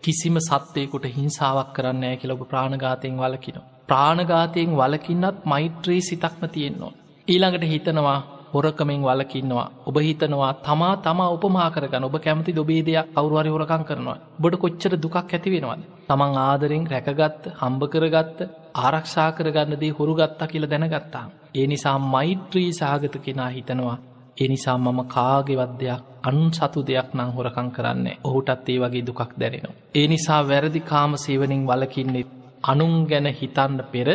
කිසිම 0.03 0.37
සත්වයකුට 0.39 1.05
හිංසාවක් 1.11 1.69
කරන්න 1.75 2.03
ෑ 2.03 2.17
කියලොබ 2.17 2.41
ප්‍රාණඝාතයෙන් 2.49 3.17
වලකින. 3.17 3.57
ප්‍රාණඝාතයෙන් 3.87 4.77
වලකින්නත් 4.77 5.45
මෛත්‍රී 5.45 6.01
සිතක්ම 6.01 6.43
තියෙන්නවා. 6.47 6.93
ඊළඟට 7.27 7.65
හිතනවා 7.65 8.19
හොරකමෙන් 8.53 9.01
වලකින්නවා 9.01 9.67
ඔබ 9.85 9.97
හිතනවා 9.99 10.51
තමා 10.61 10.95
තමා 10.97 11.29
උපමාකරගන්න 11.29 12.03
ඔබ 12.03 12.15
කැමති 12.19 12.53
ඔබේ 12.59 12.81
දෙයක් 12.81 13.07
අවරුවරි 13.15 13.49
හොරකං 13.49 13.83
කරනවා 13.83 14.17
බොඩ 14.39 14.55
කොච්චර 14.55 14.93
දුකක් 14.97 15.17
ඇති 15.19 15.53
වෙනවාද 15.53 15.81
තමන් 16.07 16.39
ආදරෙන් 16.39 16.85
රැකගත්ත 16.87 17.43
හම්බ 17.61 17.81
කරගත්ත 17.93 18.39
ආරක්ෂා 18.77 19.29
කරගන්න 19.31 19.79
දේ 19.81 19.91
හොරුගත්තා 19.91 20.47
කියල 20.47 20.65
දැනගත්තා. 20.69 21.25
ඒ 21.55 21.65
නිසා 21.67 21.97
මෛත්‍රී 22.07 22.69
සාගත 22.73 23.15
කෙනා 23.25 23.49
හිතනවා 23.49 23.97
එනිසා 24.37 24.77
මම 24.77 24.99
කාගෙවත් 25.07 25.73
දෙයක් 25.79 26.01
අනුන් 26.23 26.49
සතු 26.51 26.79
දෙයක් 26.81 27.09
නං 27.13 27.29
හොරකං 27.29 27.67
කරන්න 27.71 28.07
ඔහුටත් 28.23 28.69
ඒ 28.69 28.79
වගේ 28.79 29.03
දුකක් 29.03 29.31
දැනෙනවා. 29.37 29.75
ඒ 29.95 30.05
නිසා 30.07 30.41
වැරදි 30.43 30.81
කාම 30.83 31.11
සේවනින් 31.17 31.61
වලකින්නෙත් 31.63 32.29
අනුන් 32.63 32.93
ගැන 33.05 33.27
හිතන්න 33.31 33.77
පෙර 33.91 34.09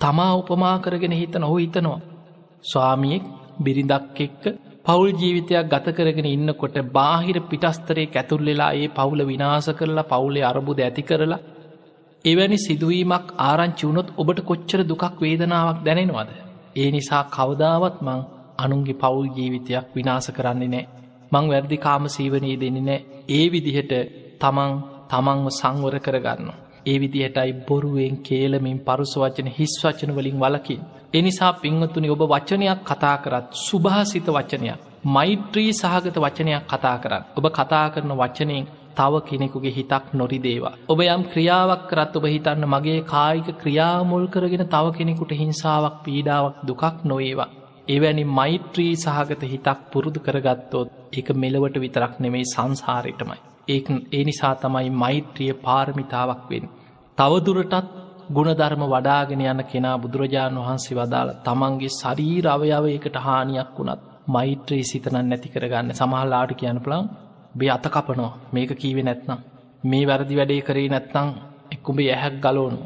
තමා 0.00 0.32
උපමා 0.34 0.76
කරගෙන 0.78 1.12
හිත 1.12 1.34
නොහ 1.36 1.52
හිතනවා. 1.56 2.00
ස්වාමියෙක් 2.64 3.24
බිරිඳක් 3.60 4.18
එක්ක 4.18 4.44
පවුල් 4.86 5.10
ජීවිතයක් 5.12 5.68
ගත 5.68 5.86
කරගෙන 5.90 6.28
ඉන්නකොට 6.28 6.76
බාහිර 6.90 7.36
පිටස්තරේ 7.42 8.10
ඇතුල් 8.10 8.42
වෙලා 8.42 8.72
ඒ 8.74 8.88
පවුල 8.90 9.20
විනාස 9.24 9.66
කරලා 9.72 10.04
පවුලේ 10.04 10.44
අරබුද 10.44 10.78
ඇති 10.80 11.02
කරලා 11.02 11.44
එවැනි 12.24 12.58
සිදුවීමක් 12.58 13.26
ආරංචි 13.40 13.84
වුණොත් 13.86 14.08
ඔබට 14.16 14.40
කොච්චර 14.42 14.80
දුකක් 14.84 15.16
වේදනාවක් 15.20 15.78
දැනෙනවද. 15.84 16.30
ඒ 16.76 16.88
නිසා 16.90 17.24
කවදාවත් 17.28 17.96
මං 18.02 18.20
අනුන්ගේ 18.60 19.00
පවුල් 19.02 19.28
ජීවිතයක් 19.36 19.84
විනාස 19.94 20.26
කරන්නේ 20.30 20.68
නෑ. 20.68 20.88
මං 21.32 21.46
වැරදි 21.50 21.76
කාම 21.78 22.04
සීවනී 22.08 22.56
දෙන්නේ 22.56 22.86
නෑ 22.88 23.04
ඒ 23.30 23.46
විදිහට 23.52 23.92
තමන් 24.40 24.72
තමන්ව 25.10 25.46
සංවර 25.52 25.96
කරගන්න. 25.98 26.50
ඒ 26.86 26.96
විදිහටයි 26.98 27.52
බොරුවෙන් 27.68 28.16
කේලමින් 28.18 28.78
පරුස 28.80 29.12
වචන 29.16 29.48
හිස් 29.48 29.74
වචන 29.82 30.10
වලින් 30.16 30.38
වලකින්. 30.38 30.80
එනිසා 31.12 31.52
පිංවතුනි 31.54 32.08
ඔබ 32.10 32.22
වචනයක් 32.26 32.80
කතා 32.84 33.16
කරත් 33.18 33.46
සුභාසිත 33.58 34.26
වචනයක්. 34.28 34.80
මෛත්‍රී 35.06 35.72
සහගත 35.72 36.16
වචනයක් 36.16 36.62
කතා 36.66 36.96
කරන්න. 36.98 37.24
ඔබ 37.36 37.44
කතා 37.50 37.86
කරන 37.90 38.12
වචනයෙන් 38.14 38.66
තව 38.96 39.14
කෙනෙකුගේ 39.22 39.72
හිතක් 39.72 40.04
නොරිදේවා. 40.12 40.74
ඔබ 40.88 40.98
යම් 41.06 41.22
ක්‍රියාවක් 41.24 41.82
කරත් 41.90 42.16
ඔබ 42.16 42.24
හිතන්න 42.26 42.64
මගේ 42.66 43.00
කායික 43.04 43.48
ක්‍රියාමුල් 43.62 44.26
කරගෙන 44.28 44.64
තව 44.66 44.86
කෙනෙකුට 44.96 45.32
හිංසාවක් 45.32 45.96
පීඩාවක් 46.04 46.56
දුකක් 46.66 47.04
නොඒවා. 47.04 47.50
එවැනි 47.90 48.24
මෛත්‍රී 48.30 48.92
සහගත 48.96 49.42
හිතක් 49.44 49.78
පුරුදු 49.92 50.20
කරගත්තොත් 50.20 50.90
එක 51.12 51.28
මෙලවට 51.34 51.76
විතරක් 51.76 52.14
නෙමෙයි 52.18 52.46
සංසාරයටමයි. 52.46 53.40
ඒ 53.68 53.80
ඒ 54.10 54.22
නිසා 54.24 54.54
තමයි 54.56 54.90
මෛත්‍රිය 54.96 55.52
පාරමිතාවක් 55.58 56.44
වෙන්. 56.50 56.64
තවදුරටත් 57.18 57.88
ගුණධර්ම 58.30 58.82
වඩාගෙන 58.86 59.42
යන 59.44 59.60
කෙනා 59.64 59.96
බුදුරජාණන් 59.98 60.60
වහන්සේ 60.60 60.96
වදාළ 60.96 61.30
තමන්ගේ 61.40 61.92
සරීර 61.92 62.46
අවයවයකට 62.48 63.16
හානියක් 63.18 63.70
වුණත් 63.76 64.02
මෛත්‍රී 64.28 64.84
සිතනන් 64.84 65.18
නැති 65.24 65.48
කරගන්න. 65.48 65.92
සමහල්ලාට 65.92 66.52
කියන 66.54 66.78
පලම් 66.80 67.04
බේ 67.54 67.70
අත 67.70 67.86
කපනවා. 67.88 68.38
මේක 68.52 68.70
කීවෙ 68.74 69.02
නැත්නම්? 69.02 69.38
මේ 69.84 70.04
වැරදි 70.04 70.34
වැඩේ 70.36 70.62
කරේ 70.62 70.88
නැත්නම්? 70.88 71.28
එක්කුඹේ 71.72 72.10
ඇහැක් 72.10 72.36
ගලෝනු 72.40 72.78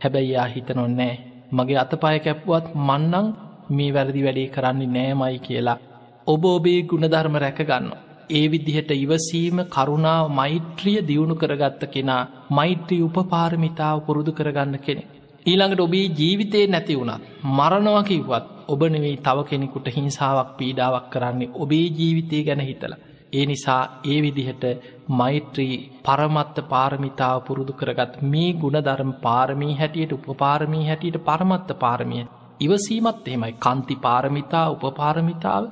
හැබැයි 0.00 0.32
යා 0.32 0.46
හිතනොන්නෑ 0.46 1.14
මගේ 1.52 1.78
අතපාය 1.78 2.18
කැප්පුවත් 2.20 2.66
මන්නං 2.78 3.26
මේ 3.70 3.94
වැරදි 3.94 4.20
වැඩේ 4.22 4.48
කරන්නේ 4.48 4.92
නෑමයි 4.92 5.38
කියලා 5.40 5.78
ඔබ 6.26 6.44
ඔබේ 6.48 6.80
ගුණධර්ම 6.84 7.36
රැකගන්න 7.38 7.88
ඒ 8.30 8.46
විදිහට 8.46 8.90
ඉවසීම 8.94 9.58
කරුණාව 9.66 10.24
මෛත්‍රිය 10.30 10.98
දියුණු 11.02 11.34
කරගත්ත 11.34 11.82
කෙනා 11.88 12.22
මෛත්‍රී 12.50 13.02
උපපාරමිතාව 13.02 13.98
පුරුදු 14.00 14.32
කරගන්න 14.32 14.78
කෙනෙ. 14.78 15.02
ඊළඟට 15.46 15.80
ඔබේ 15.80 16.06
ජීවිතය 16.12 16.60
නැති 16.66 16.94
වුණත් 16.94 17.24
මරණවකිවත් 17.50 18.46
ඔබ 18.68 18.80
නෙවෙයි 18.86 19.18
තව 19.18 19.38
කෙනෙකුට 19.44 19.88
හිංසාවක් 19.88 20.50
පීඩාවක් 20.58 21.06
කරන්නේ 21.10 21.54
ඔබේ 21.56 21.86
ජීවිතය 21.90 22.42
ගැන 22.44 22.62
හිතල. 22.62 22.94
ඒ 23.32 23.44
නිසා 23.46 23.82
ඒ 24.04 24.18
විදිහට 24.22 24.64
මෛත්‍රී 25.10 25.74
පරමත්ත 26.02 26.56
පාරමිතාව 26.68 27.38
පුරුදු 27.42 27.72
කරගත් 27.72 28.12
මේ 28.24 28.50
ගුණධර්ම 28.54 29.12
පාරමී 29.22 29.74
හැටියට 29.74 30.12
උපපාරමී 30.12 30.84
හැටියට 30.86 31.24
පරමත්ත 31.24 31.70
පාරමිය. 31.78 32.24
ඉවසීමත් 32.60 33.26
එහෙමයි 33.26 33.52
කන්ති 33.56 33.94
පාරමිතා 33.98 34.66
උපපාරමිතාව 34.72 35.64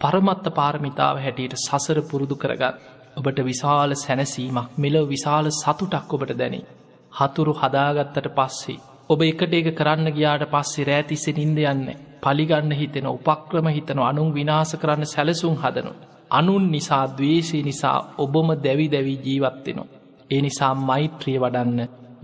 පරමත්ත 0.00 0.46
පාරමිතාව 0.52 1.16
හැටියට 1.18 1.54
සසර 1.58 1.98
පුරුදු 2.02 2.36
කරගත් 2.36 2.76
ඔබට 3.16 3.38
විශාල 3.42 3.92
සැනසීමක් 3.96 4.76
මෙලොව 4.76 5.06
විශාල 5.08 5.46
සතුටක් 5.52 6.12
ඔබට 6.12 6.32
දැනේ. 6.34 6.68
හතුරු 7.12 7.52
හදාගත්තට 7.54 8.28
පස්සේ. 8.30 8.78
ඔබ 9.10 9.20
එකට 9.22 9.52
ඒක 9.52 9.68
කරන්න 9.72 10.08
ගියාට 10.10 10.44
පස්සේ 10.46 10.86
රෑතිස්සෙ 10.86 11.32
නින්ද 11.32 11.58
යන්න 11.64 11.84
පලිගන්න 12.22 12.72
හිතෙන 12.72 13.06
උපක්‍රම 13.08 13.68
හිතන 13.70 14.04
අනුන් 14.04 14.30
විනාස 14.32 14.72
කරන්න 14.76 15.04
සැලසුම් 15.06 15.56
හදනු. 15.56 15.92
අනුන් 16.30 16.64
නිසා 16.70 17.04
දවේශී 17.10 17.64
නිසා 17.64 17.98
ඔබම 18.18 18.48
දැවි 18.58 18.86
දැවී 18.88 19.18
ජීවත්වෙනවා. 19.24 19.92
ඒ 20.30 20.40
නිසා 20.40 20.72
මෛත්‍රිය 20.82 21.38
වඩන්න 21.38 21.80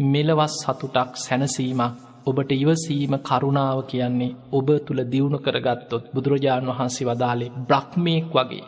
මෙලවස් 0.06 0.54
සතුටක් 0.60 1.12
සැනසීමක් 1.18 2.03
ඔබට 2.26 2.50
ඉවසීම 2.54 3.14
කරුණාව 3.20 3.78
කියන්නේ 3.84 4.36
ඔබ 4.52 4.68
තුළ 4.86 5.00
දියුණු 5.06 5.38
කරගත්තොත් 5.38 6.04
බුදුරජාණන් 6.14 6.70
වහන්සේ 6.70 7.08
වදාලේ 7.08 7.52
බ්‍රහ්මයෙක් 7.62 8.30
වගේ. 8.32 8.64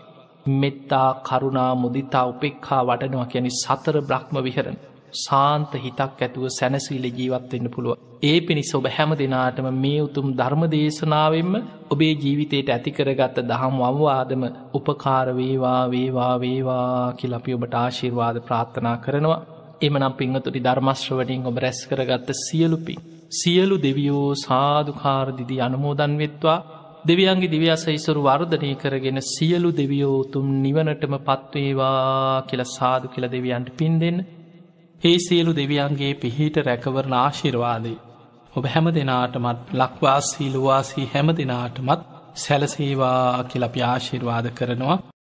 මෙත්තා 0.55 1.09
කරුණා 1.21 1.73
මුදිතා 1.75 2.27
උපෙක්හා 2.27 2.83
වටනවා 2.85 3.27
කියැනි 3.27 3.53
සතර 3.55 3.97
බ්‍රහ්ම 4.03 4.37
විහරණ. 4.43 4.79
සාන්ත 5.17 5.73
හිතක් 5.77 6.19
ඇතුව 6.19 6.45
සැනසීල 6.51 7.05
ජීවත්වෙන්න 7.11 7.69
පුළුව. 7.69 7.99
ඒ 8.23 8.39
පිණිස 8.41 8.75
ඔබ 8.75 8.87
හැම 8.89 9.11
දෙනාටම 9.15 9.69
මේ 9.77 10.01
උතුම් 10.01 10.27
ධර්ම 10.35 10.63
දේශනාවෙන්ම 10.69 11.53
ඔබේ 11.91 12.13
ජීවිතයට 12.17 12.69
ඇතිකරගත්ත 12.69 13.43
දහම් 13.43 13.77
අවවාදම 13.83 14.43
උපකාර 14.75 15.27
වේවා 15.33 15.83
වේවා 15.89 16.35
වේවා 16.39 17.13
කියලපි 17.15 17.55
ඔබට 17.55 17.75
ආශිර්වාද 17.77 18.37
ප්‍රාර්ථනා 18.43 18.97
කරනවා. 18.99 19.45
එමනම් 19.81 20.13
පිංහතුටි 20.15 20.61
ධර්මශ්‍රවටින් 20.61 21.47
ඔබ 21.47 21.57
රැස් 21.59 21.81
කරගත්ත 21.87 22.29
සියලුපින්. 22.39 23.16
සියලු 23.31 23.77
දෙවියෝ 23.79 24.35
සාධකාරදිදි 24.37 25.61
අනුමෝදන් 25.61 26.15
වෙත්වා. 26.19 26.65
දෙවියන්ගේ 27.05 27.51
දිව්‍යසයිසුරු 27.51 28.21
වර්ධනය 28.23 28.71
කරගෙන 28.75 29.19
සියලු 29.25 29.71
දෙවියෝතුම් 29.73 30.47
නිවනටම 30.63 31.15
පත්වේවා 31.21 32.43
කියල 32.43 32.63
සාදු 32.69 33.07
කියල 33.09 33.27
දෙවියන්ට 33.29 33.71
පින් 33.77 33.95
දෙන්න. 34.01 34.19
ඒ 35.01 35.19
සියලු 35.21 35.53
දෙවියන්ගේ 35.53 36.13
පිහිට 36.17 36.57
රැකවරණ 36.61 37.17
ආශිර්වාදේ. 37.17 37.99
ඔබ 38.53 38.65
හැම 38.67 38.87
දෙනාටමත් 38.91 39.75
ලක්වාසී 39.75 40.53
ලුවාසී 40.53 41.11
හැම 41.13 41.29
දෙනාටමත් 41.33 42.01
සැලසේවා 42.37 43.45
කියලපි 43.45 43.81
ආශිර්වාද 43.85 44.47
කරනවා. 44.53 44.99